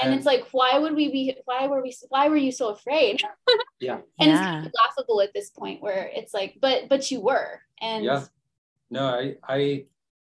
and 0.00 0.14
it's 0.14 0.24
like 0.24 0.46
why 0.52 0.78
would 0.78 0.94
we 0.94 1.10
be 1.10 1.36
why 1.44 1.66
were 1.66 1.82
we 1.82 1.94
why 2.08 2.28
were 2.28 2.36
you 2.36 2.52
so 2.52 2.70
afraid 2.70 3.20
yeah, 3.80 3.98
and 4.20 4.30
it's 4.30 4.40
kind 4.40 4.66
of 4.66 4.72
laughable 4.86 5.20
at 5.20 5.34
this 5.34 5.50
point 5.50 5.82
where 5.82 6.10
it's 6.14 6.32
like 6.32 6.56
but 6.60 6.88
but 6.88 7.10
you 7.10 7.20
were 7.20 7.60
and 7.80 8.04
Yeah. 8.04 8.24
no 8.90 9.04
i 9.06 9.36
i 9.46 9.84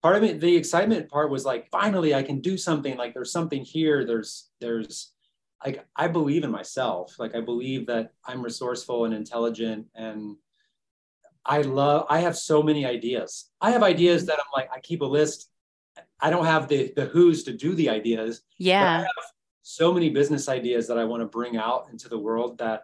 part 0.01 0.15
of 0.15 0.23
it 0.23 0.39
the 0.39 0.55
excitement 0.55 1.09
part 1.09 1.29
was 1.29 1.45
like 1.45 1.69
finally 1.69 2.13
i 2.15 2.23
can 2.23 2.39
do 2.39 2.57
something 2.57 2.97
like 2.97 3.13
there's 3.13 3.31
something 3.31 3.63
here 3.63 4.05
there's 4.05 4.49
there's 4.61 5.11
like 5.65 5.85
i 5.95 6.07
believe 6.07 6.43
in 6.43 6.51
myself 6.51 7.15
like 7.19 7.35
i 7.35 7.41
believe 7.41 7.85
that 7.87 8.13
i'm 8.25 8.41
resourceful 8.41 9.05
and 9.05 9.13
intelligent 9.13 9.85
and 9.95 10.35
i 11.45 11.61
love 11.61 12.05
i 12.09 12.19
have 12.19 12.37
so 12.37 12.61
many 12.63 12.85
ideas 12.85 13.49
i 13.61 13.71
have 13.71 13.83
ideas 13.83 14.25
that 14.25 14.37
i'm 14.39 14.51
like 14.55 14.69
i 14.73 14.79
keep 14.79 15.01
a 15.01 15.05
list 15.05 15.49
i 16.21 16.29
don't 16.29 16.45
have 16.45 16.67
the 16.67 16.93
the 16.95 17.05
who's 17.05 17.43
to 17.43 17.51
do 17.53 17.75
the 17.75 17.89
ideas 17.89 18.41
Yeah. 18.57 18.99
have 19.01 19.07
so 19.61 19.93
many 19.93 20.09
business 20.09 20.47
ideas 20.47 20.87
that 20.87 20.97
i 20.97 21.03
want 21.03 21.21
to 21.21 21.27
bring 21.27 21.57
out 21.57 21.87
into 21.91 22.07
the 22.07 22.17
world 22.17 22.57
that 22.59 22.83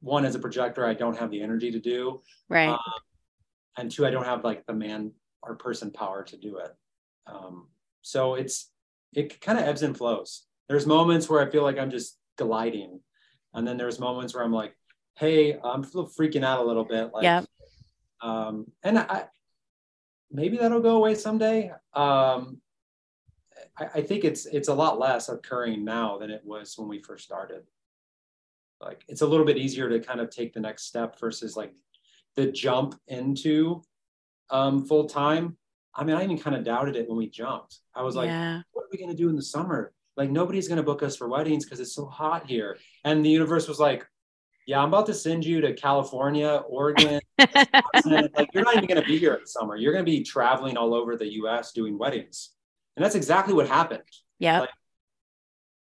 one 0.00 0.24
as 0.24 0.34
a 0.36 0.38
projector 0.38 0.86
i 0.86 0.94
don't 0.94 1.18
have 1.18 1.30
the 1.30 1.42
energy 1.42 1.70
to 1.72 1.80
do 1.80 2.22
Right. 2.48 2.68
um, 2.68 2.78
and 3.78 3.90
two, 3.90 4.06
I 4.06 4.10
don't 4.10 4.24
have 4.24 4.42
like 4.42 4.64
the 4.64 4.72
man 4.72 5.10
or 5.46 5.54
person 5.54 5.90
power 5.90 6.22
to 6.24 6.36
do 6.36 6.58
it. 6.58 6.74
Um, 7.26 7.68
so 8.02 8.34
it's 8.34 8.70
it 9.14 9.40
kind 9.40 9.58
of 9.58 9.64
ebbs 9.64 9.82
and 9.82 9.96
flows. 9.96 10.46
There's 10.68 10.86
moments 10.86 11.28
where 11.28 11.46
I 11.46 11.50
feel 11.50 11.62
like 11.62 11.78
I'm 11.78 11.90
just 11.90 12.18
gliding, 12.36 13.00
and 13.54 13.66
then 13.66 13.76
there's 13.76 13.98
moments 13.98 14.34
where 14.34 14.44
I'm 14.44 14.52
like, 14.52 14.76
"Hey, 15.14 15.58
I'm 15.62 15.84
freaking 15.84 16.44
out 16.44 16.60
a 16.60 16.66
little 16.66 16.84
bit." 16.84 17.12
Like, 17.12 17.24
Yep. 17.24 17.46
um, 18.20 18.66
and 18.82 18.98
I 18.98 19.26
maybe 20.30 20.56
that'll 20.56 20.80
go 20.80 20.96
away 20.96 21.14
someday. 21.14 21.70
Um, 21.94 22.60
I, 23.78 23.84
I 23.94 24.02
think 24.02 24.24
it's 24.24 24.46
it's 24.46 24.68
a 24.68 24.74
lot 24.74 24.98
less 24.98 25.28
occurring 25.28 25.84
now 25.84 26.18
than 26.18 26.30
it 26.30 26.42
was 26.44 26.76
when 26.76 26.88
we 26.88 27.00
first 27.00 27.24
started. 27.24 27.62
Like 28.80 29.04
it's 29.08 29.22
a 29.22 29.26
little 29.26 29.46
bit 29.46 29.56
easier 29.56 29.88
to 29.88 30.00
kind 30.00 30.20
of 30.20 30.30
take 30.30 30.52
the 30.52 30.60
next 30.60 30.84
step 30.84 31.18
versus 31.18 31.56
like 31.56 31.72
the 32.34 32.52
jump 32.52 32.94
into 33.08 33.82
um, 34.50 34.86
full 34.86 35.08
time. 35.08 35.56
I 35.94 36.04
mean, 36.04 36.16
I 36.16 36.24
even 36.24 36.38
kind 36.38 36.54
of 36.54 36.64
doubted 36.64 36.96
it 36.96 37.08
when 37.08 37.16
we 37.16 37.28
jumped. 37.28 37.78
I 37.94 38.02
was 38.02 38.14
like, 38.14 38.28
yeah. 38.28 38.60
what 38.72 38.82
are 38.82 38.88
we 38.92 38.98
going 38.98 39.10
to 39.10 39.16
do 39.16 39.28
in 39.28 39.36
the 39.36 39.42
summer? 39.42 39.92
like 40.16 40.30
nobody's 40.30 40.68
going 40.68 40.76
to 40.76 40.82
book 40.82 41.02
us 41.02 41.16
for 41.16 41.28
weddings 41.28 41.64
because 41.64 41.80
it's 41.80 41.94
so 41.94 42.06
hot 42.06 42.46
here. 42.46 42.78
And 43.04 43.24
the 43.24 43.30
universe 43.30 43.68
was 43.68 43.78
like, 43.78 44.06
yeah, 44.66 44.80
I'm 44.80 44.88
about 44.88 45.06
to 45.06 45.14
send 45.14 45.44
you 45.44 45.60
to 45.60 45.74
California, 45.74 46.62
Oregon. 46.68 47.20
like 47.38 48.48
you're 48.52 48.64
not 48.64 48.74
even 48.76 48.88
going 48.88 49.00
to 49.00 49.06
be 49.06 49.18
here 49.18 49.34
in 49.34 49.40
the 49.40 49.46
summer. 49.46 49.76
You're 49.76 49.92
going 49.92 50.04
to 50.04 50.10
be 50.10 50.24
traveling 50.24 50.76
all 50.76 50.92
over 50.92 51.16
the 51.16 51.34
U.S. 51.34 51.72
doing 51.72 51.96
weddings, 51.98 52.50
and 52.96 53.04
that's 53.04 53.14
exactly 53.14 53.54
what 53.54 53.68
happened. 53.68 54.02
Yeah. 54.40 54.60
Like, 54.60 54.70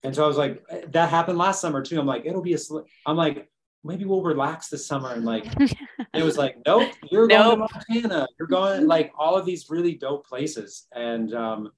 and 0.03 0.15
so 0.15 0.25
I 0.25 0.27
was 0.27 0.37
like, 0.37 0.63
that 0.89 1.09
happened 1.09 1.39
last 1.39 1.61
summer 1.61 1.83
too. 1.83 1.99
I'm 1.99 2.07
like, 2.07 2.27
it'll 2.27 2.43
be 2.43 2.53
a. 2.53 2.59
Sl-. 2.59 2.81
I'm 3.07 3.17
like, 3.17 3.49
maybe 3.83 4.05
we'll 4.05 4.23
relax 4.23 4.69
this 4.69 4.87
summer. 4.87 5.11
And 5.13 5.25
like, 5.25 5.47
it 6.17 6.25
was 6.25 6.39
like, 6.39 6.57
nope, 6.67 6.93
you're 7.11 7.27
nope. 7.27 7.59
going 7.59 7.69
to 7.69 8.01
Montana. 8.03 8.29
You're 8.39 8.49
going 8.49 8.87
like 8.87 9.13
all 9.19 9.37
of 9.37 9.47
these 9.47 9.71
really 9.71 9.95
dope 9.95 10.27
places, 10.27 10.87
and 10.93 11.35
um, 11.35 11.71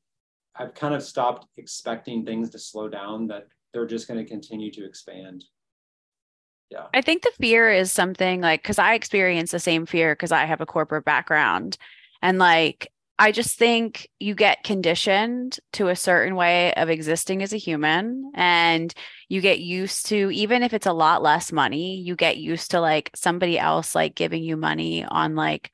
I've 0.57 0.74
kind 0.74 0.95
of 0.95 1.03
stopped 1.03 1.47
expecting 1.57 2.24
things 2.24 2.51
to 2.51 2.59
slow 2.59 2.89
down. 2.89 3.26
That 3.28 3.49
they're 3.72 3.86
just 3.86 4.09
going 4.09 4.22
to 4.22 4.28
continue 4.28 4.70
to 4.72 4.84
expand 4.84 5.45
yeah 6.70 6.86
i 6.95 7.01
think 7.01 7.22
the 7.22 7.32
fear 7.41 7.70
is 7.70 7.91
something 7.93 8.41
like 8.41 8.62
because 8.62 8.78
i 8.78 8.95
experience 8.95 9.51
the 9.51 9.59
same 9.59 9.86
fear 9.86 10.14
because 10.14 10.32
i 10.32 10.45
have 10.45 10.61
a 10.61 10.66
corporate 10.66 11.05
background 11.05 11.78
and 12.22 12.39
like 12.39 12.91
i 13.19 13.33
just 13.33 13.59
think 13.59 14.09
you 14.19 14.35
get 14.35 14.62
conditioned 14.64 15.59
to 15.73 15.89
a 15.89 15.97
certain 15.97 16.37
way 16.37 16.73
of 16.75 16.89
existing 16.89 17.43
as 17.43 17.53
a 17.53 17.59
human 17.59 18.31
and 18.35 18.95
you 19.29 19.41
get 19.41 19.61
used 19.61 20.07
to 20.07 20.31
even 20.31 20.62
if 20.62 20.73
it's 20.73 20.87
a 20.87 20.93
lot 20.93 21.23
less 21.23 21.53
money 21.53 21.97
you 21.97 22.14
get 22.14 22.37
used 22.37 22.71
to 22.71 22.81
like 22.81 23.11
somebody 23.14 23.59
else 23.59 23.95
like 23.95 24.14
giving 24.14 24.43
you 24.43 24.57
money 24.57 25.05
on 25.05 25.35
like 25.35 25.71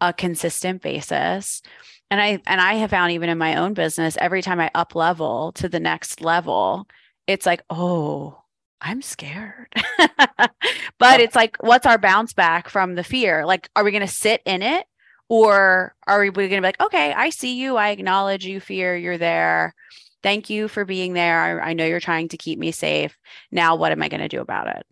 a 0.00 0.12
consistent 0.12 0.82
basis 0.82 1.62
and 2.10 2.20
i 2.20 2.40
and 2.46 2.60
i 2.60 2.74
have 2.74 2.90
found 2.90 3.12
even 3.12 3.28
in 3.28 3.38
my 3.38 3.56
own 3.56 3.74
business 3.74 4.16
every 4.20 4.42
time 4.42 4.60
i 4.60 4.70
up 4.74 4.94
level 4.94 5.52
to 5.52 5.68
the 5.68 5.80
next 5.80 6.20
level 6.20 6.86
it's 7.26 7.46
like 7.46 7.62
oh 7.70 8.42
I'm 8.80 9.00
scared. 9.00 9.72
but 10.98 11.20
it's 11.20 11.34
like, 11.34 11.56
what's 11.60 11.86
our 11.86 11.98
bounce 11.98 12.34
back 12.34 12.68
from 12.68 12.94
the 12.94 13.02
fear? 13.02 13.46
Like, 13.46 13.70
are 13.74 13.82
we 13.82 13.90
going 13.90 14.06
to 14.06 14.06
sit 14.06 14.42
in 14.44 14.62
it? 14.62 14.86
Or 15.28 15.94
are 16.06 16.20
we 16.20 16.30
going 16.30 16.50
to 16.50 16.56
be 16.56 16.60
like, 16.60 16.80
okay, 16.80 17.12
I 17.12 17.30
see 17.30 17.60
you. 17.60 17.76
I 17.76 17.90
acknowledge 17.90 18.46
you, 18.46 18.60
fear. 18.60 18.96
You're 18.96 19.18
there. 19.18 19.74
Thank 20.22 20.50
you 20.50 20.68
for 20.68 20.84
being 20.84 21.12
there. 21.12 21.60
I, 21.62 21.70
I 21.70 21.72
know 21.72 21.84
you're 21.84 22.00
trying 22.00 22.28
to 22.28 22.36
keep 22.36 22.58
me 22.58 22.72
safe. 22.72 23.16
Now, 23.50 23.76
what 23.76 23.92
am 23.92 24.02
I 24.02 24.08
going 24.08 24.20
to 24.20 24.28
do 24.28 24.40
about 24.40 24.68
it? 24.68 24.86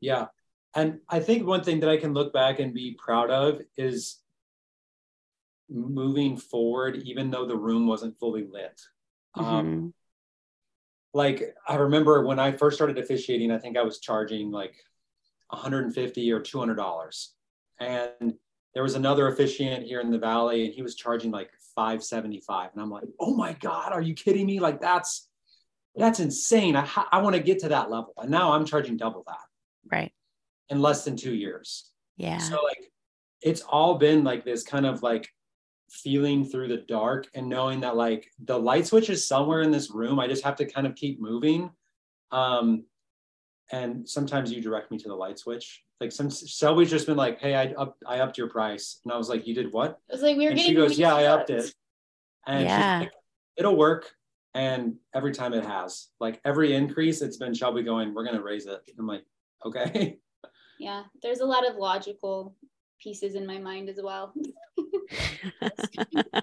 Yeah. 0.00 0.26
And 0.74 1.00
I 1.08 1.20
think 1.20 1.46
one 1.46 1.64
thing 1.64 1.80
that 1.80 1.88
I 1.88 1.96
can 1.96 2.12
look 2.12 2.32
back 2.32 2.60
and 2.60 2.72
be 2.72 2.96
proud 2.98 3.30
of 3.30 3.60
is 3.76 4.18
moving 5.68 6.36
forward, 6.36 6.96
even 7.04 7.30
though 7.30 7.46
the 7.46 7.56
room 7.56 7.86
wasn't 7.86 8.18
fully 8.18 8.46
lit. 8.50 8.80
Um, 9.34 9.44
mm-hmm. 9.44 9.54
Um, 9.56 9.94
like 11.14 11.54
I 11.66 11.76
remember 11.76 12.24
when 12.24 12.38
I 12.38 12.52
first 12.52 12.76
started 12.76 12.98
officiating, 12.98 13.50
I 13.50 13.58
think 13.58 13.76
I 13.76 13.82
was 13.82 13.98
charging 13.98 14.50
like 14.50 14.74
150 15.50 16.32
or 16.32 16.40
200 16.40 16.74
dollars, 16.74 17.34
and 17.80 18.34
there 18.78 18.84
was 18.84 18.94
another 18.94 19.26
officiant 19.26 19.84
here 19.84 20.00
in 20.00 20.08
the 20.08 20.20
valley, 20.20 20.64
and 20.64 20.72
he 20.72 20.82
was 20.82 20.94
charging 20.94 21.32
like 21.32 21.50
575, 21.74 22.70
and 22.72 22.80
I'm 22.80 22.88
like, 22.88 23.08
oh 23.18 23.34
my 23.34 23.54
god, 23.54 23.90
are 23.90 24.00
you 24.00 24.14
kidding 24.14 24.46
me? 24.46 24.60
Like 24.60 24.80
that's 24.80 25.28
that's 25.96 26.20
insane. 26.20 26.76
I 26.76 26.88
I 27.10 27.20
want 27.20 27.34
to 27.34 27.42
get 27.42 27.58
to 27.62 27.70
that 27.70 27.90
level, 27.90 28.14
and 28.18 28.30
now 28.30 28.52
I'm 28.52 28.64
charging 28.64 28.96
double 28.96 29.24
that. 29.26 29.40
Right. 29.90 30.12
In 30.68 30.80
less 30.80 31.04
than 31.04 31.16
two 31.16 31.34
years. 31.34 31.90
Yeah. 32.18 32.38
So 32.38 32.62
like, 32.62 32.92
it's 33.42 33.62
all 33.62 33.96
been 33.96 34.22
like 34.22 34.44
this 34.44 34.62
kind 34.62 34.86
of 34.86 35.02
like 35.02 35.28
feeling 35.90 36.44
through 36.44 36.68
the 36.68 36.84
dark 36.86 37.26
and 37.34 37.48
knowing 37.48 37.80
that 37.80 37.96
like 37.96 38.30
the 38.44 38.56
light 38.56 38.86
switch 38.86 39.10
is 39.10 39.26
somewhere 39.26 39.62
in 39.62 39.72
this 39.72 39.90
room. 39.90 40.20
I 40.20 40.28
just 40.28 40.44
have 40.44 40.54
to 40.54 40.64
kind 40.64 40.86
of 40.86 40.94
keep 40.94 41.20
moving. 41.20 41.68
Um, 42.30 42.84
and 43.70 44.08
sometimes 44.08 44.52
you 44.52 44.62
direct 44.62 44.90
me 44.90 44.98
to 44.98 45.08
the 45.08 45.14
light 45.14 45.38
switch. 45.38 45.82
Like 46.00 46.12
some 46.12 46.30
Shelby's 46.30 46.90
just 46.90 47.06
been 47.06 47.16
like, 47.16 47.40
"Hey, 47.40 47.54
I 47.54 47.72
up 47.72 47.96
I 48.06 48.20
upped 48.20 48.38
your 48.38 48.48
price," 48.48 49.00
and 49.04 49.12
I 49.12 49.16
was 49.16 49.28
like, 49.28 49.46
"You 49.46 49.54
did 49.54 49.72
what?" 49.72 49.98
I 50.10 50.14
was 50.14 50.22
like, 50.22 50.36
"We 50.36 50.44
were 50.44 50.50
and 50.50 50.58
getting." 50.58 50.72
She 50.72 50.76
goes, 50.76 50.98
"Yeah, 50.98 51.14
I 51.14 51.24
upped 51.24 51.50
it," 51.50 51.72
and 52.46 52.64
yeah. 52.64 53.00
Like, 53.00 53.12
"It'll 53.56 53.76
work." 53.76 54.10
And 54.54 54.96
every 55.14 55.32
time 55.32 55.54
it 55.54 55.64
has, 55.64 56.08
like 56.20 56.40
every 56.44 56.74
increase, 56.74 57.20
it's 57.20 57.36
been 57.36 57.52
Shelby 57.52 57.82
going, 57.82 58.14
"We're 58.14 58.24
gonna 58.24 58.42
raise 58.42 58.66
it." 58.66 58.80
I'm 58.98 59.06
like, 59.06 59.24
"Okay." 59.64 60.18
Yeah, 60.80 61.02
there's 61.22 61.40
a 61.40 61.44
lot 61.44 61.68
of 61.68 61.74
logical 61.74 62.54
pieces 63.00 63.34
in 63.34 63.44
my 63.44 63.58
mind 63.58 63.88
as 63.88 63.98
well. 64.00 64.32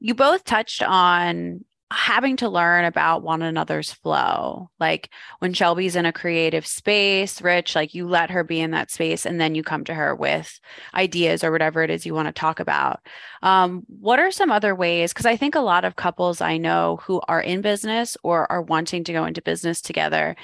you 0.00 0.16
both 0.16 0.42
touched 0.42 0.82
on 0.82 1.64
having 1.92 2.36
to 2.36 2.48
learn 2.48 2.84
about 2.84 3.22
one 3.22 3.42
another's 3.42 3.92
flow. 3.92 4.70
Like 4.78 5.10
when 5.40 5.52
Shelby's 5.52 5.96
in 5.96 6.06
a 6.06 6.12
creative 6.12 6.66
space, 6.66 7.42
Rich, 7.42 7.74
like 7.74 7.94
you 7.94 8.06
let 8.06 8.30
her 8.30 8.44
be 8.44 8.60
in 8.60 8.70
that 8.70 8.90
space 8.90 9.26
and 9.26 9.40
then 9.40 9.54
you 9.54 9.62
come 9.64 9.84
to 9.84 9.94
her 9.94 10.14
with 10.14 10.60
ideas 10.94 11.42
or 11.42 11.50
whatever 11.50 11.82
it 11.82 11.90
is 11.90 12.06
you 12.06 12.14
want 12.14 12.26
to 12.28 12.32
talk 12.32 12.60
about. 12.60 13.00
Um, 13.42 13.82
what 13.88 14.20
are 14.20 14.30
some 14.30 14.52
other 14.52 14.74
ways? 14.74 15.12
Because 15.12 15.26
I 15.26 15.36
think 15.36 15.54
a 15.56 15.60
lot 15.60 15.84
of 15.84 15.96
couples 15.96 16.40
I 16.40 16.58
know 16.58 17.00
who 17.02 17.20
are 17.26 17.40
in 17.40 17.60
business 17.60 18.16
or 18.22 18.50
are 18.50 18.62
wanting 18.62 19.02
to 19.04 19.12
go 19.12 19.24
into 19.24 19.42
business 19.42 19.80
together, 19.80 20.36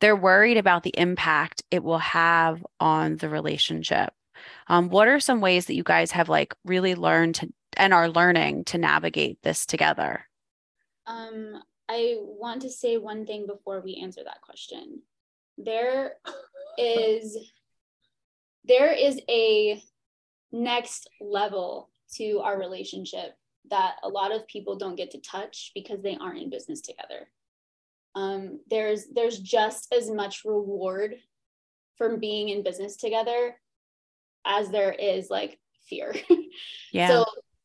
they're 0.00 0.16
worried 0.16 0.56
about 0.56 0.84
the 0.84 0.94
impact 0.96 1.62
it 1.70 1.84
will 1.84 1.98
have 1.98 2.64
on 2.80 3.16
the 3.18 3.28
relationship. 3.28 4.12
Um, 4.68 4.88
what 4.88 5.08
are 5.08 5.20
some 5.20 5.40
ways 5.40 5.66
that 5.66 5.74
you 5.74 5.82
guys 5.82 6.10
have 6.12 6.28
like 6.28 6.54
really 6.64 6.94
learned 6.94 7.36
to 7.36 7.52
and 7.76 7.92
are 7.92 8.08
learning 8.08 8.64
to 8.64 8.78
navigate 8.78 9.42
this 9.42 9.66
together? 9.66 10.26
Um, 11.06 11.62
I 11.88 12.16
want 12.18 12.62
to 12.62 12.70
say 12.70 12.96
one 12.96 13.26
thing 13.26 13.46
before 13.46 13.80
we 13.80 14.00
answer 14.02 14.22
that 14.24 14.40
question. 14.40 15.02
There 15.58 16.12
is 16.78 17.36
there 18.66 18.92
is 18.92 19.20
a 19.28 19.82
next 20.50 21.08
level 21.20 21.90
to 22.14 22.40
our 22.40 22.58
relationship 22.58 23.36
that 23.70 23.96
a 24.02 24.08
lot 24.08 24.32
of 24.32 24.46
people 24.46 24.76
don't 24.76 24.96
get 24.96 25.10
to 25.10 25.20
touch 25.20 25.72
because 25.74 26.02
they 26.02 26.16
aren't 26.16 26.40
in 26.40 26.50
business 26.50 26.80
together 26.80 27.28
um, 28.14 28.60
there's 28.70 29.06
there's 29.08 29.38
just 29.38 29.92
as 29.92 30.10
much 30.10 30.44
reward 30.44 31.16
from 31.96 32.20
being 32.20 32.48
in 32.48 32.62
business 32.62 32.96
together 32.96 33.56
as 34.44 34.70
there 34.70 34.92
is 34.92 35.30
like 35.30 35.58
fear. 35.88 36.14
Yeah. 36.92 37.08
so 37.08 37.24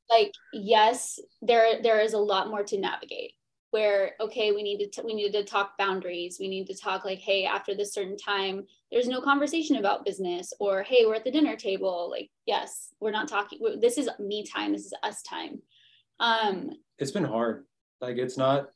like 0.09 0.33
yes, 0.53 1.19
there 1.41 1.81
there 1.81 1.99
is 1.99 2.13
a 2.13 2.17
lot 2.17 2.49
more 2.49 2.63
to 2.63 2.79
navigate. 2.79 3.33
Where 3.71 4.13
okay, 4.19 4.51
we 4.51 4.63
need 4.63 4.91
to 4.91 5.01
we 5.03 5.13
needed 5.13 5.33
to 5.33 5.43
talk 5.43 5.77
boundaries. 5.77 6.37
We 6.39 6.47
need 6.47 6.65
to 6.67 6.75
talk 6.75 7.05
like, 7.05 7.19
hey, 7.19 7.45
after 7.45 7.75
this 7.75 7.93
certain 7.93 8.17
time, 8.17 8.65
there's 8.91 9.07
no 9.07 9.21
conversation 9.21 9.75
about 9.75 10.05
business. 10.05 10.51
Or 10.59 10.81
hey, 10.81 11.05
we're 11.05 11.15
at 11.15 11.23
the 11.23 11.31
dinner 11.31 11.55
table. 11.55 12.09
Like 12.09 12.29
yes, 12.47 12.89
we're 12.99 13.11
not 13.11 13.27
talking. 13.27 13.59
This 13.79 13.97
is 13.97 14.09
me 14.19 14.43
time. 14.43 14.73
This 14.73 14.85
is 14.85 14.93
us 15.03 15.21
time. 15.21 15.61
Um, 16.19 16.71
it's 16.97 17.11
been 17.11 17.23
hard. 17.23 17.65
Like 18.01 18.17
it's 18.17 18.37
not 18.37 18.69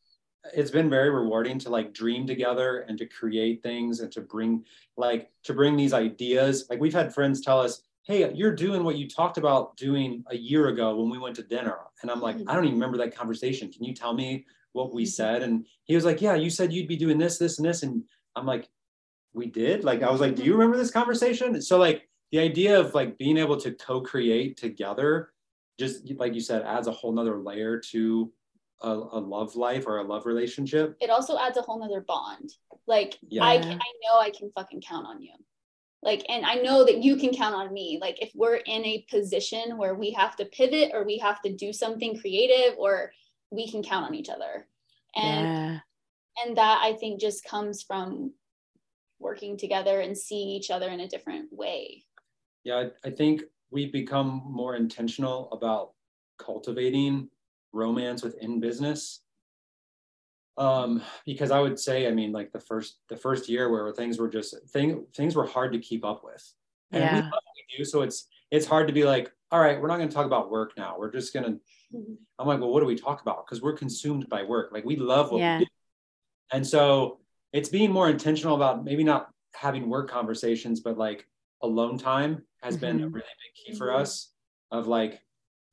it's 0.53 0.71
been 0.71 0.89
very 0.89 1.09
rewarding 1.09 1.57
to 1.57 1.69
like 1.69 1.93
dream 1.93 2.27
together 2.27 2.85
and 2.89 2.97
to 2.97 3.05
create 3.05 3.63
things 3.63 4.01
and 4.01 4.11
to 4.11 4.21
bring 4.21 4.65
like 4.97 5.31
to 5.43 5.53
bring 5.53 5.77
these 5.77 5.93
ideas 5.93 6.65
like 6.69 6.81
we've 6.81 6.93
had 6.93 7.13
friends 7.13 7.39
tell 7.41 7.61
us 7.61 7.83
hey 8.03 8.31
you're 8.33 8.55
doing 8.55 8.83
what 8.83 8.97
you 8.97 9.07
talked 9.07 9.37
about 9.37 9.77
doing 9.77 10.23
a 10.29 10.35
year 10.35 10.67
ago 10.67 10.95
when 10.95 11.09
we 11.09 11.17
went 11.17 11.35
to 11.35 11.43
dinner. 11.43 11.77
And 12.01 12.11
i'm 12.11 12.21
like 12.21 12.37
mm-hmm. 12.37 12.49
i 12.49 12.53
don't 12.53 12.65
even 12.65 12.75
remember 12.75 12.97
that 12.97 13.15
conversation. 13.15 13.71
Can 13.71 13.83
you 13.83 13.93
tell 13.93 14.13
me 14.13 14.45
what 14.73 14.93
we 14.93 15.03
mm-hmm. 15.03 15.09
said? 15.09 15.43
And 15.43 15.65
he 15.85 15.95
was 15.95 16.05
like 16.05 16.21
yeah 16.21 16.35
you 16.35 16.49
said 16.49 16.73
you'd 16.73 16.87
be 16.87 16.97
doing 16.97 17.17
this 17.17 17.37
this 17.37 17.57
and 17.59 17.67
this. 17.67 17.83
And 17.83 18.03
i'm 18.35 18.45
like 18.45 18.67
we 19.33 19.47
did? 19.47 19.83
Like 19.83 20.03
i 20.03 20.11
was 20.11 20.21
like 20.21 20.35
do 20.35 20.43
you 20.43 20.53
remember 20.53 20.77
this 20.77 20.91
conversation? 20.91 21.61
So 21.61 21.77
like 21.77 22.07
the 22.31 22.39
idea 22.39 22.79
of 22.79 22.93
like 22.93 23.17
being 23.17 23.37
able 23.37 23.57
to 23.57 23.71
co-create 23.71 24.57
together 24.57 25.29
just 25.79 26.09
like 26.17 26.33
you 26.33 26.41
said 26.41 26.61
adds 26.63 26.87
a 26.87 26.91
whole 26.91 27.13
nother 27.13 27.37
layer 27.37 27.79
to 27.79 28.31
a, 28.81 28.89
a 28.89 29.19
love 29.19 29.55
life 29.55 29.87
or 29.87 29.99
a 29.99 30.03
love 30.03 30.25
relationship. 30.25 30.95
It 30.99 31.09
also 31.09 31.37
adds 31.37 31.57
a 31.57 31.61
whole 31.61 31.79
nother 31.79 32.01
bond. 32.01 32.53
Like 32.85 33.17
yeah. 33.27 33.43
I, 33.43 33.53
I 33.53 33.61
know 33.61 34.19
i 34.19 34.29
can 34.37 34.51
fucking 34.53 34.81
count 34.81 35.07
on 35.07 35.21
you 35.21 35.31
like 36.03 36.25
and 36.29 36.45
i 36.45 36.55
know 36.55 36.85
that 36.85 37.03
you 37.03 37.15
can 37.15 37.33
count 37.33 37.55
on 37.55 37.73
me. 37.73 37.97
Like 38.01 38.21
if 38.21 38.31
we're 38.35 38.57
in 38.57 38.85
a 38.85 39.05
position 39.09 39.77
where 39.77 39.95
we 39.95 40.11
have 40.11 40.35
to 40.37 40.45
pivot 40.45 40.91
or 40.93 41.03
we 41.03 41.17
have 41.19 41.41
to 41.41 41.53
do 41.53 41.73
something 41.73 42.19
creative 42.19 42.77
or 42.77 43.11
we 43.51 43.69
can 43.69 43.83
count 43.83 44.07
on 44.07 44.15
each 44.15 44.29
other. 44.29 44.67
And 45.15 45.45
yeah. 45.45 45.79
and 46.43 46.57
that 46.57 46.79
i 46.81 46.93
think 46.93 47.21
just 47.21 47.43
comes 47.45 47.83
from 47.83 48.33
working 49.19 49.57
together 49.57 50.01
and 50.01 50.17
seeing 50.17 50.49
each 50.49 50.69
other 50.71 50.89
in 50.89 50.99
a 51.01 51.07
different 51.07 51.51
way. 51.51 52.03
Yeah 52.63 52.89
i 53.05 53.09
think 53.09 53.43
we've 53.71 53.91
become 53.91 54.43
more 54.45 54.75
intentional 54.75 55.51
about 55.51 55.91
cultivating 56.37 57.29
romance 57.73 58.23
within 58.23 58.59
business 58.59 59.22
um 60.57 61.01
because 61.25 61.49
i 61.49 61.59
would 61.59 61.79
say 61.79 62.07
i 62.07 62.11
mean 62.11 62.31
like 62.31 62.51
the 62.51 62.59
first 62.59 62.99
the 63.09 63.17
first 63.17 63.49
year 63.49 63.71
where 63.71 63.91
things 63.91 64.19
were 64.19 64.29
just 64.29 64.55
thing 64.69 65.05
things 65.15 65.35
were 65.35 65.45
hard 65.45 65.73
to 65.73 65.79
keep 65.79 66.05
up 66.05 66.23
with 66.23 66.53
and 66.91 67.03
yeah. 67.03 67.15
we, 67.15 67.21
we 67.21 67.77
do 67.77 67.85
so 67.85 68.01
it's 68.01 68.27
it's 68.51 68.67
hard 68.67 68.87
to 68.87 68.93
be 68.93 69.03
like 69.03 69.31
all 69.51 69.59
right 69.59 69.81
we're 69.81 69.87
not 69.87 69.97
going 69.97 70.09
to 70.09 70.13
talk 70.13 70.27
about 70.27 70.51
work 70.51 70.73
now 70.77 70.95
we're 70.97 71.11
just 71.11 71.33
going 71.33 71.45
to 71.45 71.51
mm-hmm. 71.95 72.13
I'm 72.39 72.47
like, 72.47 72.59
well, 72.59 72.71
what 72.71 72.81
do 72.81 72.85
we 72.85 72.95
talk 72.95 73.21
about? 73.21 73.45
Because 73.45 73.61
we're 73.61 73.73
consumed 73.73 74.27
by 74.29 74.43
work. 74.43 74.71
Like 74.71 74.85
we 74.85 74.95
love 74.95 75.31
what 75.31 75.39
yeah. 75.39 75.59
we 75.59 75.65
do. 75.65 75.71
And 76.51 76.65
so 76.65 77.19
it's 77.51 77.69
being 77.69 77.91
more 77.91 78.09
intentional 78.09 78.55
about 78.55 78.83
maybe 78.83 79.03
not 79.03 79.29
having 79.53 79.89
work 79.89 80.09
conversations, 80.09 80.81
but 80.81 80.97
like 80.97 81.27
alone 81.61 81.97
time 81.97 82.43
has 82.61 82.75
mm-hmm. 82.75 82.81
been 82.81 82.95
a 82.97 83.05
mm-hmm. 83.05 83.15
really 83.15 83.25
big 83.25 83.65
key 83.65 83.77
for 83.77 83.87
mm-hmm. 83.87 84.01
us 84.01 84.33
of 84.71 84.87
like 84.87 85.21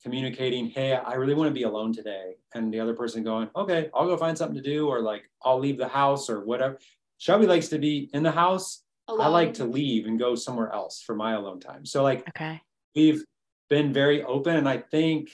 communicating, 0.03 0.66
hey, 0.70 0.94
I 0.94 1.14
really 1.14 1.34
want 1.34 1.48
to 1.48 1.55
be 1.55 1.64
alone 1.64 1.92
today. 1.92 2.36
And 2.55 2.72
the 2.72 2.80
other 2.80 2.94
person 2.94 3.22
going, 3.22 3.51
okay, 3.55 3.90
I'll 3.94 4.07
go 4.07 4.16
find 4.16 4.36
something 4.36 4.57
to 4.57 4.62
do, 4.62 4.88
or 4.88 5.01
like 5.01 5.24
I'll 5.44 5.59
leave 5.59 5.78
the 5.78 5.88
house 5.88 6.30
or 6.30 6.44
whatever. 6.44 6.78
Shelby 7.18 7.46
likes 7.46 7.68
to 7.68 7.78
be 7.78 8.11
in 8.12 8.22
the 8.22 8.30
house. 8.30 8.82
Alone. 9.09 9.20
I 9.20 9.28
like 9.28 9.55
to 9.55 9.64
leave 9.64 10.07
and 10.07 10.18
go 10.18 10.34
somewhere 10.34 10.72
else 10.72 11.03
for 11.03 11.14
my 11.16 11.32
alone 11.32 11.59
time. 11.59 11.84
So 11.84 12.03
like 12.03 12.28
okay. 12.28 12.61
we've 12.94 13.24
been 13.68 13.92
very 13.92 14.22
open 14.22 14.57
and 14.57 14.68
I 14.68 14.78
think 14.78 15.30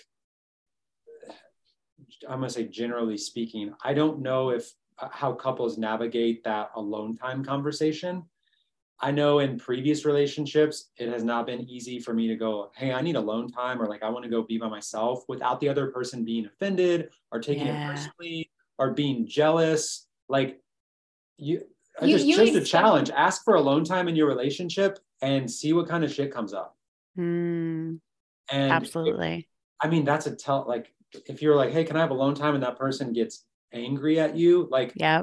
I'm 2.28 2.40
gonna 2.40 2.50
say 2.50 2.64
generally 2.64 3.18
speaking, 3.18 3.74
I 3.84 3.94
don't 3.94 4.20
know 4.20 4.50
if 4.50 4.72
uh, 4.98 5.08
how 5.10 5.32
couples 5.32 5.78
navigate 5.78 6.44
that 6.44 6.70
alone 6.74 7.16
time 7.16 7.44
conversation. 7.44 8.24
I 8.98 9.10
know 9.10 9.40
in 9.40 9.58
previous 9.58 10.04
relationships, 10.04 10.90
it 10.96 11.08
has 11.08 11.22
not 11.22 11.46
been 11.46 11.68
easy 11.68 11.98
for 11.98 12.14
me 12.14 12.28
to 12.28 12.36
go, 12.36 12.70
hey, 12.76 12.92
I 12.92 13.02
need 13.02 13.16
alone 13.16 13.50
time, 13.50 13.80
or 13.80 13.86
like 13.86 14.02
I 14.02 14.08
want 14.08 14.24
to 14.24 14.30
go 14.30 14.42
be 14.42 14.56
by 14.56 14.68
myself 14.68 15.24
without 15.28 15.60
the 15.60 15.68
other 15.68 15.88
person 15.88 16.24
being 16.24 16.46
offended 16.46 17.10
or 17.30 17.40
taking 17.40 17.66
yeah. 17.66 17.90
it 17.90 17.94
personally 17.94 18.50
or 18.78 18.92
being 18.92 19.26
jealous. 19.26 20.06
Like 20.28 20.60
you, 21.36 21.62
you 22.00 22.08
just, 22.08 22.26
you 22.26 22.36
just 22.36 22.54
a 22.54 22.64
challenge. 22.64 23.10
Ask 23.10 23.44
for 23.44 23.54
alone 23.54 23.84
time 23.84 24.08
in 24.08 24.16
your 24.16 24.28
relationship 24.28 24.98
and 25.20 25.50
see 25.50 25.72
what 25.74 25.88
kind 25.88 26.02
of 26.02 26.12
shit 26.12 26.32
comes 26.32 26.54
up. 26.54 26.76
Mm, 27.18 28.00
and 28.50 28.72
absolutely. 28.72 29.38
If, 29.38 29.44
I 29.80 29.88
mean, 29.88 30.04
that's 30.04 30.26
a 30.26 30.34
tell 30.34 30.64
like 30.66 30.92
if 31.26 31.42
you're 31.42 31.56
like, 31.56 31.72
hey, 31.72 31.84
can 31.84 31.96
I 31.96 32.00
have 32.00 32.10
alone 32.10 32.34
time? 32.34 32.54
And 32.54 32.62
that 32.62 32.78
person 32.78 33.12
gets 33.12 33.44
angry 33.72 34.18
at 34.18 34.36
you, 34.36 34.68
like 34.70 34.92
yeah, 34.94 35.22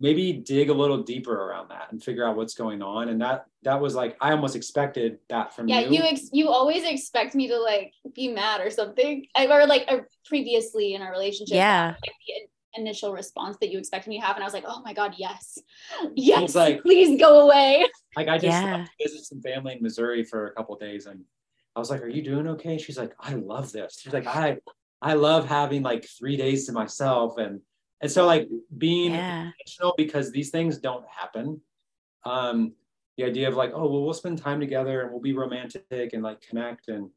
maybe 0.00 0.32
dig 0.32 0.70
a 0.70 0.74
little 0.74 1.02
deeper 1.02 1.34
around 1.34 1.68
that 1.70 1.90
and 1.90 2.02
figure 2.02 2.26
out 2.26 2.36
what's 2.36 2.54
going 2.54 2.82
on. 2.82 3.08
And 3.08 3.20
that 3.20 3.46
that 3.62 3.80
was 3.80 3.94
like 3.94 4.16
I 4.20 4.32
almost 4.32 4.56
expected 4.56 5.18
that 5.28 5.54
from 5.54 5.68
yeah, 5.68 5.80
you. 5.80 5.90
Yeah, 5.90 5.90
you 5.90 6.08
ex- 6.10 6.30
you 6.32 6.48
always 6.48 6.84
expect 6.84 7.34
me 7.34 7.48
to 7.48 7.58
like 7.58 7.92
be 8.14 8.28
mad 8.28 8.60
or 8.60 8.70
something. 8.70 9.26
I 9.34 9.46
or 9.46 9.66
like 9.66 9.84
uh, 9.88 9.98
previously 10.24 10.94
in 10.94 11.02
our 11.02 11.10
relationship. 11.10 11.56
Yeah. 11.56 11.94
Like, 12.02 12.12
the 12.26 12.80
initial 12.80 13.12
response 13.12 13.56
that 13.60 13.70
you 13.70 13.78
expected 13.78 14.08
me 14.08 14.20
to 14.20 14.26
have, 14.26 14.36
and 14.36 14.44
I 14.44 14.46
was 14.46 14.54
like, 14.54 14.64
oh 14.66 14.82
my 14.84 14.92
god, 14.92 15.14
yes, 15.16 15.58
yes, 16.14 16.54
like, 16.54 16.82
please 16.82 17.18
go 17.18 17.40
away. 17.40 17.84
Like 18.16 18.28
I 18.28 18.36
just 18.36 18.44
yeah. 18.62 18.86
visited 19.00 19.24
some 19.24 19.40
family 19.40 19.74
in 19.74 19.82
Missouri 19.82 20.22
for 20.22 20.46
a 20.46 20.54
couple 20.54 20.76
days, 20.76 21.06
and 21.06 21.24
I 21.74 21.80
was 21.80 21.90
like, 21.90 22.02
"Are 22.02 22.08
you 22.08 22.22
doing 22.22 22.46
okay?" 22.48 22.78
She's 22.78 22.98
like, 22.98 23.14
"I 23.18 23.34
love 23.34 23.72
this." 23.72 23.98
She's 24.00 24.12
like, 24.12 24.26
"I 24.26 24.58
I 25.00 25.14
love 25.14 25.46
having 25.46 25.82
like 25.82 26.06
three 26.06 26.36
days 26.36 26.66
to 26.66 26.72
myself 26.72 27.38
and 27.38 27.60
and 28.00 28.10
so 28.10 28.26
like 28.26 28.48
being 28.76 29.12
yeah. 29.12 29.50
intentional 29.50 29.94
because 29.96 30.30
these 30.30 30.50
things 30.50 30.78
don't 30.78 31.04
happen. 31.08 31.60
Um, 32.24 32.74
the 33.16 33.24
idea 33.24 33.48
of 33.48 33.56
like, 33.56 33.72
oh 33.74 33.88
well, 33.88 34.04
we'll 34.04 34.14
spend 34.14 34.38
time 34.38 34.60
together 34.60 35.02
and 35.02 35.10
we'll 35.10 35.20
be 35.20 35.32
romantic 35.32 35.84
and 35.90 36.22
like 36.22 36.40
connect 36.40 36.88
and 36.88 37.10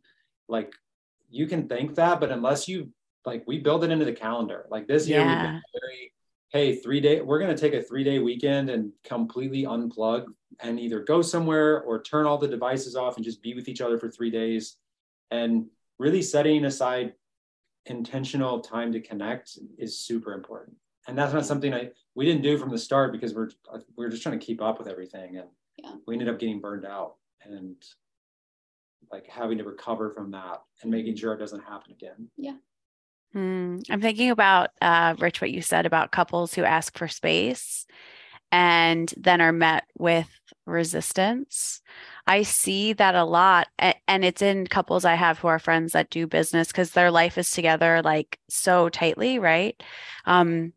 like 0.48 0.74
you 1.30 1.48
can 1.48 1.68
think 1.68 1.96
that, 1.96 2.20
but 2.20 2.32
unless 2.32 2.68
you 2.68 2.92
like 3.26 3.44
we 3.48 3.60
build 3.60 3.84
it 3.84 3.92
into 3.92 4.06
the 4.06 4.14
calendar. 4.14 4.66
Like 4.70 4.88
this 4.88 5.08
year 5.08 5.20
yeah. 5.20 5.28
we've 5.28 5.44
been 5.44 5.62
very, 5.82 6.14
hey, 6.50 6.76
three 6.76 7.00
day, 7.00 7.22
we're 7.22 7.40
gonna 7.40 7.58
take 7.58 7.74
a 7.74 7.82
three 7.82 8.04
day 8.04 8.20
weekend 8.20 8.70
and 8.70 8.92
completely 9.04 9.64
unplug 9.64 10.26
and 10.60 10.80
either 10.80 11.02
go 11.02 11.22
somewhere 11.22 11.82
or 11.82 12.02
turn 12.02 12.26
all 12.26 12.38
the 12.38 12.48
devices 12.48 12.96
off 12.96 13.16
and 13.16 13.26
just 13.26 13.42
be 13.42 13.54
with 13.54 13.68
each 13.68 13.82
other 13.82 13.98
for 14.00 14.10
three 14.10 14.32
days. 14.32 14.78
And 15.30 15.68
really 16.00 16.22
setting 16.22 16.66
aside 16.66 17.14
intentional 17.86 18.60
time 18.60 18.92
to 18.92 19.00
connect 19.00 19.58
is 19.78 20.00
super 20.00 20.34
important 20.34 20.76
and 21.08 21.18
that's 21.18 21.34
not 21.34 21.46
something 21.46 21.74
i 21.74 21.90
we 22.16 22.26
didn't 22.26 22.44
do 22.44 22.58
from 22.58 22.70
the 22.70 22.78
start 22.78 23.12
because 23.12 23.34
we're 23.34 23.50
we 23.98 24.06
are 24.06 24.10
just 24.10 24.22
trying 24.22 24.40
to 24.40 24.46
keep 24.46 24.62
up 24.62 24.78
with 24.78 24.88
everything 24.88 25.38
and 25.38 25.48
yeah. 25.78 25.92
we 26.06 26.14
ended 26.14 26.30
up 26.30 26.40
getting 26.40 26.60
burned 26.60 26.86
out 26.86 27.16
and 27.44 27.76
like 29.12 29.28
having 29.28 29.58
to 29.58 29.64
recover 29.64 30.12
from 30.12 30.30
that 30.32 30.62
and 30.84 30.92
making 30.92 31.16
sure 31.16 31.34
it 31.34 31.40
doesn't 31.40 31.64
happen 31.64 31.92
again 31.92 32.30
yeah 32.38 32.56
hmm. 33.34 33.80
i'm 33.90 34.02
thinking 34.02 34.30
about 34.30 34.70
uh, 34.82 35.16
rich 35.18 35.42
what 35.42 35.52
you 35.52 35.62
said 35.62 35.88
about 35.88 36.12
couples 36.12 36.54
who 36.54 36.64
ask 36.64 36.96
for 36.98 37.08
space 37.08 37.88
and 38.52 39.14
then 39.18 39.42
are 39.42 39.54
met 39.54 39.86
with 39.98 40.28
resistance. 40.66 41.82
I 42.28 42.43
see 42.43 42.93
that 42.93 43.15
a 43.15 43.24
lot. 43.24 43.67
And 44.07 44.24
it's 44.26 44.41
in 44.41 44.67
couples 44.67 45.05
I 45.05 45.15
have 45.15 45.39
who 45.39 45.47
are 45.47 45.59
friends 45.59 45.93
that 45.93 46.09
do 46.09 46.28
business 46.28 46.67
because 46.67 46.91
their 46.91 47.11
life 47.11 47.38
is 47.38 47.51
together 47.51 48.01
like 48.03 48.39
so 48.49 48.89
tightly, 48.89 49.39
right? 49.39 49.82
Um, 50.26 50.74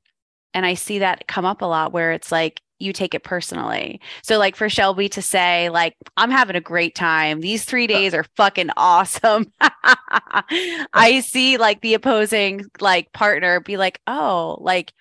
and 0.54 0.66
I 0.66 0.74
see 0.74 1.00
that 1.00 1.26
come 1.28 1.44
up 1.44 1.62
a 1.62 1.66
lot 1.66 1.92
where 1.92 2.12
it's 2.12 2.32
like, 2.32 2.60
you 2.80 2.92
take 2.92 3.14
it 3.14 3.22
personally. 3.24 4.00
So 4.22 4.38
like 4.38 4.56
for 4.56 4.68
Shelby 4.68 5.08
to 5.10 5.22
say 5.22 5.70
like 5.70 5.96
I'm 6.16 6.30
having 6.30 6.56
a 6.56 6.60
great 6.60 6.94
time. 6.94 7.40
These 7.40 7.64
3 7.64 7.86
days 7.86 8.14
are 8.14 8.24
fucking 8.36 8.70
awesome. 8.76 9.52
I 9.60 11.22
see 11.24 11.56
like 11.56 11.80
the 11.82 11.94
opposing 11.94 12.64
like 12.80 13.12
partner 13.12 13.60
be 13.60 13.76
like, 13.76 14.00
"Oh, 14.06 14.58
like 14.60 14.92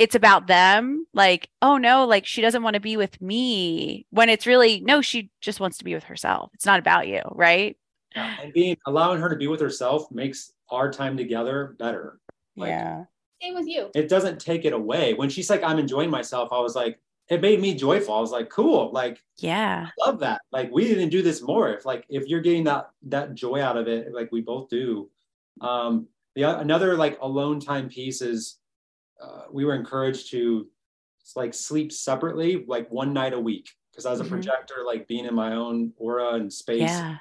it's 0.00 0.14
about 0.14 0.46
them. 0.46 1.06
Like 1.12 1.50
oh 1.60 1.76
no 1.76 2.06
like 2.06 2.26
she 2.26 2.40
doesn't 2.40 2.62
want 2.62 2.74
to 2.74 2.80
be 2.80 2.96
with 2.96 3.20
me 3.20 4.06
when 4.10 4.30
it's 4.30 4.46
really 4.46 4.80
no 4.80 5.02
she 5.02 5.30
just 5.40 5.60
wants 5.60 5.76
to 5.78 5.84
be 5.84 5.94
with 5.94 6.04
herself. 6.04 6.50
It's 6.54 6.66
not 6.66 6.80
about 6.80 7.06
you 7.06 7.20
right? 7.32 7.76
Yeah, 8.16 8.36
and 8.42 8.52
being 8.52 8.76
allowing 8.86 9.20
her 9.20 9.28
to 9.28 9.36
be 9.36 9.46
with 9.46 9.60
herself 9.60 10.10
makes 10.10 10.52
our 10.70 10.90
time 10.90 11.16
together 11.16 11.76
better. 11.78 12.18
Like, 12.56 12.70
yeah. 12.70 13.04
Same 13.42 13.54
with 13.54 13.68
you. 13.68 13.90
it 13.94 14.08
doesn't 14.08 14.40
take 14.40 14.64
it 14.64 14.72
away. 14.72 15.14
When 15.14 15.28
she's 15.28 15.50
like 15.50 15.62
i'm 15.62 15.78
enjoying 15.78 16.10
myself 16.10 16.48
i 16.50 16.58
was 16.58 16.74
like 16.74 16.98
it 17.28 17.40
made 17.40 17.60
me 17.60 17.74
joyful. 17.74 18.14
I 18.14 18.20
was 18.20 18.32
like 18.32 18.48
cool 18.48 18.90
like 18.92 19.22
yeah. 19.36 19.86
I 19.86 20.06
love 20.06 20.18
that. 20.20 20.40
Like 20.50 20.70
we 20.72 20.88
didn't 20.88 21.10
do 21.10 21.22
this 21.22 21.42
more. 21.42 21.68
If 21.68 21.84
like 21.84 22.04
if 22.08 22.26
you're 22.26 22.40
getting 22.40 22.64
that 22.64 22.90
that 23.04 23.34
joy 23.34 23.62
out 23.62 23.76
of 23.76 23.86
it 23.86 24.12
like 24.12 24.32
we 24.32 24.40
both 24.40 24.68
do. 24.70 25.10
Um 25.60 26.08
the 26.34 26.42
another 26.42 26.96
like 26.96 27.18
alone 27.20 27.60
time 27.60 27.88
piece 27.88 28.22
is 28.22 28.59
uh, 29.20 29.42
we 29.50 29.64
were 29.64 29.74
encouraged 29.74 30.30
to 30.30 30.66
like 31.36 31.54
sleep 31.54 31.92
separately, 31.92 32.64
like 32.66 32.90
one 32.90 33.12
night 33.12 33.32
a 33.32 33.40
week. 33.40 33.70
Because 33.90 34.06
as 34.06 34.20
a 34.20 34.22
mm-hmm. 34.22 34.34
projector, 34.34 34.84
like 34.86 35.08
being 35.08 35.26
in 35.26 35.34
my 35.34 35.54
own 35.54 35.92
aura 35.96 36.34
and 36.34 36.52
space. 36.52 36.82
Yeah. 36.82 37.16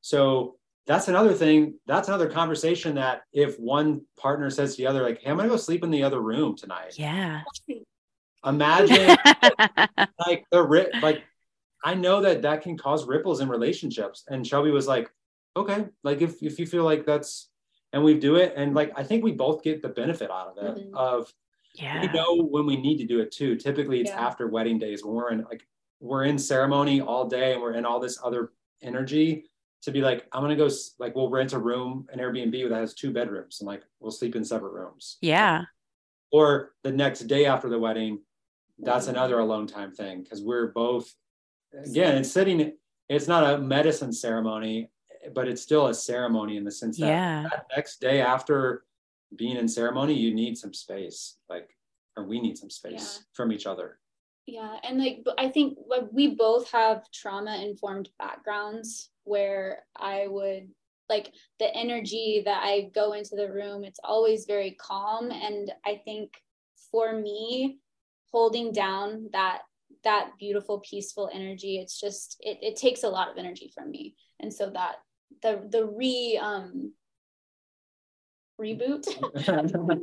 So 0.00 0.56
that's 0.86 1.08
another 1.08 1.32
thing. 1.32 1.74
That's 1.86 2.08
another 2.08 2.28
conversation 2.28 2.96
that 2.96 3.22
if 3.32 3.58
one 3.58 4.02
partner 4.18 4.50
says 4.50 4.76
to 4.76 4.82
the 4.82 4.86
other, 4.86 5.02
like, 5.02 5.20
"Hey, 5.20 5.30
I'm 5.30 5.36
gonna 5.36 5.48
go 5.48 5.56
sleep 5.56 5.84
in 5.84 5.90
the 5.90 6.02
other 6.02 6.20
room 6.20 6.56
tonight." 6.56 6.94
Yeah. 6.96 7.42
Imagine 8.44 9.16
like 10.26 10.44
the 10.50 10.62
rip, 10.62 10.90
like. 11.02 11.22
I 11.84 11.94
know 11.94 12.20
that 12.20 12.42
that 12.42 12.62
can 12.62 12.78
cause 12.78 13.08
ripples 13.08 13.40
in 13.40 13.48
relationships. 13.48 14.22
And 14.28 14.46
Shelby 14.46 14.70
was 14.70 14.86
like, 14.86 15.10
"Okay, 15.56 15.86
like 16.04 16.22
if 16.22 16.40
if 16.40 16.60
you 16.60 16.66
feel 16.66 16.84
like 16.84 17.04
that's 17.04 17.50
and 17.92 18.02
we 18.02 18.18
do 18.18 18.36
it 18.36 18.54
and 18.56 18.74
like 18.74 18.92
i 18.96 19.02
think 19.02 19.22
we 19.22 19.32
both 19.32 19.62
get 19.62 19.82
the 19.82 19.88
benefit 19.88 20.30
out 20.30 20.48
of 20.48 20.64
it 20.64 20.84
mm-hmm. 20.84 20.96
of 20.96 21.32
yeah. 21.74 22.00
we 22.00 22.08
know 22.08 22.42
when 22.44 22.66
we 22.66 22.76
need 22.76 22.98
to 22.98 23.06
do 23.06 23.20
it 23.20 23.32
too. 23.32 23.56
Typically 23.56 24.00
it's 24.00 24.10
yeah. 24.10 24.26
after 24.26 24.48
wedding 24.48 24.78
days 24.78 25.04
when 25.04 25.14
we're 25.14 25.30
in 25.30 25.44
like 25.44 25.66
we're 26.00 26.24
in 26.24 26.38
ceremony 26.38 27.00
all 27.00 27.26
day 27.26 27.52
and 27.52 27.62
we're 27.62 27.74
in 27.74 27.86
all 27.86 28.00
this 28.00 28.18
other 28.22 28.52
energy 28.82 29.44
to 29.82 29.92
be 29.92 30.00
like 30.00 30.26
i'm 30.32 30.42
gonna 30.42 30.56
go 30.56 30.68
like 30.98 31.14
we'll 31.14 31.30
rent 31.30 31.52
a 31.52 31.58
room 31.58 32.06
an 32.12 32.18
airbnb 32.18 32.68
that 32.68 32.80
has 32.80 32.94
two 32.94 33.12
bedrooms 33.12 33.60
and 33.60 33.68
like 33.68 33.82
we'll 34.00 34.10
sleep 34.10 34.36
in 34.36 34.44
separate 34.44 34.72
rooms. 34.72 35.18
Yeah. 35.20 35.62
Or 36.32 36.72
the 36.82 36.90
next 36.90 37.20
day 37.20 37.46
after 37.46 37.68
the 37.68 37.78
wedding 37.78 38.20
that's 38.78 39.06
another 39.06 39.38
alone 39.38 39.66
time 39.66 39.92
thing 39.92 40.22
because 40.22 40.42
we're 40.42 40.72
both 40.72 41.14
again 41.84 42.18
it's 42.18 42.30
sitting 42.30 42.72
it's 43.08 43.28
not 43.28 43.54
a 43.54 43.58
medicine 43.58 44.12
ceremony 44.12 44.90
but 45.34 45.48
it's 45.48 45.62
still 45.62 45.88
a 45.88 45.94
ceremony 45.94 46.56
in 46.56 46.64
the 46.64 46.70
sense 46.70 46.98
that, 46.98 47.06
yeah. 47.06 47.42
that 47.50 47.66
next 47.74 48.00
day 48.00 48.20
after 48.20 48.84
being 49.36 49.56
in 49.56 49.68
ceremony, 49.68 50.14
you 50.14 50.34
need 50.34 50.58
some 50.58 50.74
space, 50.74 51.36
like, 51.48 51.70
or 52.16 52.24
we 52.24 52.40
need 52.40 52.58
some 52.58 52.70
space 52.70 53.18
yeah. 53.20 53.24
from 53.32 53.52
each 53.52 53.66
other. 53.66 53.98
Yeah, 54.46 54.76
and 54.82 54.98
like 54.98 55.24
I 55.38 55.48
think 55.48 55.78
like 55.86 56.04
we 56.10 56.34
both 56.34 56.70
have 56.72 57.08
trauma 57.12 57.62
informed 57.62 58.08
backgrounds 58.18 59.10
where 59.22 59.84
I 59.96 60.26
would 60.26 60.68
like 61.08 61.32
the 61.60 61.72
energy 61.76 62.42
that 62.44 62.62
I 62.64 62.90
go 62.92 63.12
into 63.12 63.36
the 63.36 63.52
room, 63.52 63.84
it's 63.84 64.00
always 64.02 64.46
very 64.46 64.72
calm. 64.72 65.30
And 65.30 65.70
I 65.86 66.00
think 66.04 66.32
for 66.90 67.12
me, 67.12 67.78
holding 68.32 68.72
down 68.72 69.28
that 69.32 69.62
that 70.04 70.30
beautiful 70.38 70.80
peaceful 70.80 71.30
energy 71.32 71.78
it's 71.78 72.00
just 72.00 72.36
it, 72.40 72.58
it 72.60 72.76
takes 72.76 73.04
a 73.04 73.08
lot 73.08 73.30
of 73.30 73.36
energy 73.36 73.70
from 73.72 73.90
me 73.90 74.16
and 74.40 74.52
so 74.52 74.68
that 74.70 74.96
the 75.42 75.66
the 75.70 75.86
re 75.86 76.38
um 76.40 76.92
reboot. 78.60 79.04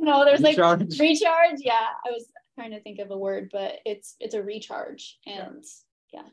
no, 0.00 0.24
there's 0.24 0.40
like 0.40 0.56
recharge. 0.56 0.98
recharge. 0.98 1.60
Yeah, 1.60 1.86
I 2.06 2.10
was 2.10 2.26
trying 2.58 2.72
to 2.72 2.80
think 2.80 2.98
of 2.98 3.10
a 3.10 3.18
word, 3.18 3.50
but 3.52 3.78
it's 3.84 4.16
it's 4.20 4.34
a 4.34 4.42
recharge, 4.42 5.18
and 5.26 5.64
yeah. 6.12 6.22
yeah. 6.22 6.28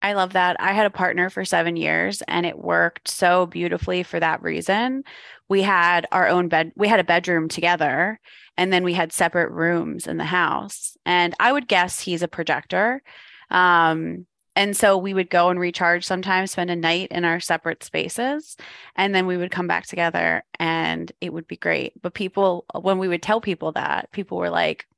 I 0.00 0.12
love 0.12 0.34
that. 0.34 0.56
I 0.60 0.72
had 0.72 0.86
a 0.86 0.90
partner 0.90 1.28
for 1.28 1.44
seven 1.44 1.76
years 1.76 2.22
and 2.28 2.46
it 2.46 2.56
worked 2.56 3.08
so 3.08 3.46
beautifully 3.46 4.04
for 4.04 4.20
that 4.20 4.42
reason. 4.42 5.02
We 5.48 5.62
had 5.62 6.06
our 6.12 6.28
own 6.28 6.48
bed, 6.48 6.72
we 6.76 6.86
had 6.86 7.00
a 7.00 7.04
bedroom 7.04 7.48
together, 7.48 8.20
and 8.56 8.72
then 8.72 8.84
we 8.84 8.94
had 8.94 9.12
separate 9.12 9.50
rooms 9.50 10.06
in 10.06 10.16
the 10.16 10.24
house. 10.24 10.96
And 11.04 11.34
I 11.40 11.50
would 11.50 11.66
guess 11.66 11.98
he's 11.98 12.22
a 12.22 12.28
projector. 12.28 13.02
Um, 13.50 14.26
and 14.58 14.76
so 14.76 14.98
we 14.98 15.14
would 15.14 15.30
go 15.30 15.50
and 15.50 15.60
recharge 15.60 16.04
sometimes, 16.04 16.50
spend 16.50 16.68
a 16.68 16.74
night 16.74 17.12
in 17.12 17.24
our 17.24 17.38
separate 17.38 17.84
spaces, 17.84 18.56
and 18.96 19.14
then 19.14 19.24
we 19.26 19.36
would 19.36 19.52
come 19.52 19.68
back 19.68 19.86
together 19.86 20.42
and 20.58 21.12
it 21.20 21.32
would 21.32 21.46
be 21.46 21.56
great. 21.56 21.92
But 22.02 22.12
people, 22.12 22.64
when 22.74 22.98
we 22.98 23.06
would 23.06 23.22
tell 23.22 23.40
people 23.40 23.70
that, 23.72 24.10
people 24.10 24.36
were 24.36 24.50
like, 24.50 24.88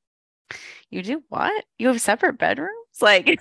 You 0.89 1.03
do 1.03 1.23
what? 1.29 1.63
You 1.77 1.89
have 1.89 2.01
separate 2.01 2.39
bedrooms? 2.39 2.73
Like, 2.99 3.39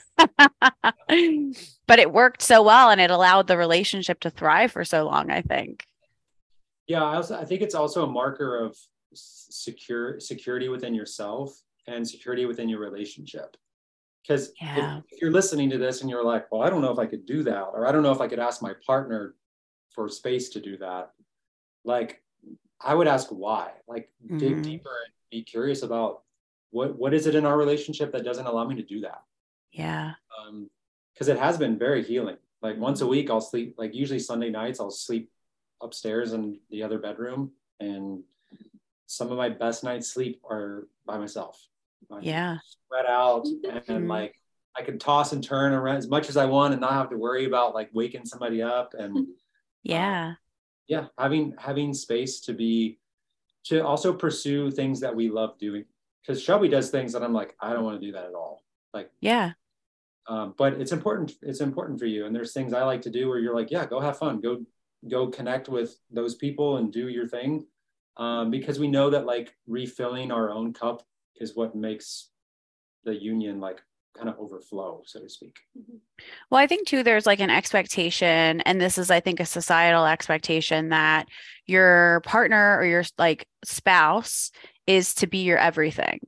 but 1.87 1.99
it 1.99 2.13
worked 2.13 2.41
so 2.41 2.63
well 2.63 2.89
and 2.89 3.01
it 3.01 3.11
allowed 3.11 3.47
the 3.47 3.59
relationship 3.59 4.21
to 4.21 4.31
thrive 4.31 4.73
for 4.73 4.85
so 4.85 5.05
long, 5.05 5.31
I 5.31 5.43
think. 5.43 5.85
Yeah, 6.87 7.03
I 7.03 7.17
also 7.17 7.37
I 7.37 7.45
think 7.45 7.61
it's 7.61 7.75
also 7.75 8.05
a 8.05 8.11
marker 8.11 8.65
of 8.65 8.77
secure 9.13 10.21
security 10.21 10.69
within 10.69 10.95
yourself 10.95 11.61
and 11.89 12.09
security 12.09 12.47
within 12.47 12.69
your 12.69 12.79
relationship 12.79 13.57
because 14.23 14.53
yeah. 14.61 14.99
if, 14.99 15.05
if, 15.11 15.21
you're 15.21 15.33
listening 15.33 15.71
to 15.71 15.79
this 15.79 16.01
and 16.01 16.11
you're 16.11 16.25
like, 16.25 16.51
well, 16.51 16.63
I 16.63 16.71
don't 16.71 16.83
know 16.83 16.93
if 16.93 16.99
I 16.99 17.07
could 17.07 17.27
do 17.27 17.43
that, 17.45 17.69
or 17.73 17.87
I 17.87 17.93
don't 17.93 18.03
know 18.03 18.13
if 18.13 18.21
I 18.21 18.29
could 18.29 18.39
ask 18.39 18.63
my 18.63 18.75
partner 18.87 19.35
for 19.91 20.09
space 20.09 20.51
to 20.51 20.61
do 20.61 20.77
that, 20.79 21.11
like 21.85 22.23
I 22.81 22.95
would 22.95 23.09
ask 23.09 23.29
why. 23.31 23.71
Like 23.89 24.11
mm-hmm. 24.25 24.39
dig 24.39 24.63
deeper 24.63 24.91
and 24.91 25.13
be 25.31 25.43
curious 25.43 25.83
about 25.83 26.23
what 26.71 26.97
what 26.97 27.15
is 27.15 27.27
it 27.27 27.35
in 27.35 27.47
our 27.47 27.57
relationship 27.57 28.13
that 28.13 28.25
doesn't 28.25 28.47
allow 28.47 28.67
me 28.67 28.77
to 28.77 28.83
do 28.83 29.01
that. 29.01 29.23
Yeah. 29.73 30.13
Um, 30.39 30.71
because 31.15 31.29
it 31.29 31.39
has 31.39 31.59
been 31.59 31.79
very 31.79 32.03
healing. 32.03 32.37
Like 32.63 32.79
once 32.79 33.01
a 33.01 33.07
week, 33.07 33.31
I'll 33.31 33.41
sleep. 33.41 33.75
Like 33.79 33.95
usually 33.95 34.19
Sunday 34.19 34.51
nights, 34.51 34.81
I'll 34.81 34.91
sleep 34.91 35.31
upstairs 35.83 36.33
in 36.33 36.59
the 36.71 36.83
other 36.83 36.99
bedroom, 36.99 37.53
and 37.79 38.23
some 39.07 39.31
of 39.31 39.39
my 39.39 39.49
best 39.49 39.83
nights 39.83 40.09
sleep 40.09 40.41
are 40.49 40.87
by 41.07 41.19
myself 41.19 41.70
yeah. 42.21 42.59
spread 42.65 43.07
out 43.07 43.47
and 43.47 43.85
mm-hmm. 43.85 44.07
like 44.07 44.35
I 44.77 44.83
can 44.83 44.99
toss 44.99 45.33
and 45.33 45.43
turn 45.43 45.73
around 45.73 45.97
as 45.97 46.09
much 46.09 46.29
as 46.29 46.37
I 46.37 46.47
want 46.47 46.73
and 46.73 46.81
not 46.81 46.93
have 46.93 47.11
to 47.11 47.17
worry 47.17 47.45
about 47.45 47.75
like 47.75 47.91
waking 47.93 48.25
somebody 48.25 48.63
up 48.63 48.95
and 48.99 49.27
yeah 49.83 50.31
uh, 50.31 50.35
yeah. 50.89 51.07
having 51.19 51.55
having 51.59 51.95
space 51.95 52.41
to 52.43 52.53
be 52.53 52.99
to 53.65 53.85
also 53.85 54.13
pursue 54.13 54.71
things 54.71 55.01
that 55.01 55.15
we 55.15 55.29
love 55.29 55.59
doing. 55.59 55.85
Because 56.23 56.43
Shelby 56.43 56.69
does 56.69 56.91
things 56.91 57.13
that 57.13 57.23
I'm 57.23 57.33
like 57.33 57.55
I 57.61 57.73
don't 57.73 57.85
want 57.85 58.01
to 58.01 58.07
do 58.07 58.13
that 58.13 58.27
at 58.27 58.35
all. 58.35 58.65
Like 58.93 59.11
yeah. 59.21 59.53
um, 60.29 60.55
but 60.57 60.75
it's 60.75 60.93
important 60.93 61.33
it's 61.43 61.61
important 61.61 61.99
for 61.99 62.07
you. 62.07 62.27
And 62.27 62.35
there's 62.35 62.53
things 62.53 62.73
I 62.73 62.85
like 62.85 63.03
to 63.03 63.11
do 63.11 63.29
where 63.29 63.39
you're 63.39 63.55
like 63.55 63.71
yeah 63.71 63.87
go 63.87 64.01
have 64.01 64.19
fun. 64.19 64.41
Go 64.41 64.65
go 65.11 65.29
connect 65.29 65.69
with 65.69 65.97
those 66.11 66.35
people 66.35 66.77
and 66.77 66.93
do 66.93 67.09
your 67.09 67.27
thing. 67.27 67.67
Um, 68.17 68.51
because 68.51 68.79
we 68.79 68.89
know 68.89 69.11
that 69.11 69.25
like 69.25 69.55
refilling 69.67 70.31
our 70.31 70.51
own 70.51 70.73
cup 70.75 71.03
is 71.41 71.57
what 71.57 71.75
makes 71.75 72.29
the 73.05 73.15
union 73.15 73.61
like 73.61 73.81
kind 74.17 74.29
of 74.29 74.39
overflow, 74.39 75.03
so 75.05 75.21
to 75.21 75.29
speak. 75.29 75.57
Mm-hmm. 75.79 75.97
Well, 76.51 76.61
I 76.61 76.67
think 76.67 76.87
too, 76.87 77.03
there's 77.03 77.27
like 77.27 77.41
an 77.41 77.51
expectation, 77.51 78.61
and 78.63 78.81
this 78.81 78.99
is, 78.99 79.11
I 79.11 79.21
think, 79.21 79.41
a 79.41 79.47
societal 79.47 80.07
expectation 80.07 80.91
that 80.91 81.29
your 81.67 82.21
partner 82.25 82.77
or 82.77 82.85
your 82.85 83.05
like 83.19 83.47
spouse 83.65 84.51
is 84.87 85.15
to 85.15 85.27
be 85.27 85.39
your 85.39 85.59
everything. 85.59 86.21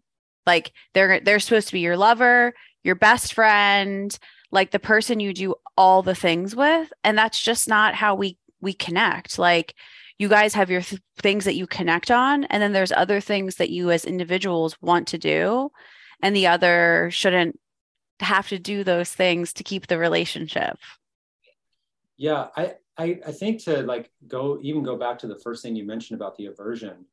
Like 0.46 0.72
they're 0.94 1.20
they're 1.20 1.40
supposed 1.40 1.68
to 1.68 1.74
be 1.74 1.80
your 1.80 1.96
lover, 1.96 2.54
your 2.82 2.94
best 2.94 3.34
friend, 3.34 4.16
like 4.50 4.70
the 4.70 4.78
person 4.78 5.20
you 5.20 5.32
do 5.32 5.54
all 5.76 6.02
the 6.02 6.14
things 6.14 6.54
with, 6.54 6.92
and 7.04 7.16
that's 7.18 7.42
just 7.42 7.68
not 7.68 7.94
how 7.94 8.14
we 8.14 8.38
we 8.60 8.72
connect. 8.72 9.38
Like 9.38 9.74
you 10.18 10.28
guys 10.28 10.54
have 10.54 10.70
your 10.70 10.82
th- 10.82 11.00
things 11.18 11.44
that 11.44 11.54
you 11.54 11.66
connect 11.66 12.10
on 12.10 12.44
and 12.44 12.62
then 12.62 12.72
there's 12.72 12.92
other 12.92 13.20
things 13.20 13.56
that 13.56 13.70
you 13.70 13.90
as 13.90 14.04
individuals 14.04 14.80
want 14.80 15.08
to 15.08 15.18
do 15.18 15.70
and 16.22 16.34
the 16.34 16.46
other 16.46 17.08
shouldn't 17.10 17.58
have 18.20 18.48
to 18.48 18.58
do 18.58 18.84
those 18.84 19.10
things 19.10 19.52
to 19.52 19.64
keep 19.64 19.86
the 19.86 19.98
relationship 19.98 20.78
yeah 22.16 22.48
i 22.56 22.74
i, 22.96 23.18
I 23.26 23.32
think 23.32 23.64
to 23.64 23.82
like 23.82 24.10
go 24.28 24.58
even 24.62 24.82
go 24.82 24.96
back 24.96 25.18
to 25.20 25.26
the 25.26 25.38
first 25.38 25.62
thing 25.62 25.76
you 25.76 25.84
mentioned 25.84 26.20
about 26.20 26.36
the 26.36 26.46
aversion 26.46 27.04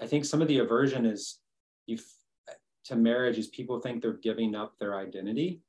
i 0.00 0.06
think 0.06 0.24
some 0.24 0.42
of 0.42 0.48
the 0.48 0.58
aversion 0.58 1.06
is 1.06 1.38
you 1.86 1.98
to 2.84 2.96
marriage 2.96 3.38
is 3.38 3.48
people 3.48 3.78
think 3.78 4.02
they're 4.02 4.14
giving 4.14 4.54
up 4.54 4.78
their 4.78 4.98
identity 4.98 5.60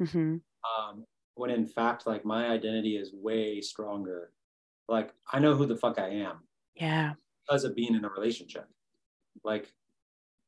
mm-hmm. 0.00 0.36
um, 0.36 1.04
when 1.34 1.50
in 1.50 1.66
fact 1.66 2.06
like 2.06 2.24
my 2.24 2.48
identity 2.48 2.96
is 2.96 3.12
way 3.12 3.60
stronger 3.60 4.30
like 4.88 5.12
I 5.30 5.38
know 5.38 5.54
who 5.54 5.66
the 5.66 5.76
fuck 5.76 5.98
I 5.98 6.08
am. 6.08 6.38
Yeah. 6.74 7.14
Because 7.46 7.64
of 7.64 7.74
being 7.74 7.94
in 7.94 8.04
a 8.04 8.08
relationship. 8.08 8.66
Like 9.44 9.72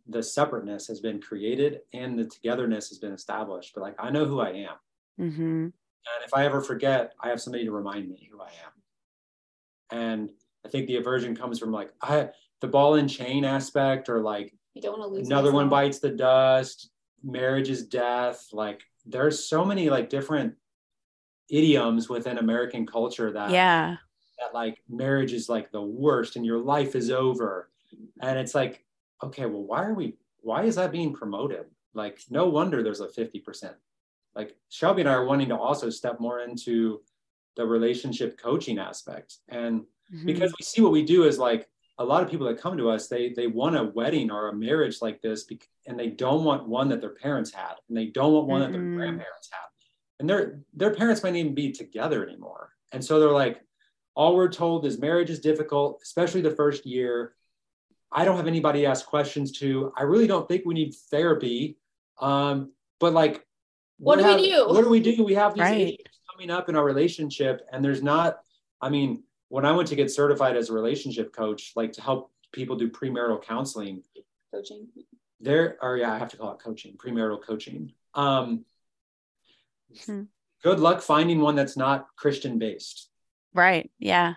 the 0.09 0.23
separateness 0.23 0.89
has 0.89 1.01
been 1.01 1.21
created 1.21 1.81
and 1.93 2.19
the 2.19 2.25
togetherness 2.25 2.89
has 2.89 2.99
been 2.99 3.13
established. 3.13 3.73
But 3.75 3.83
like 3.83 3.97
I 3.99 4.11
know 4.11 4.25
who 4.25 4.41
I 4.41 4.51
am. 4.51 4.77
Mm-hmm. 5.21 5.43
And 5.43 6.25
if 6.25 6.35
I 6.35 6.47
ever 6.47 6.61
forget, 6.61 7.13
I 7.21 7.29
have 7.29 7.41
somebody 7.41 7.65
to 7.65 7.73
remind 7.73 8.09
me 8.09 8.29
who 8.31 8.41
I 8.41 8.47
am. 8.47 9.99
And 9.99 10.31
I 10.65 10.69
think 10.69 10.87
the 10.87 10.97
aversion 10.97 11.37
comes 11.37 11.59
from 11.59 11.73
like 11.73 11.93
I 12.03 12.29
the 12.61 12.69
ball 12.69 12.95
and 12.95 13.09
chain 13.09 13.45
aspect 13.45 14.09
or 14.09 14.21
like 14.21 14.55
you 14.75 14.83
don't 14.83 14.99
want 14.99 15.11
to 15.11 15.15
lose 15.19 15.27
another 15.27 15.51
myself. 15.51 15.55
one 15.55 15.69
bites 15.69 15.99
the 15.99 16.11
dust, 16.11 16.91
marriage 17.23 17.69
is 17.69 17.87
death. 17.87 18.49
Like 18.53 18.83
there's 19.05 19.45
so 19.47 19.65
many 19.65 19.91
like 19.91 20.09
different 20.11 20.55
idioms 21.49 22.09
within 22.09 22.39
American 22.39 22.87
culture 22.87 23.33
that 23.33 23.51
yeah 23.51 23.97
that 24.41 24.55
like 24.55 24.83
marriage 24.89 25.33
is 25.33 25.49
like 25.49 25.71
the 25.71 25.83
worst 25.83 26.37
and 26.37 26.45
your 26.45 26.59
life 26.59 26.97
is 26.97 27.11
over. 27.11 27.71
And 28.21 28.39
it's 28.39 28.55
like, 28.55 28.85
okay, 29.23 29.47
well, 29.47 29.63
why 29.63 29.85
are 29.85 29.95
we, 29.95 30.17
why 30.41 30.65
is 30.65 30.77
that 30.77 30.93
being 30.93 31.13
promoted? 31.13 31.67
Like, 31.95 32.21
no 32.31 32.47
wonder 32.49 32.83
there's 32.83 33.01
a 33.01 33.09
50%. 33.09 33.75
Like, 34.35 34.57
Shelby 34.69 35.03
and 35.03 35.11
I 35.11 35.15
are 35.15 35.25
wanting 35.25 35.49
to 35.49 35.57
also 35.57 35.91
step 35.91 36.21
more 36.21 36.41
into 36.41 37.03
the 37.57 37.67
relationship 37.67 38.41
coaching 38.41 38.79
aspect. 38.79 39.39
And 39.49 39.83
mm-hmm. 40.13 40.27
because 40.27 40.53
we 40.59 40.65
see 40.65 40.81
what 40.81 40.93
we 40.93 41.05
do 41.05 41.25
is 41.25 41.39
like, 41.39 41.69
a 42.01 42.05
lot 42.05 42.23
of 42.23 42.31
people 42.31 42.47
that 42.47 42.61
come 42.61 42.79
to 42.79 42.89
us, 42.89 43.09
they 43.09 43.29
they 43.29 43.47
want 43.47 43.77
a 43.77 43.85
wedding 43.85 44.31
or 44.31 44.49
a 44.49 44.55
marriage 44.55 45.03
like 45.03 45.21
this, 45.21 45.47
and 45.87 46.01
they 46.01 46.09
don't 46.09 46.45
want 46.45 46.67
one 46.67 46.89
that 46.89 47.03
their 47.03 47.15
parents 47.15 47.53
had, 47.53 47.75
and 47.89 47.97
they 47.97 48.07
don't 48.07 48.33
want 48.33 48.47
one 48.47 48.63
mm-hmm. 48.63 48.73
that 48.73 48.79
their 48.79 48.87
mm-hmm. 48.87 48.97
grandparents 48.97 49.51
had, 49.53 49.69
and 50.19 50.29
their 50.29 50.61
their 50.73 50.95
parents 50.95 51.23
might 51.23 51.37
even 51.37 51.55
be 51.55 51.71
together 51.73 52.27
anymore. 52.27 52.71
And 52.93 53.05
so 53.05 53.21
they're 53.21 53.31
like, 53.31 53.61
all 54.21 54.37
we're 54.37 54.53
told 54.53 54.85
is 54.85 54.99
marriage 54.99 55.31
is 55.31 55.41
difficult, 55.41 55.99
especially 56.03 56.43
the 56.43 56.51
first 56.51 56.85
year. 56.85 57.33
I 58.13 58.27
don't 58.27 58.37
have 58.37 58.47
anybody 58.47 58.83
to 58.83 58.87
ask 58.87 59.07
questions 59.07 59.51
to. 59.61 59.95
I 59.97 60.03
really 60.03 60.27
don't 60.27 60.47
think 60.47 60.67
we 60.67 60.75
need 60.75 60.95
therapy. 61.11 61.79
Um, 62.21 62.73
but 62.99 63.15
like, 63.15 63.47
what 63.97 64.19
do 64.19 64.25
have, 64.25 64.39
we 64.39 64.51
do? 64.51 64.69
What 64.69 64.85
do 64.85 64.91
we 64.91 65.01
do? 65.01 65.25
We 65.25 65.33
have 65.37 65.55
these 65.55 65.63
right. 65.63 65.99
coming 66.31 66.51
up 66.51 66.69
in 66.69 66.77
our 66.77 66.85
relationship, 66.85 67.67
and 67.73 67.83
there's 67.83 68.03
not. 68.03 68.41
I 68.83 68.91
mean, 68.91 69.23
when 69.49 69.65
I 69.65 69.73
went 69.73 69.89
to 69.89 69.97
get 69.97 70.11
certified 70.11 70.55
as 70.55 70.69
a 70.69 70.75
relationship 70.75 71.33
coach, 71.33 71.73
like 71.75 71.93
to 71.95 72.03
help 72.03 72.31
people 72.53 72.77
do 72.77 72.91
premarital 72.91 73.43
counseling, 73.43 74.03
coaching. 74.53 74.87
There, 75.41 75.79
or 75.81 75.97
yeah, 75.97 76.13
I 76.13 76.19
have 76.19 76.29
to 76.29 76.37
call 76.37 76.53
it 76.53 76.59
coaching, 76.63 76.99
premarital 76.99 77.43
coaching. 77.43 77.93
Um, 78.13 78.67
hmm. 80.05 80.25
Good 80.63 80.79
luck 80.79 81.01
finding 81.01 81.41
one 81.41 81.57
that's 81.57 81.79
not 81.79 82.09
Christian 82.17 82.59
based. 82.59 83.10
Right. 83.55 83.91
Yeah. 83.99 84.35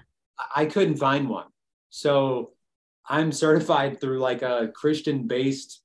I 0.55 0.65
couldn't 0.65 0.97
find 0.97 1.29
one. 1.29 1.47
So 1.89 2.51
I'm 3.07 3.31
certified 3.31 3.99
through 3.99 4.19
like 4.19 4.41
a 4.41 4.71
Christian 4.73 5.27
based 5.27 5.81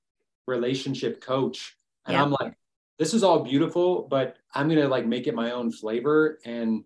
relationship 0.47 1.21
coach. 1.21 1.77
And 2.07 2.15
yeah. 2.15 2.23
I'm 2.23 2.31
like, 2.31 2.55
this 2.99 3.15
is 3.15 3.23
all 3.23 3.45
beautiful, 3.45 4.09
but 4.09 4.37
I'm 4.55 4.69
going 4.69 4.81
to 4.81 4.89
like 4.89 5.07
make 5.07 5.27
it 5.27 5.35
my 5.35 5.53
own 5.53 5.71
flavor. 5.71 6.39
And 6.45 6.85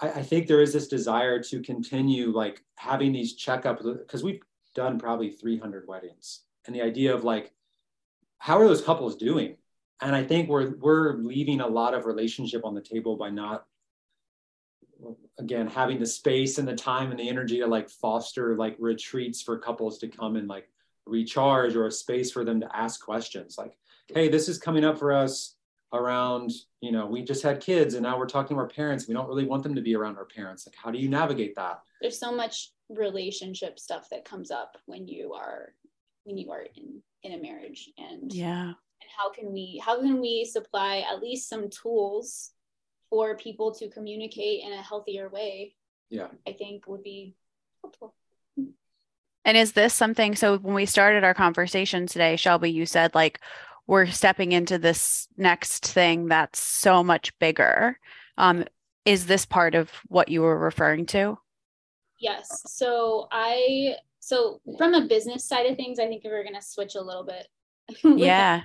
I, 0.00 0.10
I, 0.10 0.22
think 0.22 0.46
there 0.46 0.60
is 0.60 0.72
this 0.72 0.88
desire 0.88 1.42
to 1.44 1.62
continue 1.62 2.30
like 2.30 2.62
having 2.76 3.12
these 3.12 3.38
checkups 3.38 3.82
because 3.98 4.22
we've 4.22 4.40
done 4.74 4.98
probably 4.98 5.30
300 5.30 5.88
weddings. 5.88 6.42
And 6.66 6.76
the 6.76 6.82
idea 6.82 7.14
of 7.14 7.24
like, 7.24 7.52
how 8.38 8.60
are 8.60 8.68
those 8.68 8.82
couples 8.82 9.16
doing? 9.16 9.56
And 10.00 10.14
I 10.14 10.22
think 10.22 10.48
we're 10.48 10.76
we're 10.76 11.14
leaving 11.14 11.60
a 11.60 11.66
lot 11.66 11.94
of 11.94 12.04
relationship 12.04 12.64
on 12.64 12.74
the 12.74 12.82
table 12.82 13.16
by 13.16 13.30
not 13.30 13.64
again 15.38 15.66
having 15.66 15.98
the 15.98 16.06
space 16.06 16.58
and 16.58 16.66
the 16.66 16.74
time 16.74 17.10
and 17.10 17.20
the 17.20 17.28
energy 17.28 17.58
to 17.58 17.66
like 17.66 17.88
foster 17.88 18.56
like 18.56 18.76
retreats 18.78 19.42
for 19.42 19.58
couples 19.58 19.98
to 19.98 20.08
come 20.08 20.36
and 20.36 20.48
like 20.48 20.68
recharge 21.06 21.76
or 21.76 21.86
a 21.86 21.92
space 21.92 22.30
for 22.30 22.44
them 22.44 22.60
to 22.60 22.76
ask 22.76 23.04
questions 23.04 23.56
like 23.58 23.76
hey 24.08 24.28
this 24.28 24.48
is 24.48 24.58
coming 24.58 24.84
up 24.84 24.98
for 24.98 25.12
us 25.12 25.56
around 25.92 26.50
you 26.80 26.92
know 26.92 27.06
we 27.06 27.22
just 27.22 27.42
had 27.42 27.60
kids 27.60 27.94
and 27.94 28.02
now 28.02 28.18
we're 28.18 28.26
talking 28.26 28.56
to 28.56 28.60
our 28.60 28.68
parents. 28.68 29.08
We 29.08 29.14
don't 29.14 29.28
really 29.28 29.46
want 29.46 29.62
them 29.62 29.74
to 29.74 29.80
be 29.80 29.94
around 29.94 30.16
our 30.16 30.24
parents. 30.24 30.66
Like 30.66 30.76
how 30.76 30.90
do 30.90 30.98
you 30.98 31.08
navigate 31.08 31.54
that? 31.56 31.80
There's 32.00 32.18
so 32.18 32.34
much 32.34 32.72
relationship 32.88 33.78
stuff 33.78 34.08
that 34.10 34.24
comes 34.24 34.50
up 34.50 34.76
when 34.86 35.08
you 35.08 35.32
are 35.32 35.74
when 36.24 36.36
you 36.36 36.50
are 36.50 36.66
in 36.76 37.02
in 37.22 37.32
a 37.38 37.42
marriage 37.42 37.90
and 37.98 38.32
yeah. 38.32 38.66
and 38.68 39.10
how 39.16 39.30
can 39.30 39.52
we 39.52 39.80
how 39.84 40.00
can 40.00 40.20
we 40.20 40.44
supply 40.44 41.04
at 41.10 41.20
least 41.20 41.48
some 41.48 41.68
tools 41.70 42.52
for 43.10 43.36
people 43.36 43.72
to 43.74 43.88
communicate 43.88 44.62
in 44.64 44.72
a 44.72 44.82
healthier 44.82 45.28
way 45.28 45.74
yeah. 46.10 46.28
I 46.46 46.52
think 46.52 46.86
would 46.86 47.02
be 47.02 47.34
helpful. 47.82 48.14
And 49.44 49.56
is 49.56 49.72
this 49.72 49.94
something 49.94 50.34
so 50.34 50.58
when 50.58 50.74
we 50.74 50.86
started 50.86 51.22
our 51.24 51.34
conversation 51.34 52.06
today 52.06 52.34
shelby 52.36 52.70
you 52.70 52.84
said 52.84 53.14
like 53.14 53.40
we're 53.86 54.06
stepping 54.06 54.50
into 54.50 54.78
this 54.78 55.28
next 55.36 55.86
thing 55.86 56.26
that's 56.26 56.58
so 56.58 57.04
much 57.04 57.38
bigger. 57.38 58.00
Um, 58.36 58.64
is 59.04 59.26
this 59.26 59.46
part 59.46 59.76
of 59.76 59.88
what 60.08 60.28
you 60.28 60.42
were 60.42 60.58
referring 60.58 61.06
to? 61.06 61.38
Yes. 62.18 62.62
So 62.66 63.28
i 63.30 63.94
so 64.26 64.60
from 64.76 64.94
a 64.94 65.06
business 65.06 65.44
side 65.44 65.66
of 65.66 65.76
things 65.76 66.00
i 66.00 66.06
think 66.06 66.24
we're 66.24 66.42
going 66.42 66.54
to 66.54 66.60
switch 66.60 66.96
a 66.96 67.00
little 67.00 67.22
bit 67.22 67.46
yeah 68.18 68.62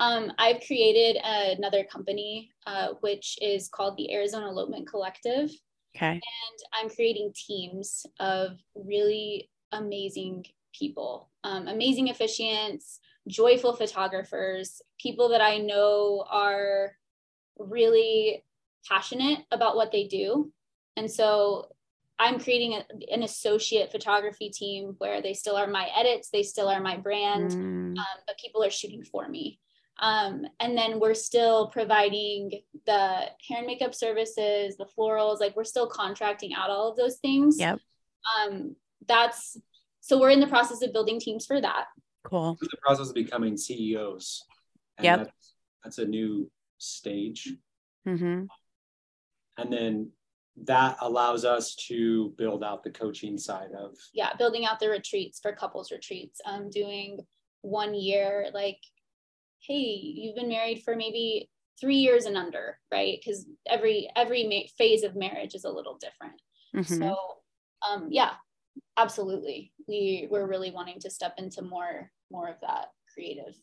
um, 0.00 0.32
I've 0.38 0.62
created 0.66 1.20
another 1.22 1.84
company, 1.84 2.50
uh, 2.66 2.94
which 3.00 3.38
is 3.40 3.68
called 3.68 3.96
the 3.96 4.12
Arizona 4.12 4.48
Elopement 4.48 4.88
Collective. 4.88 5.50
Okay. 5.94 6.12
And 6.12 6.22
I'm 6.72 6.88
creating 6.88 7.32
teams 7.34 8.06
of 8.18 8.52
really 8.74 9.50
amazing 9.72 10.46
people, 10.76 11.30
um, 11.44 11.68
amazing 11.68 12.08
officiants, 12.08 12.98
joyful 13.28 13.74
photographers, 13.74 14.80
people 14.98 15.28
that 15.28 15.42
I 15.42 15.58
know 15.58 16.24
are 16.30 16.92
really 17.58 18.42
passionate 18.88 19.40
about 19.50 19.76
what 19.76 19.92
they 19.92 20.04
do. 20.04 20.50
And 20.96 21.10
so 21.10 21.66
I'm 22.18 22.40
creating 22.40 22.74
a, 22.74 23.12
an 23.12 23.22
associate 23.22 23.92
photography 23.92 24.48
team 24.48 24.94
where 24.98 25.20
they 25.20 25.34
still 25.34 25.56
are 25.56 25.66
my 25.66 25.88
edits, 25.94 26.30
they 26.30 26.42
still 26.42 26.68
are 26.68 26.80
my 26.80 26.96
brand, 26.96 27.50
mm. 27.50 27.98
um, 27.98 28.06
but 28.26 28.38
people 28.38 28.64
are 28.64 28.70
shooting 28.70 29.04
for 29.04 29.28
me. 29.28 29.58
Um, 29.98 30.46
and 30.60 30.76
then 30.76 30.98
we're 30.98 31.14
still 31.14 31.68
providing 31.68 32.52
the 32.86 33.26
hair 33.46 33.58
and 33.58 33.66
makeup 33.66 33.94
services, 33.94 34.76
the 34.76 34.86
florals, 34.98 35.40
like 35.40 35.54
we're 35.56 35.64
still 35.64 35.88
contracting 35.88 36.54
out 36.54 36.70
all 36.70 36.90
of 36.90 36.96
those 36.96 37.16
things. 37.16 37.58
Yep. 37.58 37.78
Um, 38.46 38.76
that's 39.06 39.58
so 40.00 40.18
we're 40.18 40.30
in 40.30 40.40
the 40.40 40.46
process 40.46 40.82
of 40.82 40.92
building 40.92 41.20
teams 41.20 41.44
for 41.44 41.60
that. 41.60 41.86
Cool. 42.24 42.56
the 42.60 42.76
process 42.82 43.08
of 43.08 43.14
becoming 43.14 43.56
CEOs. 43.56 44.44
And 44.98 45.04
yep. 45.04 45.18
That's, 45.18 45.54
that's 45.84 45.98
a 45.98 46.06
new 46.06 46.50
stage. 46.78 47.54
Mm-hmm. 48.06 48.44
And 49.58 49.72
then 49.72 50.12
that 50.64 50.96
allows 51.00 51.44
us 51.44 51.74
to 51.74 52.34
build 52.36 52.62
out 52.62 52.82
the 52.82 52.90
coaching 52.90 53.38
side 53.38 53.70
of 53.78 53.96
yeah 54.12 54.30
building 54.36 54.66
out 54.66 54.80
the 54.80 54.88
retreats 54.88 55.38
for 55.40 55.52
couples 55.52 55.90
retreats 55.90 56.40
um 56.44 56.68
doing 56.70 57.18
one 57.62 57.94
year 57.94 58.48
like 58.52 58.78
hey 59.66 60.00
you've 60.14 60.36
been 60.36 60.48
married 60.48 60.82
for 60.84 60.96
maybe 60.96 61.48
three 61.80 61.96
years 61.96 62.26
and 62.26 62.36
under 62.36 62.78
right 62.92 63.18
because 63.20 63.46
every 63.68 64.08
every 64.16 64.46
ma- 64.46 64.68
phase 64.76 65.02
of 65.02 65.16
marriage 65.16 65.54
is 65.54 65.64
a 65.64 65.70
little 65.70 65.98
different 65.98 66.40
mm-hmm. 66.76 67.02
so 67.02 67.16
um 67.88 68.08
yeah 68.10 68.32
absolutely 68.96 69.72
we 69.88 70.28
we're 70.30 70.46
really 70.46 70.70
wanting 70.70 71.00
to 71.00 71.10
step 71.10 71.34
into 71.38 71.62
more 71.62 72.10
more 72.30 72.48
of 72.48 72.56
that 72.60 72.86
creative 73.14 73.54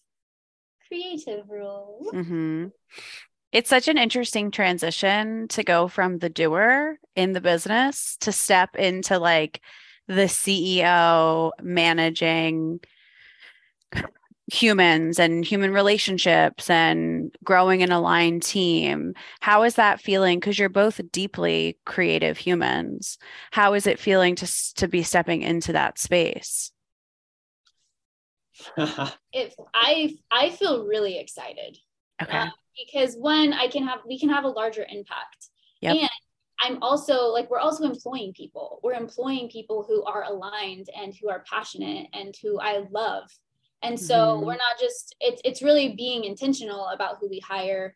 creative 0.88 1.45
role 1.50 2.10
mm-hmm. 2.14 2.68
it's 3.52 3.70
such 3.70 3.88
an 3.88 3.98
interesting 3.98 4.52
transition 4.52 5.48
to 5.48 5.64
go 5.64 5.88
from 5.88 6.18
the 6.18 6.30
doer 6.30 6.98
in 7.16 7.34
the 7.34 7.41
business 7.41 8.18
to 8.20 8.32
step 8.32 8.76
into 8.76 9.20
like 9.20 9.62
the 10.08 10.24
ceo 10.24 11.52
managing 11.62 12.80
humans 14.52 15.20
and 15.20 15.43
human 15.43 15.74
relationships 15.74 16.70
and 16.70 17.36
growing 17.43 17.84
an 17.84 17.91
aligned 17.91 18.43
team. 18.43 19.14
How 19.41 19.64
is 19.64 19.76
that 19.76 20.00
feeling? 20.00 20.39
Because 20.39 20.58
you're 20.58 20.70
both 20.70 21.02
deeply 21.12 21.78
creative 21.86 22.38
humans. 22.38 23.18
How 23.52 23.74
is 23.74 23.88
it 23.88 24.00
feeling 24.00 24.36
to, 24.36 24.74
to 24.76 24.88
be 24.88 25.04
stepping 25.04 25.41
into 25.41 25.74
that 25.74 26.00
space? 26.00 26.72
if 29.34 29.54
I 29.74 30.16
I 30.32 30.50
feel 30.50 30.86
really 30.86 31.20
excited. 31.20 31.78
Okay. 32.22 32.38
Uh, 32.38 32.50
because 32.76 33.16
one, 33.16 33.54
I 33.54 33.68
can 33.68 33.86
have 33.86 34.00
we 34.08 34.20
can 34.20 34.30
have 34.30 34.45
a 34.45 34.50
larger 34.50 34.86
impact. 34.89 35.50
Yep. 35.82 35.95
And 35.98 36.10
I'm 36.62 36.82
also 36.82 37.26
like 37.26 37.50
we're 37.50 37.60
also 37.60 37.84
employing 37.84 38.34
people. 38.34 38.80
We're 38.82 38.93
employing 38.93 39.50
people 39.50 39.86
who 39.88 40.04
are 40.06 40.24
aligned 40.24 40.89
and 40.95 41.14
who 41.14 41.30
are 41.30 41.43
passionate 41.50 42.08
and 42.14 42.36
who 42.41 42.60
I 42.60 42.86
love 42.89 43.30
and 43.84 44.00
so 44.00 44.16
mm-hmm. 44.16 44.46
we're 44.46 44.54
not 44.54 44.80
just 44.80 45.16
it's 45.20 45.42
it's 45.46 45.62
really 45.62 45.90
being 45.90 46.24
intentional 46.24 46.88
about 46.88 47.18
who 47.20 47.30
we 47.30 47.40
hire 47.40 47.96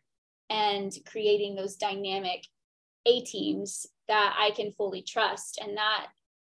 and 0.50 0.96
creating 1.06 1.54
those 1.54 1.76
dynamic 1.76 2.46
a 3.06 3.20
teams 3.22 3.86
that 4.08 4.34
i 4.38 4.50
can 4.50 4.72
fully 4.72 5.02
trust 5.02 5.58
and 5.62 5.76
that 5.76 6.06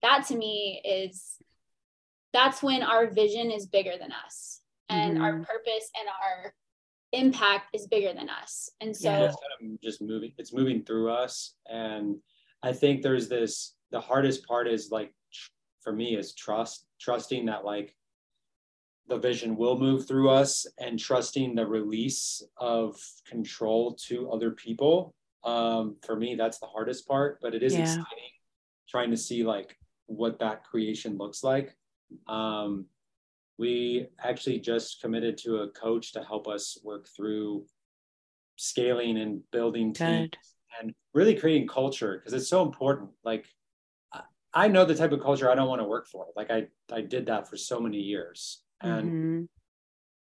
that 0.02 0.26
to 0.26 0.36
me 0.36 0.80
is 0.84 1.36
that's 2.32 2.62
when 2.62 2.82
our 2.82 3.08
vision 3.10 3.50
is 3.50 3.66
bigger 3.66 3.92
than 4.00 4.10
us 4.24 4.60
and 4.88 5.14
mm-hmm. 5.14 5.22
our 5.22 5.32
purpose 5.32 5.90
and 5.98 6.08
our 6.08 6.54
impact 7.12 7.66
is 7.74 7.86
bigger 7.86 8.12
than 8.14 8.28
us 8.30 8.70
and 8.80 8.96
so 8.96 9.10
yeah, 9.10 9.24
it's 9.24 9.36
kind 9.36 9.72
of 9.72 9.80
just 9.82 10.00
moving 10.00 10.32
it's 10.38 10.52
moving 10.52 10.82
through 10.82 11.12
us 11.12 11.54
and 11.70 12.16
i 12.62 12.72
think 12.72 13.02
there's 13.02 13.28
this 13.28 13.74
the 13.90 14.00
hardest 14.00 14.46
part 14.46 14.66
is 14.66 14.90
like 14.90 15.12
for 15.82 15.92
me 15.92 16.16
is 16.16 16.34
trust 16.34 16.86
trusting 16.98 17.46
that 17.46 17.64
like 17.64 17.94
the 19.08 19.18
vision 19.18 19.56
will 19.56 19.78
move 19.78 20.06
through 20.06 20.30
us 20.30 20.66
and 20.78 20.98
trusting 20.98 21.54
the 21.54 21.66
release 21.66 22.42
of 22.56 22.96
control 23.28 23.94
to 23.94 24.30
other 24.30 24.50
people 24.50 25.14
um, 25.44 25.96
for 26.04 26.16
me 26.16 26.34
that's 26.34 26.58
the 26.58 26.66
hardest 26.66 27.06
part 27.06 27.38
but 27.42 27.54
it 27.54 27.62
is 27.62 27.74
yeah. 27.74 27.82
exciting 27.82 28.30
trying 28.88 29.10
to 29.10 29.16
see 29.16 29.42
like 29.42 29.76
what 30.06 30.38
that 30.38 30.64
creation 30.64 31.16
looks 31.16 31.42
like 31.42 31.76
um, 32.28 32.86
we 33.58 34.06
actually 34.20 34.58
just 34.58 35.00
committed 35.00 35.36
to 35.38 35.58
a 35.58 35.68
coach 35.70 36.12
to 36.12 36.22
help 36.22 36.46
us 36.46 36.78
work 36.84 37.06
through 37.16 37.64
scaling 38.56 39.18
and 39.18 39.40
building 39.50 39.92
teams 39.92 40.30
Good. 40.30 40.36
and 40.80 40.94
really 41.14 41.34
creating 41.34 41.66
culture 41.66 42.18
because 42.18 42.34
it's 42.34 42.48
so 42.48 42.62
important 42.62 43.10
like 43.24 43.46
I 44.54 44.68
know 44.68 44.84
the 44.84 44.94
type 44.94 45.12
of 45.12 45.22
culture 45.22 45.50
I 45.50 45.54
don't 45.54 45.68
want 45.68 45.80
to 45.80 45.86
work 45.86 46.06
for. 46.06 46.26
Like 46.36 46.50
I, 46.50 46.66
I 46.92 47.00
did 47.00 47.26
that 47.26 47.48
for 47.48 47.56
so 47.56 47.80
many 47.80 47.98
years 47.98 48.62
and 48.82 49.08
mm-hmm. 49.10 49.42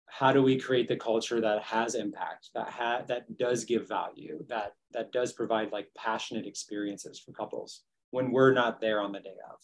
how 0.07 0.31
do 0.31 0.41
we 0.41 0.59
create 0.59 0.87
the 0.87 0.95
culture 0.95 1.41
that 1.41 1.63
has 1.63 1.95
impact 1.95 2.49
that 2.53 2.69
ha- 2.69 3.03
that 3.07 3.37
does 3.37 3.65
give 3.65 3.87
value 3.87 4.43
that 4.49 4.73
that 4.93 5.11
does 5.11 5.33
provide 5.33 5.71
like 5.71 5.87
passionate 5.95 6.45
experiences 6.45 7.19
for 7.19 7.31
couples 7.31 7.81
when 8.11 8.31
we're 8.31 8.53
not 8.53 8.81
there 8.81 9.01
on 9.01 9.11
the 9.11 9.19
day 9.19 9.35
of? 9.51 9.59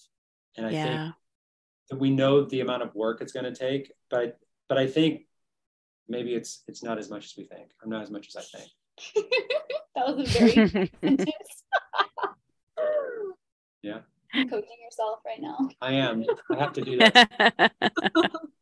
And 0.57 0.65
i 0.65 0.69
yeah. 0.69 0.83
think 0.83 1.15
that 1.89 1.99
we 1.99 2.11
know 2.11 2.43
the 2.45 2.61
amount 2.61 2.83
of 2.83 2.93
work 2.95 3.21
it's 3.21 3.33
going 3.33 3.51
to 3.51 3.55
take 3.55 3.91
but 4.09 4.37
but 4.69 4.77
i 4.77 4.87
think 4.87 5.21
maybe 6.07 6.33
it's 6.33 6.63
it's 6.67 6.83
not 6.83 6.97
as 6.97 7.09
much 7.09 7.25
as 7.25 7.33
we 7.37 7.45
think 7.45 7.71
i'm 7.83 7.89
not 7.89 8.03
as 8.03 8.11
much 8.11 8.27
as 8.27 8.35
i 8.35 8.57
think. 8.57 8.69
That 9.95 10.15
was 10.15 10.35
a 10.35 10.39
very 10.39 10.69
sentence. 11.01 11.63
Yeah. 13.83 13.99
Coaching 14.33 14.77
yourself 14.83 15.19
right 15.25 15.39
now. 15.39 15.69
I 15.81 15.93
am. 15.93 16.25
I 16.49 16.57
have 16.57 16.73
to 16.73 16.81
do 16.81 16.97
that 16.97 17.71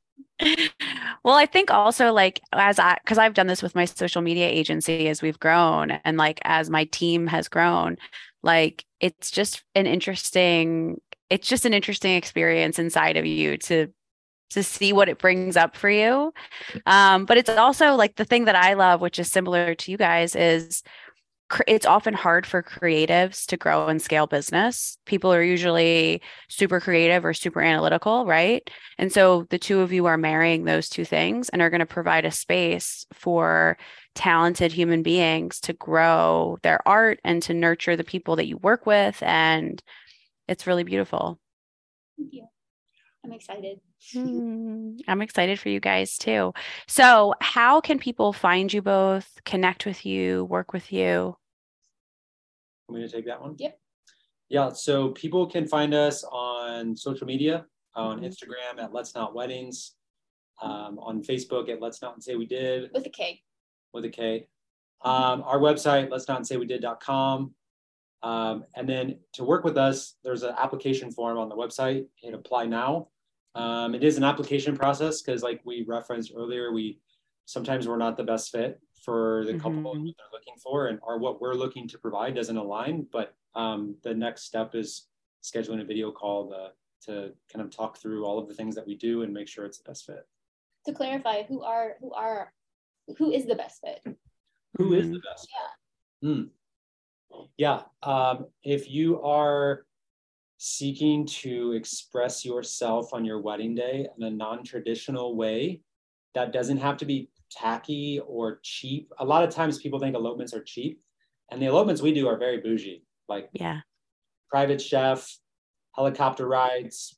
well, 1.24 1.36
I 1.36 1.46
think 1.46 1.72
also 1.72 2.12
like 2.12 2.42
as 2.54 2.80
I, 2.80 2.98
because 3.04 3.18
I've 3.18 3.34
done 3.34 3.48
this 3.48 3.62
with 3.64 3.76
my 3.76 3.86
social 3.86 4.22
media 4.22 4.48
agency 4.48 5.08
as 5.08 5.22
we've 5.22 5.40
grown 5.40 5.92
and 5.92 6.18
like 6.18 6.40
as 6.44 6.70
my 6.70 6.86
team 6.86 7.28
has 7.28 7.48
grown, 7.48 7.98
like 8.44 8.86
it's 9.00 9.32
just 9.32 9.64
an 9.76 9.88
interesting, 9.88 11.00
it's 11.30 11.48
just 11.48 11.66
an 11.66 11.74
interesting 11.74 12.16
experience 12.16 12.80
inside 12.80 13.18
of 13.18 13.26
you 13.26 13.58
to 13.58 13.88
to 14.52 14.64
see 14.64 14.92
what 14.94 15.10
it 15.10 15.18
brings 15.18 15.56
up 15.56 15.76
for 15.76 15.90
you. 15.90 16.34
Um, 16.86 17.26
but 17.26 17.38
it's 17.38 17.50
also 17.50 17.96
like 17.96 18.18
the 18.18 18.26
thing 18.26 18.46
that 18.46 18.56
I 18.56 18.74
love, 18.74 19.02
which 19.02 19.18
is 19.18 19.32
similar 19.32 19.74
to 19.76 19.92
you 19.92 19.98
guys, 19.98 20.36
is 20.36 20.84
it's 21.68 21.86
often 21.86 22.14
hard 22.14 22.46
for 22.46 22.64
creatives 22.64 23.46
to 23.48 23.58
grow 23.58 23.88
and 23.88 24.02
scale 24.02 24.28
business. 24.28 24.98
People 25.06 25.34
are 25.34 25.44
usually 25.44 26.22
super 26.50 26.80
creative 26.80 27.26
or 27.26 27.34
super 27.34 27.62
analytical, 27.62 28.26
right? 28.26 28.70
And 28.98 29.12
so 29.12 29.48
the 29.50 29.60
two 29.60 29.82
of 29.82 29.92
you 29.92 30.06
are 30.06 30.18
marrying 30.18 30.64
those 30.64 30.90
two 30.90 31.06
things 31.06 31.50
and 31.50 31.62
are 31.62 31.70
going 31.70 31.80
to 31.80 31.86
provide 31.86 32.26
a 32.26 32.32
space 32.32 33.06
for 33.14 33.78
talented 34.16 34.72
human 34.72 35.04
beings 35.04 35.60
to 35.62 35.74
grow 35.74 36.58
their 36.64 36.86
art 36.88 37.20
and 37.24 37.42
to 37.44 37.54
nurture 37.54 37.96
the 37.96 38.04
people 38.04 38.36
that 38.38 38.48
you 38.48 38.58
work 38.58 38.86
with. 38.86 39.22
And 39.24 39.82
it's 40.48 40.68
really 40.68 40.84
beautiful. 40.84 41.40
Thank 42.18 42.34
you. 42.34 42.48
I'm 43.24 43.34
excited. 43.34 43.80
Mm, 44.16 45.00
I'm 45.08 45.22
excited 45.22 45.60
for 45.60 45.70
you 45.70 45.80
guys 45.80 46.18
too. 46.18 46.54
So, 46.88 47.36
how 47.40 47.80
can 47.80 48.00
people 48.00 48.34
find 48.34 48.74
you 48.74 48.82
both, 48.82 49.40
connect 49.46 49.86
with 49.86 50.06
you, 50.06 50.46
work 50.46 50.74
with 50.74 50.92
you? 50.92 51.38
I'm 52.88 52.96
going 52.96 53.08
to 53.08 53.14
take 53.14 53.26
that 53.26 53.42
one. 53.42 53.56
Yep. 53.58 53.80
Yeah. 54.50 54.72
So 54.74 55.10
people 55.10 55.48
can 55.48 55.68
find 55.68 55.94
us 55.94 56.24
on 56.24 56.96
social 56.96 57.28
media 57.28 57.66
on 57.96 58.18
mm-hmm. 58.18 58.26
Instagram 58.26 58.84
at 58.84 58.94
Let's 58.94 59.16
Knot 59.16 59.36
Weddings, 59.36 59.94
um, 60.62 61.00
on 61.00 61.22
Facebook 61.24 61.70
at 61.70 61.82
Let's 61.82 62.02
Knot 62.02 62.22
Say 62.24 62.36
We 62.36 62.46
Did 62.46 62.92
with 62.94 63.06
a 63.06 63.10
K. 63.10 63.42
With 63.94 64.06
a 64.06 64.10
K. 64.10 64.48
Um, 65.04 65.42
our 65.44 65.60
website, 65.60 66.12
let's 66.12 66.28
knot 66.28 66.46
say 66.46 66.58
we 66.58 66.66
did.com. 66.66 67.56
Um, 68.24 68.66
and 68.76 68.88
then 68.88 69.18
to 69.34 69.44
work 69.44 69.64
with 69.64 69.78
us, 69.78 70.16
there's 70.24 70.44
an 70.44 70.54
application 70.58 71.12
form 71.12 71.40
on 71.40 71.50
the 71.50 71.56
website. 71.56 72.06
Hit 72.16 72.36
apply 72.36 72.68
now. 72.68 73.08
Um, 73.56 73.96
it 73.96 74.04
is 74.04 74.18
an 74.18 74.24
application 74.24 74.78
process 74.78 75.22
because, 75.22 75.42
like 75.42 75.62
we 75.66 75.84
referenced 75.88 76.32
earlier, 76.36 76.72
we 76.72 77.00
sometimes 77.46 77.88
we're 77.88 77.98
not 77.98 78.16
the 78.16 78.24
best 78.24 78.52
fit 78.52 78.80
for 79.02 79.44
the 79.46 79.54
couple 79.54 79.72
mm-hmm. 79.96 80.06
they're 80.06 80.32
looking 80.32 80.56
for, 80.62 80.88
and 80.88 81.00
or 81.02 81.18
what 81.18 81.42
we're 81.42 81.56
looking 81.56 81.88
to 81.88 81.98
provide 81.98 82.36
doesn't 82.36 82.58
align. 82.58 83.08
But 83.12 83.36
um, 83.56 83.96
the 84.04 84.14
next 84.14 84.44
step 84.44 84.76
is 84.76 85.08
scheduling 85.44 85.82
a 85.82 85.86
video 85.86 86.12
call 86.12 86.50
to, 86.50 86.72
to 87.08 87.34
kind 87.52 87.66
of 87.66 87.76
talk 87.76 87.98
through 87.98 88.26
all 88.26 88.38
of 88.38 88.48
the 88.48 88.54
things 88.54 88.76
that 88.76 88.86
we 88.86 88.96
do 88.96 89.24
and 89.24 89.34
make 89.34 89.48
sure 89.48 89.66
it's 89.66 89.80
the 89.80 89.90
best 89.90 90.06
fit. 90.06 90.28
To 90.86 90.94
clarify, 90.94 91.44
who 91.44 91.64
are 91.64 91.96
who 92.00 92.14
are 92.14 92.54
who 93.18 93.32
is 93.32 93.46
the 93.46 93.56
best 93.56 93.82
fit? 93.82 94.16
Who 94.78 94.94
is 94.94 95.10
the 95.10 95.20
best? 95.20 95.48
Yeah. 96.22 96.30
Mm. 96.30 96.50
Yeah. 97.58 97.82
Um, 98.04 98.48
if 98.64 98.90
you 98.90 99.22
are 99.22 99.86
seeking 100.58 101.26
to 101.26 101.72
express 101.72 102.46
yourself 102.46 103.14
on 103.14 103.26
your 103.26 103.42
wedding 103.42 103.74
day 103.74 104.08
in 104.16 104.24
a 104.24 104.30
non-traditional 104.30 105.36
way, 105.36 105.82
that 106.36 106.54
doesn't 106.54 106.78
have 106.78 106.98
to 106.98 107.06
be 107.06 107.30
tacky 107.52 108.20
or 108.26 108.60
cheap. 108.64 109.12
A 109.20 109.26
lot 109.26 109.44
of 109.44 109.54
times 109.54 109.78
people 109.78 110.00
think 110.00 110.16
elopements 110.16 110.54
are 110.54 110.64
cheap, 110.64 111.02
and 111.52 111.62
the 111.62 111.68
elopements 111.68 112.02
we 112.02 112.14
do 112.14 112.28
are 112.28 112.38
very 112.38 112.60
bougie. 112.60 113.04
Like 113.28 113.50
yeah, 113.54 113.82
private 114.50 114.82
chef, 114.82 115.38
helicopter 115.96 116.48
rides, 116.48 117.18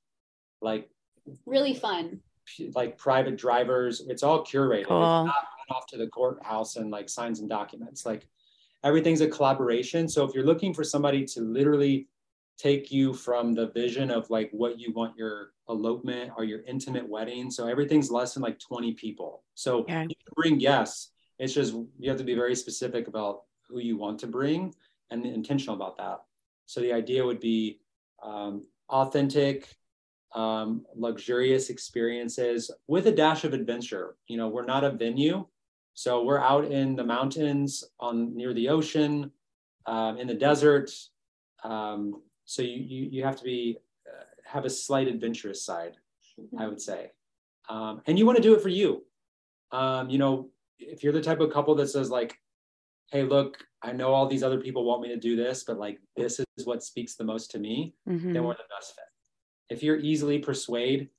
like 0.62 0.90
really 1.46 1.74
fun. 1.74 2.20
Like 2.76 2.98
private 2.98 3.38
drivers. 3.38 4.02
It's 4.08 4.24
all 4.24 4.44
curated. 4.44 4.88
Cool. 4.88 5.26
It's 5.26 5.28
not 5.28 5.36
off 5.70 5.88
to 5.88 5.98
the 5.98 6.08
courthouse 6.08 6.76
and 6.76 6.92
like 6.92 7.08
signs 7.08 7.40
and 7.40 7.50
documents. 7.50 8.06
Like 8.06 8.28
everything's 8.84 9.22
a 9.22 9.28
collaboration. 9.28 10.10
So 10.10 10.26
if 10.26 10.34
you're 10.34 10.46
looking 10.46 10.74
for 10.74 10.84
somebody 10.84 11.26
to 11.26 11.42
literally 11.42 12.08
take 12.58 12.92
you 12.92 13.14
from 13.14 13.54
the 13.54 13.68
vision 13.72 14.12
of 14.12 14.30
like 14.30 14.50
what 14.52 14.80
you 14.80 14.94
want 14.94 15.18
your 15.18 15.52
elopement 15.70 16.32
or 16.38 16.44
your 16.44 16.62
intimate 16.64 17.08
wedding. 17.08 17.50
So 17.50 17.68
everything's 17.68 18.12
less 18.12 18.34
than 18.34 18.44
like 18.44 18.60
20 18.60 18.94
people. 18.94 19.44
So 19.56 19.86
you 20.10 20.16
bring 20.36 20.58
guests. 20.58 21.12
It's 21.40 21.54
just 21.54 21.74
you 22.00 22.10
have 22.10 22.20
to 22.20 22.24
be 22.24 22.36
very 22.36 22.56
specific 22.56 23.08
about 23.08 23.42
who 23.68 23.80
you 23.80 23.98
want 23.98 24.20
to 24.20 24.28
bring 24.28 24.74
and 25.10 25.26
intentional 25.26 25.76
about 25.76 25.98
that. 25.98 26.22
So 26.66 26.80
the 26.80 26.94
idea 26.94 27.26
would 27.26 27.40
be 27.40 27.80
um, 28.22 28.66
authentic, 28.90 29.68
um, 30.34 30.86
luxurious 30.96 31.70
experiences 31.70 32.72
with 32.88 33.08
a 33.08 33.12
dash 33.12 33.44
of 33.44 33.54
adventure. 33.54 34.16
You 34.28 34.38
know, 34.38 34.48
we're 34.48 34.66
not 34.66 34.84
a 34.84 34.92
venue, 34.92 35.46
so 35.94 36.24
we're 36.24 36.40
out 36.40 36.66
in 36.66 36.96
the 36.96 37.04
mountains 37.04 37.84
on 38.00 38.36
near 38.36 38.54
the 38.54 38.70
ocean, 38.70 39.32
um, 39.86 40.18
in 40.18 40.28
the 40.28 40.34
desert. 40.34 40.92
Um, 41.64 42.22
so 42.46 42.62
you, 42.62 42.78
you, 42.78 43.10
you 43.12 43.24
have 43.24 43.36
to 43.38 43.44
be 43.44 43.78
uh, 44.08 44.24
have 44.46 44.66
a 44.66 44.70
slight 44.70 45.08
adventurous 45.08 45.66
side, 45.66 45.98
mm-hmm. 46.40 46.60
I 46.60 46.68
would 46.68 46.82
say, 46.82 47.12
um, 47.70 48.02
and 48.06 48.18
you 48.18 48.26
want 48.26 48.38
to 48.38 48.44
do 48.44 48.56
it 48.56 48.62
for 48.62 48.70
you. 48.70 49.04
Um, 49.72 50.10
you 50.10 50.18
know, 50.18 50.50
if 50.80 51.04
you're 51.04 51.14
the 51.14 51.22
type 51.22 51.40
of 51.40 51.52
couple 51.52 51.76
that 51.76 51.88
says 51.88 52.10
like, 52.10 52.38
"Hey, 53.12 53.24
look, 53.24 53.58
I 53.82 53.92
know 53.92 54.14
all 54.14 54.28
these 54.28 54.44
other 54.44 54.60
people 54.60 54.84
want 54.84 55.02
me 55.02 55.10
to 55.10 55.18
do 55.18 55.36
this, 55.36 55.64
but 55.64 55.78
like 55.78 56.00
this 56.16 56.40
is 56.40 56.66
what 56.66 56.84
speaks 56.84 57.16
the 57.16 57.24
most 57.24 57.52
to 57.52 57.60
me," 57.60 57.96
mm-hmm. 58.08 58.34
then 58.34 58.44
we're 58.44 58.54
the 58.54 58.64
best 58.78 58.96
fit. 58.96 59.76
If 59.76 59.84
you're 59.84 59.98
easily 59.98 60.40
persuade, 60.40 61.10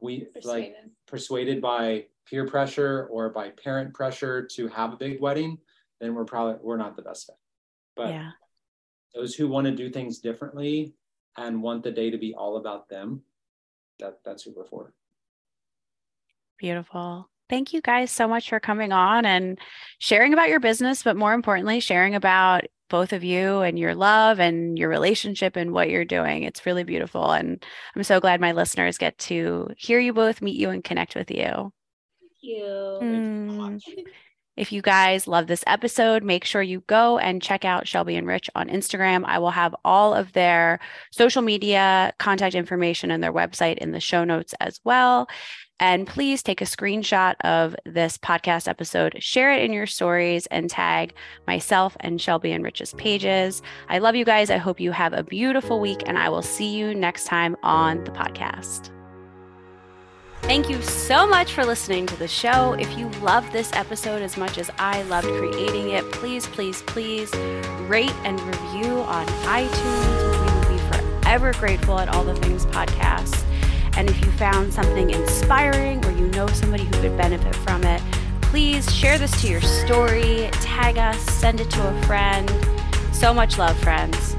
we 0.00 0.26
persuaded. 0.34 0.46
like 0.46 0.74
persuaded 1.06 1.60
by 1.60 2.06
peer 2.28 2.46
pressure 2.46 3.08
or 3.10 3.30
by 3.30 3.50
parent 3.50 3.94
pressure 3.94 4.46
to 4.46 4.68
have 4.68 4.92
a 4.92 4.96
big 4.96 5.20
wedding, 5.20 5.58
then 6.00 6.14
we're 6.14 6.24
probably 6.24 6.56
we're 6.62 6.76
not 6.76 6.96
the 6.96 7.02
best 7.02 7.26
fit. 7.26 7.36
But 7.96 8.10
yeah. 8.10 8.30
Those 9.14 9.34
who 9.34 9.48
want 9.48 9.66
to 9.66 9.74
do 9.74 9.90
things 9.90 10.18
differently 10.18 10.94
and 11.36 11.62
want 11.62 11.82
the 11.82 11.90
day 11.90 12.10
to 12.10 12.18
be 12.18 12.34
all 12.34 12.56
about 12.56 12.88
them, 12.88 13.22
that 13.98 14.18
that's 14.24 14.42
who 14.42 14.52
we're 14.56 14.64
for. 14.64 14.92
Beautiful. 16.58 17.28
Thank 17.48 17.72
you 17.72 17.80
guys 17.80 18.10
so 18.10 18.28
much 18.28 18.48
for 18.48 18.60
coming 18.60 18.92
on 18.92 19.24
and 19.24 19.58
sharing 19.98 20.32
about 20.32 20.50
your 20.50 20.60
business, 20.60 21.02
but 21.02 21.16
more 21.16 21.32
importantly, 21.32 21.80
sharing 21.80 22.14
about 22.14 22.64
both 22.90 23.12
of 23.12 23.24
you 23.24 23.60
and 23.60 23.78
your 23.78 23.94
love 23.94 24.40
and 24.40 24.78
your 24.78 24.88
relationship 24.88 25.56
and 25.56 25.72
what 25.72 25.88
you're 25.88 26.04
doing. 26.04 26.42
It's 26.42 26.66
really 26.66 26.84
beautiful. 26.84 27.30
And 27.30 27.64
I'm 27.94 28.02
so 28.02 28.20
glad 28.20 28.40
my 28.40 28.52
listeners 28.52 28.98
get 28.98 29.16
to 29.18 29.68
hear 29.76 29.98
you 29.98 30.12
both, 30.12 30.42
meet 30.42 30.56
you, 30.56 30.70
and 30.70 30.84
connect 30.84 31.14
with 31.14 31.30
you 31.30 31.72
Thank 32.20 32.32
you. 32.40 32.64
Mm. 32.64 33.80
If 34.58 34.72
you 34.72 34.82
guys 34.82 35.28
love 35.28 35.46
this 35.46 35.62
episode, 35.68 36.24
make 36.24 36.44
sure 36.44 36.62
you 36.62 36.82
go 36.88 37.16
and 37.18 37.40
check 37.40 37.64
out 37.64 37.86
Shelby 37.86 38.16
and 38.16 38.26
Rich 38.26 38.50
on 38.56 38.68
Instagram. 38.68 39.22
I 39.24 39.38
will 39.38 39.52
have 39.52 39.72
all 39.84 40.12
of 40.12 40.32
their 40.32 40.80
social 41.12 41.42
media 41.42 42.12
contact 42.18 42.56
information 42.56 43.12
and 43.12 43.22
their 43.22 43.32
website 43.32 43.78
in 43.78 43.92
the 43.92 44.00
show 44.00 44.24
notes 44.24 44.54
as 44.58 44.80
well. 44.82 45.28
And 45.78 46.08
please 46.08 46.42
take 46.42 46.60
a 46.60 46.64
screenshot 46.64 47.36
of 47.44 47.76
this 47.86 48.18
podcast 48.18 48.66
episode, 48.66 49.22
share 49.22 49.52
it 49.52 49.62
in 49.62 49.72
your 49.72 49.86
stories, 49.86 50.46
and 50.46 50.68
tag 50.68 51.14
myself 51.46 51.96
and 52.00 52.20
Shelby 52.20 52.50
and 52.50 52.64
Rich's 52.64 52.94
pages. 52.94 53.62
I 53.88 53.98
love 53.98 54.16
you 54.16 54.24
guys. 54.24 54.50
I 54.50 54.56
hope 54.56 54.80
you 54.80 54.90
have 54.90 55.12
a 55.12 55.22
beautiful 55.22 55.78
week, 55.78 56.02
and 56.04 56.18
I 56.18 56.30
will 56.30 56.42
see 56.42 56.76
you 56.76 56.94
next 56.94 57.26
time 57.26 57.54
on 57.62 58.02
the 58.02 58.10
podcast. 58.10 58.90
Thank 60.42 60.70
you 60.70 60.80
so 60.80 61.26
much 61.26 61.52
for 61.52 61.64
listening 61.64 62.06
to 62.06 62.16
the 62.16 62.28
show. 62.28 62.72
If 62.74 62.96
you 62.96 63.08
love 63.20 63.50
this 63.52 63.70
episode 63.74 64.22
as 64.22 64.36
much 64.36 64.56
as 64.56 64.70
I 64.78 65.02
loved 65.02 65.26
creating 65.26 65.90
it, 65.90 66.10
please, 66.10 66.46
please, 66.46 66.80
please 66.82 67.30
rate 67.86 68.14
and 68.24 68.40
review 68.40 69.00
on 69.00 69.26
iTunes. 69.44 70.40
We 70.40 70.70
will 70.70 70.78
be 70.78 71.22
forever 71.22 71.52
grateful 71.52 71.98
at 71.98 72.08
All 72.08 72.24
the 72.24 72.34
Things 72.36 72.64
Podcast. 72.66 73.44
And 73.96 74.08
if 74.08 74.24
you 74.24 74.30
found 74.32 74.72
something 74.72 75.10
inspiring 75.10 76.04
or 76.06 76.12
you 76.12 76.28
know 76.28 76.46
somebody 76.46 76.84
who 76.84 76.92
could 76.92 77.16
benefit 77.16 77.54
from 77.56 77.84
it, 77.84 78.00
please 78.40 78.90
share 78.94 79.18
this 79.18 79.38
to 79.42 79.48
your 79.48 79.60
story, 79.60 80.48
tag 80.52 80.96
us, 80.96 81.20
send 81.34 81.60
it 81.60 81.68
to 81.70 81.88
a 81.88 82.02
friend. 82.02 82.50
So 83.12 83.34
much 83.34 83.58
love, 83.58 83.78
friends. 83.80 84.36